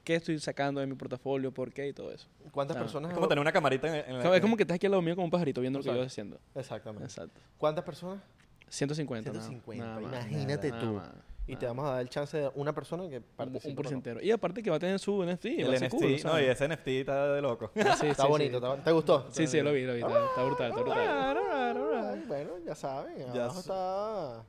qué 0.05 0.15
estoy 0.15 0.39
sacando 0.39 0.79
de 0.79 0.87
mi 0.87 0.95
portafolio, 0.95 1.51
por 1.51 1.73
qué 1.73 1.89
y 1.89 1.93
todo 1.93 2.11
eso. 2.11 2.27
¿Cuántas 2.51 2.77
Ah. 2.77 2.79
personas? 2.79 3.11
Es 3.11 3.15
como 3.15 3.27
tener 3.27 3.41
una 3.41 3.51
camarita 3.51 3.87
en, 3.87 4.19
la 4.19 4.35
es 4.35 4.41
como 4.41 4.55
que 4.55 4.63
estás 4.63 4.75
aquí 4.75 4.85
al 4.85 4.93
lado 4.93 5.01
mío 5.01 5.15
como 5.15 5.25
un 5.25 5.31
pajarito 5.31 5.59
viendo 5.59 5.79
lo 5.79 5.83
que 5.83 5.89
yo 5.89 5.93
estoy 5.95 6.07
haciendo. 6.07 6.39
Exactamente. 6.55 7.03
Exacto. 7.03 7.41
¿Cuántas 7.57 7.83
personas? 7.83 8.23
150. 8.69 9.31
nada- 9.31 9.43
150. 9.45 9.85
nada 9.85 9.99
más, 9.99 10.11
Imagínate 10.31 10.69
nada 10.69 10.81
tú. 10.81 11.01
Y 11.47 11.51
nada 11.51 11.59
te 11.59 11.65
vamos 11.67 11.85
a 11.85 11.91
dar 11.91 12.01
el 12.01 12.09
chance 12.09 12.37
de 12.37 12.51
una 12.55 12.73
persona 12.73 13.07
que 13.09 13.21
participe. 13.21 13.69
un 13.69 13.75
¿no? 13.75 13.81
porcentero. 13.81 14.21
Y 14.21 14.31
aparte 14.31 14.63
que 14.63 14.69
va 14.69 14.77
a 14.77 14.79
tener 14.79 14.97
su 14.99 15.23
NFT. 15.23 15.45
va 15.45 15.67
el 15.69 15.73
a 15.75 15.77
ser 15.77 15.89
NFT, 15.89 15.91
cool, 15.99 16.31
no, 16.33 16.39
y 16.41 16.43
ese 16.45 16.67
NFT 16.67 16.87
está 17.01 17.33
de 17.33 17.41
loco. 17.41 17.71
Ah, 17.75 17.95
sí, 17.99 18.07
Está 18.07 18.23
sí, 18.23 18.29
bonito. 18.29 18.59
¿Te 18.83 18.91
gustó? 18.91 19.27
Sí, 19.31 19.45
sí, 19.47 19.61
lo 19.61 19.71
vi, 19.73 19.83
lo 19.85 19.93
vi. 19.93 19.99
Está, 20.01 20.25
está 20.25 20.43
brutal, 20.43 20.69
está 20.69 20.81
brutal. 20.81 22.23
Bueno, 22.27 22.51
ya 22.65 22.73
saben. 22.75 23.17
Ya 23.33 23.43
abajo 23.45 23.59
está... 23.59 24.43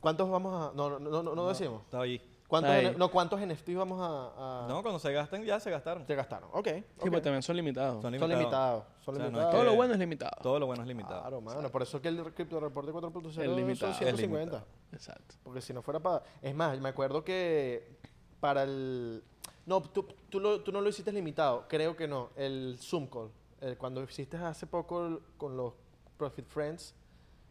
¿Cuántos 0.00 0.28
vamos 0.30 0.52
a...? 0.72 0.76
No, 0.76 0.90
no, 0.90 0.98
no, 0.98 1.22
no, 1.22 1.34
no 1.34 1.48
decimos. 1.48 1.82
Está 1.84 2.02
ahí. 2.02 2.20
¿Cuántos, 2.48 2.70
Ahí. 2.72 2.94
No, 2.98 3.10
¿Cuántos 3.10 3.40
NFT 3.40 3.70
vamos 3.74 3.98
a...? 4.00 4.64
a- 4.64 4.68
No, 4.68 4.82
cuando 4.82 4.98
se 4.98 5.10
gasten, 5.12 5.44
ya 5.44 5.58
se 5.58 5.70
gastaron. 5.70 6.06
Se 6.06 6.14
gastaron. 6.14 6.50
Ok. 6.52 6.68
Sí, 6.68 6.84
ok. 6.98 7.08
pues 7.10 7.22
también 7.22 7.42
son 7.42 7.56
limitados. 7.56 8.02
Son 8.02 8.18
Son 8.18 8.28
limitados. 8.30 8.84
Son 9.04 9.14
O 9.14 9.18
sea, 9.18 9.24
no 9.24 9.24
es 9.26 9.32
limitados. 9.32 9.50
que- 9.50 9.56
Todo 9.56 9.64
lo 9.64 9.74
bueno 9.76 9.92
es 9.94 9.98
limitado. 9.98 10.42
Todo 10.42 10.58
lo 10.60 10.66
bueno 10.66 10.82
es 10.82 10.88
limitado. 10.88 11.20
Claro, 11.22 11.40
mano. 11.40 11.68
Por 11.70 11.82
eso 11.82 11.96
es 11.96 12.02
que 12.02 12.08
el 12.08 12.34
Crypto 12.34 12.60
Reporte 12.60 12.92
4.0 12.92 13.28
Es 13.28 13.34
son 13.46 13.56
limitado. 13.56 13.92
Es 13.92 13.98
150. 13.98 14.38
limitado. 14.38 14.66
Exacto. 14.92 15.34
Porque 15.42 15.60
si 15.62 15.72
no 15.72 15.82
fuera 15.82 16.00
para... 16.00 16.22
Es 16.42 16.54
más, 16.54 16.78
me 16.80 16.88
acuerdo 16.90 17.24
que 17.24 17.96
para 18.40 18.62
el... 18.64 19.24
No, 19.66 19.80
tú, 19.80 20.06
tú, 20.28 20.38
lo- 20.38 20.60
tú 20.60 20.70
no 20.70 20.80
lo 20.82 20.88
hiciste 20.90 21.10
limitado. 21.12 21.64
Creo 21.66 21.96
que 21.96 22.06
no. 22.06 22.28
El 22.36 22.76
Zoom 22.78 23.06
Call. 23.06 23.30
el- 23.62 23.78
cuando 23.78 24.02
hiciste 24.02 24.36
hace 24.36 24.66
poco 24.66 25.06
el- 25.06 25.20
con 25.38 25.56
los 25.56 25.72
Profit 26.18 26.46
Friends. 26.46 26.94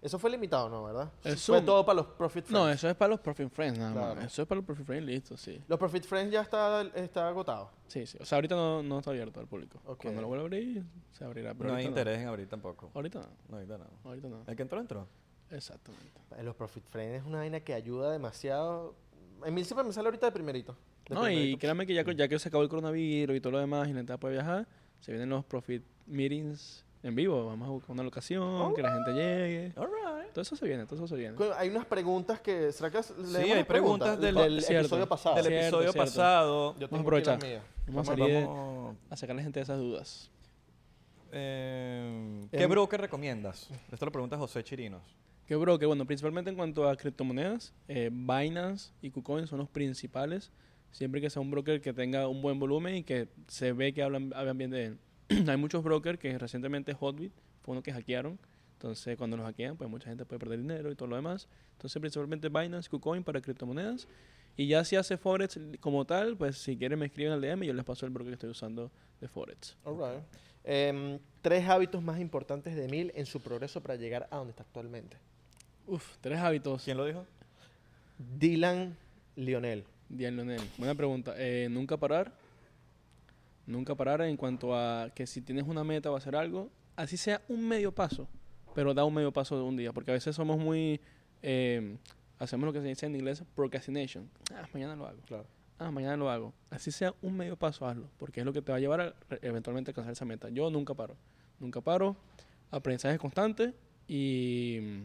Eso 0.04 0.20
fue 0.20 0.30
limitado, 0.30 0.68
¿no? 0.68 0.84
¿Verdad? 0.84 1.12
El 1.24 1.38
Fue 1.38 1.62
todo 1.62 1.86
para 1.86 1.96
los 1.98 2.08
Profit 2.08 2.44
Friends. 2.46 2.52
No, 2.52 2.70
eso 2.70 2.90
es 2.90 2.96
para 2.96 3.10
los 3.12 3.22
Profit 3.22 3.50
Friends 3.50 3.80
nada 3.80 3.94
Claro. 3.94 4.16
más. 4.16 4.26
Eso 4.26 4.42
es 4.42 4.48
para 4.48 4.58
los 4.58 4.66
Profit 4.66 4.86
Friends, 4.86 5.06
listo, 5.08 5.38
sí. 5.38 5.62
Los 5.68 5.80
Profit 5.80 6.04
Friends 6.04 6.32
ya 6.34 6.42
está, 6.42 6.82
está 6.94 7.30
agotado. 7.30 7.72
Sí, 7.88 8.06
sí. 8.06 8.18
O 8.20 8.26
sea, 8.26 8.36
ahorita 8.38 8.54
no, 8.56 8.84
no 8.84 9.00
está 9.00 9.12
abierto 9.12 9.40
al 9.40 9.48
público. 9.48 9.80
Cuando 10.02 10.22
lo 10.22 10.28
vuelva 10.28 10.44
a 10.44 10.48
abrir, 10.48 10.84
se 11.14 11.24
abrirá. 11.24 11.54
Pero 11.54 11.70
no 11.70 11.76
hay 11.76 11.86
interés 11.86 12.20
en 12.20 12.28
abrir 12.28 12.48
tampoco. 12.50 12.92
Ahorita 12.94 13.20
no. 13.20 13.28
No, 13.48 13.56
ahorita 13.56 13.78
no. 13.78 13.86
Ahorita 14.04 14.28
no. 14.28 14.44
El 14.46 14.56
que 14.58 14.62
entró, 14.62 14.80
entró. 14.82 15.08
Exactamente. 15.50 16.20
Eh, 16.38 16.44
Los 16.44 16.56
Profit 16.56 16.84
Friends 16.90 17.22
es 17.22 17.26
una 17.28 17.38
vaina 17.40 17.60
que 17.62 17.74
ayuda 17.74 18.12
demasiado. 18.12 18.96
En 19.46 19.54
mí 19.54 19.64
siempre 19.64 19.86
me 19.86 19.94
sale 19.94 20.08
ahorita 20.08 20.26
de 20.26 20.32
primerito. 20.34 20.76
De 21.08 21.16
No, 21.16 21.30
y 21.30 21.58
créanme 21.58 21.86
que 21.86 21.94
ya, 21.94 22.04
que- 22.04 22.16
ya 22.16 22.28
que 22.28 22.40
se 22.40 22.48
acabó 22.50 22.64
el 22.64 22.70
coronavirus 22.70 23.36
y 23.38 23.42
todo 23.42 23.52
lo 23.54 23.60
demás 23.60 23.88
y 23.88 23.92
la 23.92 24.00
gente 24.00 24.18
puede 24.18 24.34
viajar, 24.36 24.68
se 25.00 25.12
vienen 25.12 25.30
los 25.30 25.44
Profit 25.46 25.84
Meetings 26.08 26.83
en 27.04 27.16
vivo. 27.16 27.46
Vamos 27.46 27.68
a 27.68 27.72
buscar 27.72 27.92
una 27.92 28.04
locación, 28.04 28.74
que 28.74 28.82
la 28.82 28.94
gente 28.94 29.12
llegue. 29.14 29.74
All 29.76 29.88
right. 29.88 30.32
Todo 30.34 30.42
eso 30.42 30.56
se 30.56 30.66
viene, 30.66 30.86
todo 30.86 30.96
eso 30.96 31.08
se 31.08 31.16
viene. 31.16 31.38
Hay 31.58 31.70
unas 31.70 31.86
preguntas 31.86 32.40
que. 32.42 32.72
¿Será 32.72 32.90
que 32.90 33.00
leemos 33.18 33.58
hay 33.58 33.64
preguntas 33.66 34.20
del- 34.20 34.62
Cierto. 34.62 34.80
episodio 34.86 35.08
pasado? 35.08 35.36
Del 35.36 35.46
episodio 35.54 35.92
cierto. 35.92 35.98
pasado. 36.10 36.74
Yo 36.80 36.80
Vamos 36.80 36.84
a 36.84 36.88
tengo 36.88 37.02
aprovechar. 37.02 37.40
Vamos 37.40 37.52
a 37.86 37.92
Vamos- 37.92 38.08
salir 38.08 38.46
vamos- 38.48 38.96
a 39.10 39.16
sacar 39.18 39.34
a 39.34 39.38
la 39.38 39.44
gente 39.44 39.60
de 39.60 39.64
esas 39.64 39.80
dudas. 39.80 40.32
eh, 41.32 42.48
¿Qué 42.52 42.64
Em- 42.64 42.70
broker 42.70 43.00
recomiendas? 43.02 43.70
Esto 43.92 44.06
lo 44.06 44.12
pregunta 44.12 44.38
José 44.38 44.64
Chirinos. 44.64 45.02
¿Qué 45.48 45.56
broker? 45.56 45.88
Bueno, 45.88 46.06
principalmente 46.06 46.50
en 46.50 46.56
cuanto 46.56 46.88
a 46.88 46.96
criptomonedas, 46.96 47.74
eh, 47.88 48.10
Binance 48.12 48.92
y 49.02 49.10
KuCoin 49.10 49.48
son 49.48 49.60
los 49.60 49.70
principales. 49.70 50.52
Siempre 50.92 51.20
que 51.22 51.30
sea 51.30 51.42
un 51.42 51.50
broker 51.52 51.82
que 51.82 51.92
tenga 51.92 52.28
un 52.28 52.42
buen 52.42 52.60
volumen 52.60 52.96
y 52.96 53.04
que 53.04 53.28
se 53.48 53.74
ve 53.74 53.94
que 53.94 54.04
hablan, 54.04 54.32
hablan 54.36 54.58
bien 54.58 54.70
de 54.70 54.86
él. 54.86 55.00
Hay 55.48 55.58
muchos 55.58 55.84
brokers 55.84 56.20
que 56.20 56.38
recientemente 56.38 56.94
Hotbit 56.94 57.32
fue 57.62 57.74
uno 57.74 57.84
que 57.84 57.92
hackearon. 57.92 58.40
Entonces, 58.74 59.18
cuando 59.18 59.38
los 59.38 59.46
hackean, 59.46 59.78
pues 59.78 59.90
mucha 59.90 60.10
gente 60.10 60.26
puede 60.26 60.40
perder 60.40 60.60
dinero 60.60 60.92
y 60.92 60.96
todo 60.96 61.08
lo 61.08 61.16
demás. 61.16 61.48
Entonces, 61.74 62.00
principalmente 62.00 62.50
Binance, 62.50 62.90
KuCoin 62.90 63.24
para 63.24 63.40
criptomonedas. 63.40 64.08
Y 64.58 64.68
ya 64.68 64.84
si 64.84 64.96
hace 64.96 65.18
Forex 65.18 65.60
como 65.80 66.06
tal, 66.06 66.38
pues 66.38 66.58
si 66.58 66.78
quieren 66.78 67.00
me 67.00 67.06
escriben 67.08 67.32
al 67.32 67.42
DM 67.42 67.64
y 67.64 67.68
yo 67.68 67.74
les 67.74 67.86
paso 67.86 68.06
el 68.06 68.12
broker 68.12 68.30
que 68.30 68.34
estoy 68.34 68.50
usando 68.50 68.92
de 69.20 69.28
Forex. 69.28 69.78
All 69.84 69.96
right. 69.98 70.24
Em, 70.64 71.20
tres 71.42 71.68
hábitos 71.68 72.04
más 72.04 72.20
importantes 72.20 72.76
de 72.76 72.86
Emil 72.86 73.12
en 73.16 73.26
su 73.26 73.42
progreso 73.42 73.82
para 73.82 73.96
llegar 73.96 74.28
a 74.30 74.38
donde 74.38 74.52
está 74.52 74.64
actualmente. 74.64 75.18
Uf, 75.88 76.18
tres 76.22 76.40
hábitos. 76.40 76.84
¿Quién 76.84 76.98
lo 76.98 77.06
dijo? 77.06 77.26
Dylan 78.38 78.96
Lionel. 79.36 79.86
Dian 80.10 80.36
Leonel, 80.36 80.62
buena 80.78 80.94
pregunta. 80.94 81.34
Eh, 81.38 81.68
nunca 81.70 81.98
parar. 81.98 82.32
Nunca 83.66 83.96
parar 83.96 84.22
en 84.22 84.38
cuanto 84.38 84.76
a 84.76 85.10
que 85.16 85.26
si 85.26 85.42
tienes 85.42 85.66
una 85.68 85.84
meta 85.84 86.12
o 86.12 86.16
hacer 86.16 86.36
algo, 86.36 86.70
así 86.96 87.18
sea 87.18 87.42
un 87.48 87.68
medio 87.68 87.94
paso, 87.94 88.28
pero 88.76 88.94
da 88.94 89.06
un 89.06 89.14
medio 89.14 89.32
paso 89.32 89.56
de 89.56 89.64
un 89.64 89.78
día, 89.78 89.94
porque 89.94 90.12
a 90.12 90.14
veces 90.14 90.36
somos 90.36 90.58
muy... 90.58 91.00
eh, 91.42 91.98
hacemos 92.40 92.66
lo 92.66 92.74
que 92.74 92.82
se 92.82 92.88
dice 92.88 93.06
en 93.06 93.16
inglés 93.16 93.44
procrastination. 93.56 94.30
Ah, 94.54 94.68
mañana 94.74 94.96
lo 94.96 95.08
hago. 95.08 95.22
Claro. 95.26 95.46
Ah, 95.80 95.92
mañana 95.92 96.18
lo 96.18 96.30
hago. 96.30 96.54
Así 96.70 96.92
sea 96.92 97.14
un 97.22 97.36
medio 97.36 97.56
paso, 97.58 97.88
hazlo, 97.88 98.10
porque 98.18 98.42
es 98.42 98.46
lo 98.46 98.54
que 98.54 98.62
te 98.62 98.72
va 98.72 98.78
a 98.78 98.82
llevar 98.82 99.02
a 99.02 99.16
eventualmente 99.42 99.92
alcanzar 99.92 100.14
esa 100.14 100.26
meta. 100.26 100.50
Yo 100.50 100.70
nunca 100.70 100.94
paro. 100.94 101.16
Nunca 101.60 101.82
paro. 101.82 102.16
Aprendizaje 102.72 103.18
constante 103.18 103.74
y 104.08 104.80
mm, 104.82 105.04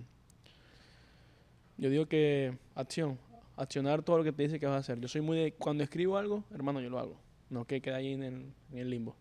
yo 1.79 1.91
digo 1.91 2.07
que 2.07 2.57
acción. 2.75 3.19
Accionar 3.57 4.03
todo 4.03 4.19
lo 4.19 4.25
que 4.25 4.33
te 4.33 4.43
dice 4.45 4.61
que 4.61 4.67
vas 4.67 4.77
a 4.77 4.79
hacer. 4.79 5.01
Yo 5.01 5.09
soy 5.09 5.21
muy 5.21 5.37
de 5.37 5.53
cuando 5.53 5.83
escribo 5.83 6.17
algo, 6.17 6.45
hermano, 6.53 6.81
yo 6.81 6.91
lo 6.91 6.99
hago. 6.99 7.21
No 7.51 7.65
que 7.65 7.81
quede 7.81 7.95
ahí 7.95 8.13
en 8.13 8.23
el, 8.23 8.53
en 8.73 8.79
el 8.79 8.91
limbo. 8.91 9.17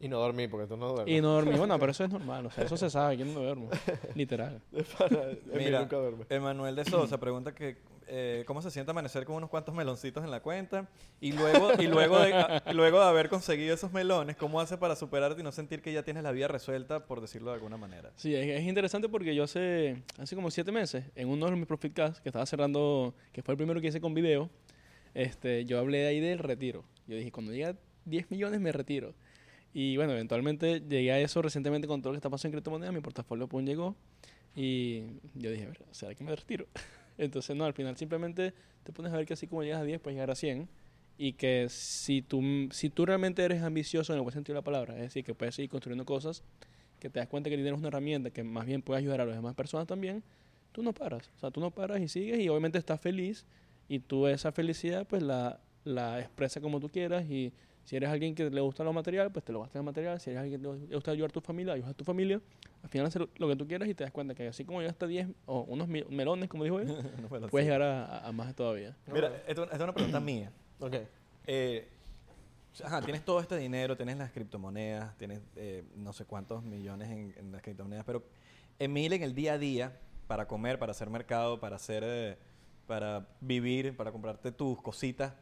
Y 0.00 0.08
no 0.08 0.18
dormí, 0.18 0.48
porque 0.48 0.66
tú 0.66 0.76
no 0.76 0.88
duermes. 0.92 1.16
Y 1.16 1.20
no 1.22 1.32
dormí. 1.34 1.56
Bueno, 1.56 1.78
pero 1.78 1.92
eso 1.92 2.04
es 2.04 2.10
normal. 2.10 2.46
O 2.46 2.50
sea, 2.50 2.64
eso 2.64 2.76
se 2.76 2.90
sabe. 2.90 3.16
Yo 3.16 3.24
no 3.24 3.32
duermo. 3.40 3.70
Literal. 4.14 4.60
Mira, 5.56 5.80
nunca 5.80 5.96
duerme. 5.96 6.24
Emanuel 6.28 6.74
de 6.76 6.84
Sosa 6.84 7.18
pregunta 7.20 7.54
que 7.54 7.76
eh, 8.06 8.44
cómo 8.46 8.60
se 8.60 8.70
siente 8.70 8.90
amanecer 8.90 9.24
con 9.24 9.36
unos 9.36 9.48
cuantos 9.48 9.74
meloncitos 9.74 10.22
en 10.24 10.30
la 10.30 10.40
cuenta 10.40 10.90
y 11.22 11.32
luego 11.32 11.70
y 11.80 11.86
luego 11.86 12.18
de, 12.18 12.34
a- 12.34 12.62
y 12.70 12.74
luego 12.74 13.00
de 13.00 13.06
haber 13.06 13.30
conseguido 13.30 13.74
esos 13.74 13.92
melones, 13.94 14.36
¿cómo 14.36 14.60
hace 14.60 14.76
para 14.76 14.94
superarte 14.94 15.40
y 15.40 15.44
no 15.44 15.52
sentir 15.52 15.80
que 15.80 15.90
ya 15.90 16.02
tienes 16.02 16.22
la 16.22 16.30
vida 16.32 16.46
resuelta, 16.46 17.06
por 17.06 17.22
decirlo 17.22 17.48
de 17.52 17.54
alguna 17.54 17.78
manera? 17.78 18.10
Sí, 18.16 18.34
es, 18.34 18.46
es 18.46 18.64
interesante 18.64 19.08
porque 19.08 19.34
yo 19.34 19.44
hace, 19.44 20.02
hace 20.18 20.36
como 20.36 20.50
siete 20.50 20.70
meses, 20.70 21.06
en 21.14 21.28
uno 21.30 21.46
de 21.46 21.52
mis 21.56 21.64
Profit 21.66 21.94
Casts, 21.94 22.20
que 22.20 22.28
estaba 22.28 22.44
cerrando, 22.44 23.14
que 23.32 23.42
fue 23.42 23.52
el 23.54 23.56
primero 23.56 23.80
que 23.80 23.86
hice 23.86 24.02
con 24.02 24.12
video, 24.12 24.50
este, 25.14 25.64
yo 25.64 25.78
hablé 25.78 26.06
ahí 26.06 26.20
del 26.20 26.40
retiro. 26.40 26.84
Yo 27.06 27.16
dije, 27.16 27.30
cuando 27.30 27.52
llegue 27.52 27.66
a 27.66 27.76
10 28.04 28.30
millones 28.30 28.60
me 28.60 28.72
retiro. 28.72 29.14
Y 29.72 29.96
bueno, 29.96 30.12
eventualmente 30.12 30.80
llegué 30.80 31.12
a 31.12 31.18
eso 31.18 31.42
recientemente 31.42 31.88
con 31.88 32.00
todo 32.00 32.12
lo 32.12 32.14
que 32.14 32.18
está 32.18 32.30
pasando 32.30 32.50
en 32.50 32.60
criptomonedas, 32.60 32.94
mi 32.94 33.00
portafolio 33.00 33.48
PUN 33.48 33.66
llegó 33.66 33.96
y 34.54 35.02
yo 35.34 35.50
dije, 35.50 35.68
¿será 35.90 36.14
que 36.14 36.22
me 36.22 36.34
retiro? 36.34 36.66
Entonces, 37.18 37.56
no, 37.56 37.64
al 37.64 37.74
final 37.74 37.96
simplemente 37.96 38.54
te 38.84 38.92
pones 38.92 39.12
a 39.12 39.16
ver 39.16 39.26
que 39.26 39.34
así 39.34 39.46
como 39.46 39.62
llegas 39.62 39.80
a 39.80 39.84
10, 39.84 40.00
puedes 40.00 40.14
llegar 40.14 40.30
a 40.30 40.36
100 40.36 40.68
y 41.18 41.32
que 41.32 41.66
si 41.70 42.22
tú, 42.22 42.42
si 42.70 42.90
tú 42.90 43.06
realmente 43.06 43.44
eres 43.44 43.62
ambicioso 43.62 44.12
en 44.12 44.18
el 44.18 44.22
buen 44.22 44.32
sentido 44.32 44.54
de 44.54 44.60
la 44.60 44.64
palabra, 44.64 44.94
es 44.94 45.02
decir, 45.02 45.24
que 45.24 45.34
puedes 45.34 45.54
seguir 45.54 45.70
construyendo 45.70 46.04
cosas, 46.04 46.42
que 47.00 47.10
te 47.10 47.18
das 47.18 47.28
cuenta 47.28 47.50
que 47.50 47.54
el 47.54 47.60
dinero 47.60 47.76
es 47.76 47.80
una 47.80 47.88
herramienta 47.88 48.30
que 48.30 48.42
más 48.42 48.66
bien 48.66 48.82
puede 48.82 48.98
ayudar 48.98 49.20
a 49.20 49.24
las 49.24 49.36
demás 49.36 49.54
personas 49.54 49.86
también, 49.86 50.22
tú 50.72 50.82
no 50.82 50.92
paras. 50.92 51.30
O 51.36 51.40
sea, 51.40 51.50
tú 51.50 51.60
no 51.60 51.70
paras 51.70 52.00
y 52.00 52.08
sigues 52.08 52.40
y 52.40 52.48
obviamente 52.48 52.78
estás 52.78 53.00
feliz 53.00 53.44
y 53.88 53.98
tú 54.00 54.26
esa 54.26 54.52
felicidad 54.52 55.06
pues 55.06 55.22
la, 55.22 55.60
la 55.84 56.20
expresas 56.20 56.62
como 56.62 56.80
tú 56.80 56.88
quieras 56.88 57.24
y 57.28 57.52
si 57.84 57.96
eres 57.96 58.08
alguien 58.08 58.34
que 58.34 58.48
le 58.48 58.60
gusta 58.62 58.82
lo 58.82 58.92
material, 58.94 59.30
pues 59.30 59.44
te 59.44 59.52
lo 59.52 59.60
gastas 59.60 59.80
en 59.80 59.84
material. 59.84 60.18
Si 60.18 60.30
eres 60.30 60.42
alguien 60.42 60.60
que 60.62 60.68
le 60.88 60.94
gusta 60.94 61.10
ayudar 61.10 61.30
a 61.30 61.32
tu 61.34 61.40
familia, 61.42 61.74
ayudas 61.74 61.90
a 61.90 61.94
tu 61.94 62.04
familia. 62.04 62.40
Al 62.82 62.88
final 62.88 63.06
hacer 63.06 63.28
lo 63.36 63.46
que 63.48 63.56
tú 63.56 63.66
quieras 63.68 63.88
y 63.88 63.94
te 63.94 64.04
das 64.04 64.10
cuenta 64.12 64.34
que 64.34 64.48
así 64.48 64.64
como 64.64 64.80
llegaste 64.80 65.04
a 65.04 65.08
10 65.08 65.28
o 65.46 65.60
unos 65.62 65.86
melones, 65.88 66.48
como 66.48 66.64
dijo 66.64 66.80
él, 66.80 66.88
puedes 67.50 67.66
llegar 67.66 67.82
a, 67.82 68.04
a- 68.06 68.28
a 68.28 68.32
más 68.32 68.54
todavía. 68.54 68.96
Mira, 69.12 69.30
esto, 69.46 69.64
esta 69.64 69.76
es 69.76 69.82
una 69.82 69.92
pregunta 69.92 70.18
mía. 70.20 70.50
Ok. 70.80 70.94
Eh, 71.46 71.88
ajá, 72.82 73.02
tienes 73.02 73.22
todo 73.24 73.40
este 73.40 73.56
dinero, 73.58 73.96
tienes 73.96 74.16
las 74.16 74.32
criptomonedas, 74.32 75.16
tienes 75.18 75.40
eh, 75.56 75.84
no 75.96 76.12
sé 76.14 76.24
cuántos 76.24 76.62
millones 76.62 77.10
en, 77.10 77.34
en 77.36 77.52
las 77.52 77.60
criptomonedas, 77.60 78.04
pero 78.06 78.22
Emil 78.78 79.12
en 79.12 79.22
el 79.22 79.34
día 79.34 79.52
a 79.54 79.58
día, 79.58 80.00
para 80.26 80.48
comer, 80.48 80.78
para 80.78 80.92
hacer 80.92 81.10
mercado, 81.10 81.60
para 81.60 81.76
hacer, 81.76 82.02
eh, 82.04 82.38
para 82.86 83.28
vivir, 83.40 83.94
para 83.96 84.10
comprarte 84.10 84.50
tus 84.52 84.80
cositas, 84.82 85.34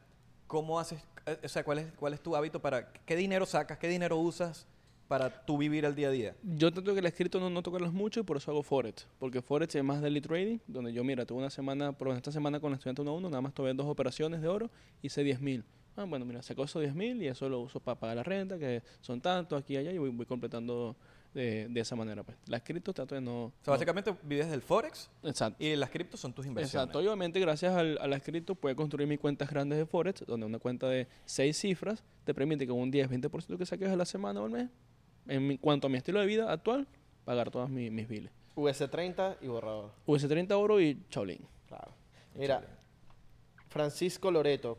¿cómo 0.52 0.78
haces? 0.78 1.02
eh, 1.24 1.38
o 1.42 1.48
sea, 1.48 1.64
¿cuál 1.64 1.78
es, 1.78 1.86
cuál 1.94 2.12
es 2.12 2.20
tu 2.20 2.36
hábito 2.36 2.60
para, 2.60 2.92
qué 2.92 3.16
dinero 3.16 3.46
sacas, 3.46 3.78
qué 3.78 3.88
dinero 3.88 4.18
usas 4.18 4.66
para 5.08 5.46
tú 5.46 5.56
vivir 5.56 5.86
el 5.86 5.94
día 5.94 6.08
a 6.08 6.10
día? 6.10 6.36
Yo 6.42 6.70
trato 6.70 6.92
que 6.92 7.00
el 7.00 7.06
escrito 7.06 7.40
no, 7.40 7.48
no 7.48 7.62
tocarlos 7.62 7.94
mucho 7.94 8.20
y 8.20 8.22
por 8.22 8.36
eso 8.36 8.50
hago 8.50 8.62
Forex. 8.62 9.06
Porque 9.18 9.40
Forex 9.40 9.74
es 9.74 9.82
más 9.82 10.02
daily 10.02 10.20
trading, 10.20 10.58
donde 10.66 10.92
yo, 10.92 11.02
mira, 11.04 11.24
tuve 11.24 11.38
una 11.38 11.48
semana, 11.48 11.92
por 11.92 12.08
esta 12.08 12.30
semana 12.30 12.60
con 12.60 12.72
el 12.72 12.74
estudiante 12.74 13.00
1 13.00 13.10
a 13.10 13.14
1, 13.14 13.30
nada 13.30 13.40
más 13.40 13.54
tuve 13.54 13.72
dos 13.72 13.86
operaciones 13.86 14.42
de 14.42 14.48
oro, 14.48 14.70
hice 15.00 15.24
10 15.24 15.40
mil. 15.40 15.64
Ah, 15.96 16.04
bueno, 16.04 16.26
mira, 16.26 16.42
saco 16.42 16.64
esos 16.64 16.82
10 16.82 16.94
mil 16.94 17.22
y 17.22 17.28
eso 17.28 17.48
lo 17.48 17.60
uso 17.60 17.80
para 17.80 17.98
pagar 17.98 18.16
la 18.16 18.22
renta, 18.22 18.58
que 18.58 18.82
son 19.00 19.22
tantos 19.22 19.58
aquí 19.58 19.72
y 19.72 19.78
allá, 19.78 19.90
y 19.90 19.96
voy, 19.96 20.10
voy 20.10 20.26
completando 20.26 20.96
de, 21.34 21.66
de 21.68 21.80
esa 21.80 21.96
manera. 21.96 22.22
Pues. 22.22 22.36
La 22.46 22.60
cripto 22.60 22.92
trato 22.92 23.14
de 23.14 23.20
no... 23.20 23.44
O 23.46 23.52
sea, 23.62 23.72
básicamente 23.72 24.14
vives 24.22 24.50
del 24.50 24.60
Forex 24.62 25.10
Exacto. 25.22 25.62
y 25.64 25.74
las 25.76 25.90
criptos 25.90 26.20
son 26.20 26.32
tus 26.32 26.46
inversiones. 26.46 26.74
Exacto. 26.74 27.00
Y 27.02 27.06
obviamente, 27.06 27.40
gracias 27.40 27.74
al, 27.74 27.98
a 28.00 28.06
la 28.06 28.20
cripto, 28.20 28.54
puedes 28.54 28.76
construir 28.76 29.08
mis 29.08 29.18
cuentas 29.18 29.48
grandes 29.50 29.78
de 29.78 29.86
Forex, 29.86 30.24
donde 30.26 30.46
una 30.46 30.58
cuenta 30.58 30.88
de 30.88 31.08
6 31.24 31.56
cifras 31.56 32.02
te 32.24 32.34
permite 32.34 32.66
con 32.66 32.78
un 32.78 32.92
10-20% 32.92 33.56
que 33.58 33.66
saques 33.66 33.88
a 33.88 33.96
la 33.96 34.04
semana 34.04 34.40
o 34.40 34.44
al 34.44 34.50
mes, 34.50 34.68
en 35.26 35.46
mi- 35.46 35.58
cuanto 35.58 35.86
a 35.86 35.90
mi 35.90 35.96
estilo 35.98 36.20
de 36.20 36.26
vida 36.26 36.52
actual, 36.52 36.86
pagar 37.24 37.50
todas 37.50 37.70
mi- 37.70 37.90
mis 37.90 38.06
biles. 38.08 38.30
US30 38.56 39.38
y 39.40 39.46
borrador. 39.46 39.92
US30 40.06 40.52
oro 40.52 40.80
y 40.80 40.98
Shaolin. 41.10 41.40
Claro. 41.66 41.92
Mira, 42.34 42.62
Francisco 43.68 44.30
Loreto. 44.30 44.78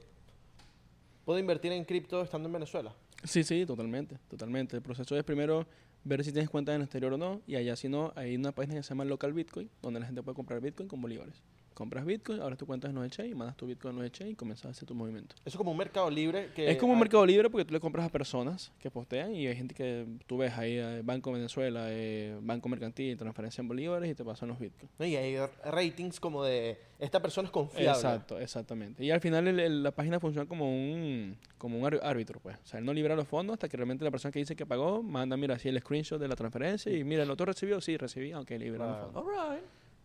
¿Puedo 1.25 1.39
invertir 1.39 1.71
en 1.71 1.85
cripto 1.85 2.21
estando 2.21 2.47
en 2.49 2.53
Venezuela? 2.53 2.93
Sí, 3.23 3.43
sí, 3.43 3.65
totalmente, 3.65 4.17
totalmente. 4.29 4.75
El 4.75 4.81
proceso 4.81 5.15
es 5.17 5.23
primero 5.23 5.65
ver 6.03 6.23
si 6.23 6.31
tienes 6.31 6.49
cuenta 6.49 6.73
en 6.73 6.81
el 6.81 6.83
exterior 6.83 7.13
o 7.13 7.17
no, 7.17 7.41
y 7.47 7.55
allá 7.55 7.75
si 7.75 7.89
no, 7.89 8.13
hay 8.15 8.35
una 8.35 8.51
página 8.51 8.75
que 8.75 8.83
se 8.83 8.89
llama 8.89 9.05
Local 9.05 9.33
Bitcoin, 9.33 9.69
donde 9.81 9.99
la 9.99 10.05
gente 10.05 10.23
puede 10.23 10.35
comprar 10.35 10.61
Bitcoin 10.61 10.87
con 10.87 11.01
bolívares. 11.01 11.41
Compras 11.73 12.05
Bitcoin, 12.05 12.41
abres 12.41 12.57
tu 12.57 12.65
cuenta 12.65 12.87
en 12.87 12.95
Node 12.95 13.09
Chain, 13.09 13.37
mandas 13.37 13.57
tu 13.57 13.65
Bitcoin 13.65 14.01
a 14.01 14.09
Chain 14.09 14.31
y 14.31 14.35
comienzas 14.35 14.65
a 14.65 14.69
hacer 14.69 14.87
tu 14.87 14.93
movimiento. 14.95 15.35
Eso 15.39 15.49
es 15.49 15.55
como 15.55 15.71
un 15.71 15.77
mercado 15.77 16.09
libre 16.09 16.49
que... 16.55 16.69
es 16.69 16.77
como 16.77 16.93
un 16.93 16.99
mercado 16.99 17.25
libre 17.25 17.49
porque 17.49 17.65
tú 17.65 17.73
le 17.73 17.79
compras 17.79 18.05
a 18.05 18.09
personas 18.09 18.71
que 18.79 18.89
postean 18.91 19.33
y 19.35 19.47
hay 19.47 19.55
gente 19.55 19.73
que 19.73 20.05
tú 20.27 20.37
ves 20.37 20.53
ahí, 20.57 20.77
eh, 20.77 21.01
Banco 21.03 21.31
Venezuela, 21.31 21.85
eh, 21.89 22.37
Banco 22.41 22.69
Mercantil, 22.69 23.17
transferencia 23.17 23.61
en 23.61 23.67
bolívares 23.67 24.09
y 24.11 24.15
te 24.15 24.23
pasan 24.23 24.49
los 24.49 24.59
Bitcoin. 24.59 24.89
Y 24.99 25.15
hay 25.15 25.37
ratings 25.65 26.19
como 26.19 26.43
de... 26.43 26.77
Esta 26.99 27.21
persona 27.21 27.47
es 27.47 27.51
confiable. 27.51 27.89
Exacto, 27.91 28.39
exactamente. 28.39 29.03
Y 29.03 29.11
al 29.11 29.19
final 29.19 29.47
el- 29.47 29.59
el- 29.59 29.83
la 29.83 29.91
página 29.91 30.19
funciona 30.21 30.47
como 30.47 30.69
un 30.73 31.35
como 31.57 31.77
un 31.79 31.85
árbitro, 32.01 32.39
pues. 32.41 32.57
O 32.63 32.65
sea, 32.65 32.79
él 32.79 32.85
no 32.85 32.93
libera 32.93 33.15
los 33.15 33.27
fondos 33.27 33.53
hasta 33.55 33.67
que 33.69 33.75
realmente 33.77 34.03
la 34.05 34.11
persona 34.11 34.31
que 34.31 34.39
dice 34.39 34.55
que 34.55 34.65
pagó 34.65 35.01
manda, 35.01 35.35
mira, 35.37 35.55
así 35.55 35.69
el 35.69 35.79
screenshot 35.79 36.19
de 36.19 36.27
la 36.27 36.35
transferencia 36.35 36.91
y 36.95 37.03
mira, 37.03 37.23
¿el 37.23 37.31
otro 37.31 37.45
recibió? 37.45 37.79
Sí, 37.81 37.95
recibí, 37.97 38.31
aunque 38.31 38.57
libera 38.59 38.85
los 38.87 38.97
fondos. 38.99 39.23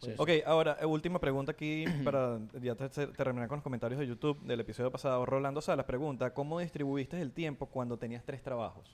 Sí, 0.01 0.13
Ok, 0.17 0.31
ahora, 0.47 0.77
eh, 0.81 0.87
última 0.87 1.19
pregunta 1.19 1.53
aquí 1.53 1.85
para 2.05 2.39
ya 2.61 2.75
te- 2.77 2.89
te- 2.89 3.07
terminar 3.09 3.49
con 3.49 3.57
los 3.57 3.65
comentarios 3.65 3.99
de 4.01 4.07
YouTube 4.07 4.41
del 4.43 4.61
episodio 4.61 4.91
pasado. 4.93 5.27
Rolando 5.27 5.61
Salas 5.61 5.87
pregunta, 5.87 6.33
¿cómo 6.33 6.61
distribuiste 6.61 7.21
el 7.21 7.33
tiempo 7.33 7.67
cuando 7.67 7.97
tenías 7.99 8.25
tres 8.25 8.43
trabajos? 8.43 8.89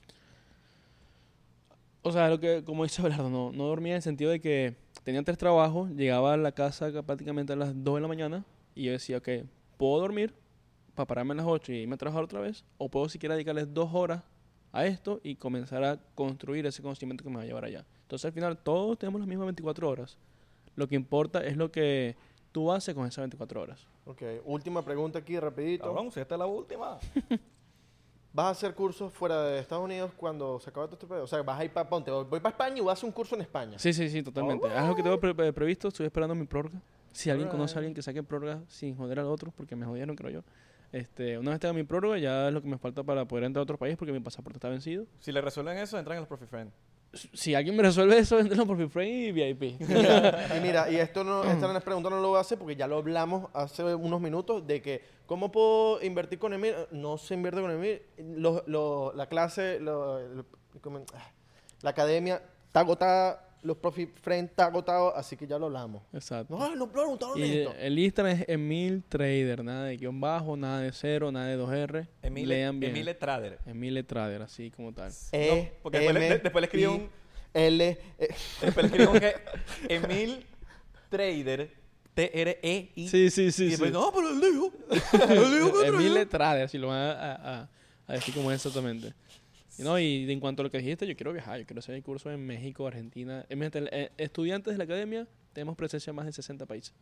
O 2.01 2.11
sea, 2.11 2.29
lo 2.29 2.39
que, 2.39 2.63
como 2.63 2.83
dice 2.83 3.01
Abelardo, 3.01 3.29
no, 3.29 3.51
no 3.51 3.65
dormía 3.65 3.93
en 3.93 3.97
el 3.97 4.01
sentido 4.01 4.29
de 4.31 4.39
que 4.39 4.75
tenía 5.03 5.23
tres 5.23 5.37
trabajos, 5.37 5.89
llegaba 5.91 6.33
a 6.33 6.37
la 6.37 6.51
casa 6.51 6.91
ca- 6.93 7.01
prácticamente 7.01 7.53
a 7.53 7.55
las 7.55 7.83
2 7.83 7.95
de 7.95 8.01
la 8.01 8.07
mañana 8.07 8.45
y 8.75 8.85
yo 8.85 8.91
decía, 8.91 9.17
ok, 9.17 9.29
puedo 9.77 9.99
dormir 10.01 10.33
para 10.93 11.07
pararme 11.07 11.33
a 11.33 11.37
las 11.37 11.45
8 11.47 11.71
y 11.73 11.77
irme 11.77 11.95
a 11.95 11.97
trabajar 11.97 12.23
otra 12.23 12.39
vez, 12.41 12.63
o 12.77 12.89
puedo 12.89 13.09
siquiera 13.09 13.35
dedicarles 13.35 13.73
dos 13.73 13.89
horas 13.93 14.23
a 14.71 14.85
esto 14.85 15.19
y 15.23 15.35
comenzar 15.35 15.83
a 15.83 15.97
construir 16.15 16.65
ese 16.67 16.81
conocimiento 16.81 17.23
que 17.23 17.29
me 17.29 17.37
va 17.37 17.41
a 17.41 17.45
llevar 17.45 17.65
allá. 17.65 17.85
Entonces 18.03 18.25
al 18.25 18.33
final 18.33 18.57
todos 18.57 18.99
tenemos 18.99 19.19
las 19.19 19.27
mismas 19.27 19.47
24 19.47 19.89
horas. 19.89 20.17
Lo 20.75 20.87
que 20.87 20.95
importa 20.95 21.43
es 21.45 21.57
lo 21.57 21.71
que 21.71 22.15
tú 22.51 22.71
haces 22.71 22.93
con 22.95 23.05
esas 23.07 23.23
24 23.23 23.61
horas. 23.61 23.87
Ok, 24.05 24.21
última 24.45 24.83
pregunta 24.83 25.19
aquí, 25.19 25.39
rapidito. 25.39 25.85
Cabrón, 25.85 26.11
si 26.11 26.19
esta 26.19 26.35
es 26.35 26.39
la 26.39 26.45
última. 26.45 26.99
¿Vas 28.33 28.47
a 28.47 28.49
hacer 28.49 28.75
cursos 28.75 29.13
fuera 29.13 29.43
de 29.43 29.59
Estados 29.59 29.85
Unidos 29.85 30.11
cuando 30.17 30.59
se 30.59 30.69
acabe 30.69 30.87
todo 30.87 30.95
este 30.95 31.07
pedo? 31.07 31.23
O 31.23 31.27
sea, 31.27 31.41
vas 31.41 31.57
a 31.57 31.63
ir 31.63 31.71
para... 31.71 31.87
Ponte, 31.87 32.11
voy 32.11 32.25
para 32.41 32.49
España 32.49 32.77
y 32.77 32.81
voy 32.81 32.89
a 32.89 32.93
hacer 32.93 33.05
un 33.05 33.13
curso 33.13 33.33
en 33.35 33.41
España. 33.41 33.79
Sí, 33.79 33.93
sí, 33.93 34.09
sí, 34.09 34.21
totalmente. 34.21 34.67
Es 34.67 34.73
algo 34.73 34.93
que 34.93 35.03
tengo 35.03 35.17
pre- 35.19 35.33
pre- 35.33 35.53
previsto, 35.53 35.87
estoy 35.87 36.05
esperando 36.05 36.35
mi 36.35 36.45
prórroga. 36.45 36.81
Si 37.13 37.29
alguien 37.29 37.47
conoce 37.47 37.75
a 37.75 37.77
alguien 37.77 37.93
que 37.93 38.01
saque 38.01 38.21
prórroga 38.23 38.61
sin 38.67 38.93
joder 38.97 39.19
al 39.21 39.27
otro, 39.27 39.51
porque 39.55 39.77
me 39.77 39.85
jodieron, 39.85 40.17
creo 40.17 40.29
yo. 40.31 40.43
Este, 40.91 41.37
una 41.37 41.51
vez 41.51 41.61
tenga 41.61 41.73
mi 41.73 41.83
prórroga, 41.83 42.17
ya 42.17 42.49
es 42.49 42.53
lo 42.53 42.61
que 42.61 42.67
me 42.67 42.77
falta 42.77 43.03
para 43.03 43.25
poder 43.25 43.45
entrar 43.45 43.61
a 43.61 43.63
otro 43.63 43.77
país 43.77 43.95
porque 43.95 44.11
mi 44.11 44.19
pasaporte 44.19 44.57
está 44.57 44.67
vencido. 44.67 45.05
Si 45.19 45.31
le 45.31 45.39
resuelven 45.39 45.77
eso, 45.77 45.97
entran 45.97 46.17
en 46.17 46.21
los 46.23 46.27
Profit 46.27 46.49
Friend. 46.49 46.71
Si 47.33 47.55
alguien 47.55 47.75
me 47.77 47.83
resuelve 47.83 48.17
eso, 48.17 48.37
entrenlo 48.39 48.65
por 48.65 48.75
mi 48.77 48.89
frame 48.89 49.09
y 49.09 49.31
VIP. 49.31 49.63
y 49.81 50.59
mira, 50.61 50.89
y 50.91 50.97
esto 50.97 51.23
no, 51.23 51.43
esta 51.49 51.67
no 51.67 51.77
es 51.77 51.83
pregunta, 51.83 52.09
no 52.09 52.19
lo 52.19 52.29
voy 52.29 52.37
a 52.37 52.41
hacer 52.41 52.57
porque 52.57 52.75
ya 52.75 52.87
lo 52.87 52.97
hablamos 52.97 53.49
hace 53.53 53.83
unos 53.95 54.19
minutos 54.19 54.67
de 54.67 54.81
que 54.81 55.01
¿cómo 55.25 55.51
puedo 55.51 56.01
invertir 56.03 56.39
con 56.39 56.53
Emil? 56.53 56.73
No 56.91 57.17
se 57.17 57.33
invierte 57.35 57.61
con 57.61 57.71
Emil. 57.71 58.01
Lo- 58.17 58.63
lo- 58.67 59.13
la 59.15 59.27
clase, 59.27 59.79
lo- 59.79 60.19
la 61.81 61.89
academia 61.89 62.41
está 62.67 62.81
agotada, 62.81 63.44
los 63.65 63.77
Profit 63.77 64.15
Friends 64.21 64.51
está 64.51 64.65
agotado, 64.65 65.15
así 65.15 65.35
que 65.35 65.45
ya 65.47 65.57
lo 65.57 65.65
hablamos. 65.65 66.03
Exacto. 66.13 66.57
No, 66.57 66.75
no 66.75 66.91
preguntaron 66.91 67.37
Y 67.39 67.43
esto. 67.59 67.73
el 67.79 67.97
Instagram 67.99 68.35
es 68.41 68.45
Emil 68.49 69.03
Trader, 69.09 69.63
nada 69.63 69.85
de 69.85 69.97
guion 69.97 70.19
bajo, 70.21 70.55
nada 70.55 70.81
de 70.81 70.91
cero, 70.91 71.31
nada 71.31 71.47
de 71.47 71.57
2R. 71.57 72.07
Emile, 72.21 72.55
Lean 72.55 72.79
bien. 72.79 72.91
Emile 72.95 73.13
Trader. 73.15 73.59
Emile 73.65 74.03
Trader, 74.03 74.41
así 74.43 74.71
como 74.71 74.93
tal. 74.93 75.11
E, 75.31 75.47
No, 75.73 75.79
porque 75.83 75.99
después 75.99 76.19
le- 76.29 76.39
después 76.39 76.61
le 76.61 76.65
escribió 76.65 76.91
I, 76.91 76.95
un- 76.95 77.09
L, 77.53 77.87
eh, 78.19 78.27
Después 78.61 78.75
le 78.77 78.85
escribimos 78.87 79.19
que 79.19 79.33
Emil 79.95 80.45
Trader, 81.09 81.71
T-R-E-I. 82.13 83.07
Sí, 83.09 83.29
sí, 83.29 83.29
sí. 83.29 83.47
y 83.47 83.51
sí. 83.51 83.67
después, 83.71 83.91
no, 83.91 84.11
pero 84.13 84.29
él 84.29 84.39
dijo. 84.41 84.71
Él 85.33 85.53
dijo 85.53 85.73
que 85.81 85.87
Emile 85.87 86.25
Trader. 86.25 86.27
Trader, 86.29 86.69
si 86.69 86.77
lo 86.77 86.87
van 86.89 86.97
a, 86.97 87.11
a- 87.11 87.59
a- 87.61 87.69
a 88.07 88.13
decir 88.13 88.33
como 88.33 88.51
es 88.51 88.57
exactamente. 88.65 89.13
Y 89.77 89.83
No, 89.83 89.99
y 89.99 90.31
en 90.31 90.39
cuanto 90.39 90.61
a 90.61 90.63
lo 90.63 90.71
que 90.71 90.77
dijiste, 90.77 91.05
yo 91.05 91.15
quiero 91.15 91.33
viajar, 91.33 91.59
yo 91.59 91.65
quiero 91.65 91.79
hacer 91.79 91.95
el 91.95 92.03
curso 92.03 92.31
en 92.31 92.45
México, 92.45 92.87
Argentina. 92.87 93.45
Eh, 93.49 94.09
estudiantes 94.17 94.73
de 94.73 94.77
la 94.77 94.83
academia, 94.85 95.27
tenemos 95.53 95.75
presencia 95.75 96.11
en 96.11 96.15
más 96.15 96.25
de 96.25 96.31
60 96.31 96.65
países. 96.65 96.93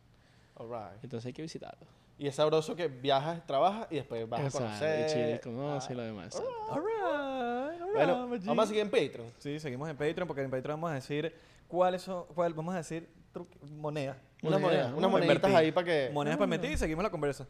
All 0.56 0.68
right. 0.70 1.04
Entonces 1.04 1.26
hay 1.28 1.34
que 1.34 1.42
visitarlo. 1.42 1.86
Y 2.18 2.28
es 2.28 2.36
sabroso 2.36 2.76
que 2.76 2.88
viajas, 2.88 3.46
trabajas 3.46 3.88
y 3.90 3.96
después 3.96 4.28
vas 4.30 4.42
Exacto, 4.42 4.68
a 4.68 4.70
conocer. 4.70 5.08
y 5.08 5.12
Chile 5.12 5.40
conoce 5.44 5.94
y 5.94 5.96
Ah. 5.96 5.98
lo 5.98 6.04
demás. 6.04 6.36
Alright, 6.70 7.82
alright, 7.82 7.94
Bueno, 7.96 8.28
my 8.28 8.38
G. 8.38 8.46
vamos 8.46 8.66
a 8.66 8.68
seguir 8.68 8.82
en 8.84 8.90
Patreon. 8.92 9.28
Sí, 9.40 9.60
seguimos 9.60 9.90
en 9.90 9.98
Patreon 9.98 10.28
porque 10.28 10.42
en 10.44 10.52
Patreon 10.52 10.80
vamos 10.80 10.92
a 10.92 10.96
decir 10.96 11.34
cuáles 11.68 12.02
son, 12.04 12.26
cuál, 12.36 12.54
vamos 12.54 12.74
a 12.76 12.78
decir 12.78 13.08
truque- 13.34 13.58
moneda. 13.78 14.18
Una 14.44 14.58
moneda, 14.60 14.94
unas 14.96 15.10
moneditas 15.10 15.54
ahí 15.56 15.72
para 15.72 15.86
que. 15.86 16.10
Monedas 16.14 16.38
para 16.38 16.48
meter 16.48 16.72
y 16.72 16.78
seguimos 16.78 17.04
la 17.04 17.10
conversa. 17.10 17.48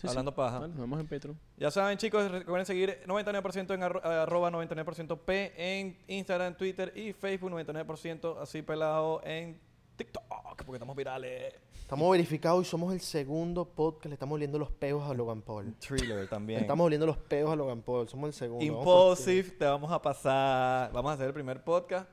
Sí, 0.00 0.06
sí. 0.06 0.08
Hablando 0.08 0.34
paja. 0.34 0.58
Bueno, 0.60 0.74
nos 0.74 0.80
vemos 0.82 1.00
en 1.00 1.06
Patreon. 1.08 1.38
Ya 1.58 1.70
saben, 1.70 1.98
chicos, 1.98 2.30
recuerden 2.30 2.64
seguir 2.64 3.02
99% 3.06 3.74
en 3.74 3.80
arro- 3.82 4.02
arroba 4.02 4.50
99% 4.50 5.18
P 5.18 5.52
en 5.56 5.98
Instagram, 6.08 6.56
Twitter 6.56 6.92
y 6.96 7.12
Facebook, 7.12 7.50
99% 7.50 8.38
así 8.40 8.62
pelado 8.62 9.20
en 9.24 9.60
TikTok, 9.96 10.24
porque 10.64 10.72
estamos 10.76 10.96
virales. 10.96 11.52
Estamos 11.74 12.10
verificados 12.12 12.66
y 12.66 12.70
somos 12.70 12.94
el 12.94 13.00
segundo 13.00 13.66
podcast. 13.68 14.06
Le 14.06 14.14
estamos 14.14 14.36
oliendo 14.36 14.58
los 14.58 14.70
peos 14.70 15.02
a 15.10 15.12
Logan 15.12 15.42
Paul. 15.42 15.74
Thriller 15.80 16.26
también. 16.28 16.60
Estamos 16.60 16.86
oliendo 16.86 17.04
los 17.04 17.18
peos 17.18 17.50
a 17.52 17.56
Logan 17.56 17.82
Paul. 17.82 18.08
Somos 18.08 18.28
el 18.28 18.32
segundo. 18.32 18.64
Vamos 18.64 19.18
Impulsive, 19.18 19.50
te 19.58 19.64
vamos 19.66 19.90
a 19.92 20.00
pasar. 20.00 20.92
Vamos 20.92 21.10
a 21.10 21.14
hacer 21.14 21.26
el 21.26 21.34
primer 21.34 21.62
podcast 21.62 22.08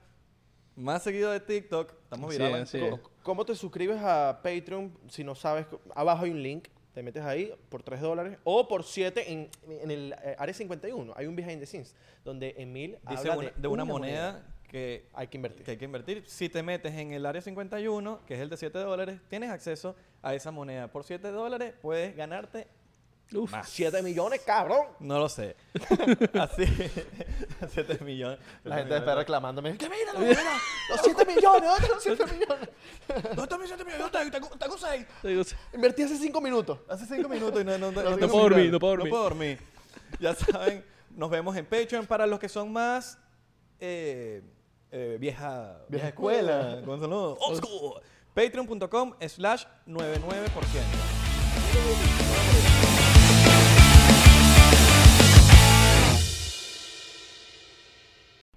más 0.76 1.04
seguido 1.04 1.32
de 1.32 1.40
TikTok. 1.40 1.94
Estamos 2.04 2.30
virales. 2.32 2.70
ti. 2.72 2.80
¿Cómo 3.24 3.46
te 3.46 3.56
suscribes 3.56 4.02
a 4.02 4.40
Patreon 4.44 4.92
si 5.08 5.24
no 5.24 5.36
sabes? 5.36 5.66
Abajo 5.96 6.26
hay 6.26 6.32
un 6.32 6.42
link. 6.44 6.68
Te 6.98 7.04
metes 7.04 7.24
ahí 7.24 7.54
por 7.70 7.84
3 7.84 8.02
dólares 8.02 8.40
o 8.44 8.68
por 8.68 8.84
7 8.84 9.32
en, 9.32 9.52
en 9.70 9.92
el 9.92 10.14
eh, 10.14 10.36
área 10.40 10.52
51. 10.52 11.14
Hay 11.16 11.28
un 11.28 11.36
behind 11.36 11.60
the 11.60 11.68
scenes 11.68 11.94
donde 12.26 12.56
Emil 12.58 12.98
Dice 13.08 13.30
habla 13.30 13.38
una- 13.38 13.52
de, 13.56 13.68
una, 13.68 13.86
moneda, 13.86 14.44
que, 14.68 15.06
Hay 15.14 15.28
que 15.28 15.38
invertir. 15.38 15.64
que 15.64 15.70
hay 15.70 15.78
que 15.78 15.86
invertir. 15.86 16.24
Si 16.26 16.50
te 16.50 16.64
metes 16.64 16.92
en 16.96 17.14
el 17.14 17.28
área 17.28 17.40
51, 17.40 18.22
que 18.26 18.34
es 18.34 18.40
el 18.40 18.50
de 18.50 18.58
7 18.58 18.80
dólares, 18.80 19.22
tienes 19.30 19.52
acceso 19.52 19.96
a 20.24 20.34
esa 20.34 20.50
moneda. 20.50 20.88
Por 20.92 21.04
7 21.04 21.30
dólares 21.30 21.76
puedes 21.84 22.16
ganarte 22.16 22.66
Uf. 23.34 23.52
más. 23.52 23.70
7 23.70 24.02
millones, 24.02 24.42
cabrón. 24.46 24.88
No 25.00 25.20
lo 25.20 25.30
sé. 25.30 25.56
Así, 26.40 26.66
7 27.74 28.00
millones. 28.04 28.40
La 28.64 28.78
gente 28.78 28.98
está 28.98 29.16
reclamándome. 29.16 29.78
¡Que 29.78 29.90
mira, 29.90 30.14
mira! 30.18 30.42
¡Los 30.90 31.02
7 31.04 31.26
millones! 31.26 31.70
¿Dónde 31.70 31.84
están 31.84 31.90
los 31.90 32.04
7 32.04 32.26
millones? 32.26 32.70
¿Dónde 33.08 33.44
están 33.44 33.60
mis 33.60 33.68
7 33.70 33.84
millones? 33.84 34.06
Yo 34.06 34.12
tengo- 34.12 34.32
tengo- 34.32 34.50
tengo 34.58 34.78
6. 34.78 35.06
Te 35.22 35.28
digo, 35.28 35.44
Invertí 35.74 36.04
hace 36.04 36.18
5 36.18 36.40
minutos. 36.42 36.80
Hace 36.90 37.06
5 37.06 37.28
minutos 37.28 37.62
y 37.62 37.66
no, 37.66 37.78
no, 37.78 37.92
no, 37.92 38.04
No 38.04 38.16
tengo 38.18 38.32
puedo 38.32 38.44
dormir, 38.50 38.72
no 38.72 38.80
puedo 38.80 38.92
dormir. 38.94 39.08
No 39.08 39.12
puedo 39.12 39.24
dormir. 39.24 39.60
Ya 40.20 40.34
saben, 40.34 40.86
nos 41.12 41.30
vemos 41.30 41.56
en 41.58 41.66
Patreon 41.66 42.06
para 42.06 42.26
los 42.26 42.40
que 42.40 42.48
son 42.48 42.72
más 42.72 43.18
eh, 43.80 44.42
eh, 44.92 45.18
vieja, 45.20 45.80
vieja 45.90 46.08
escuela. 46.08 46.82
¿Cómo 46.86 46.96
los? 47.08 47.38
Old 47.42 47.58
school. 47.58 48.02
Patreon.com 48.34 49.16
slash 49.28 49.66
99%. 49.88 52.27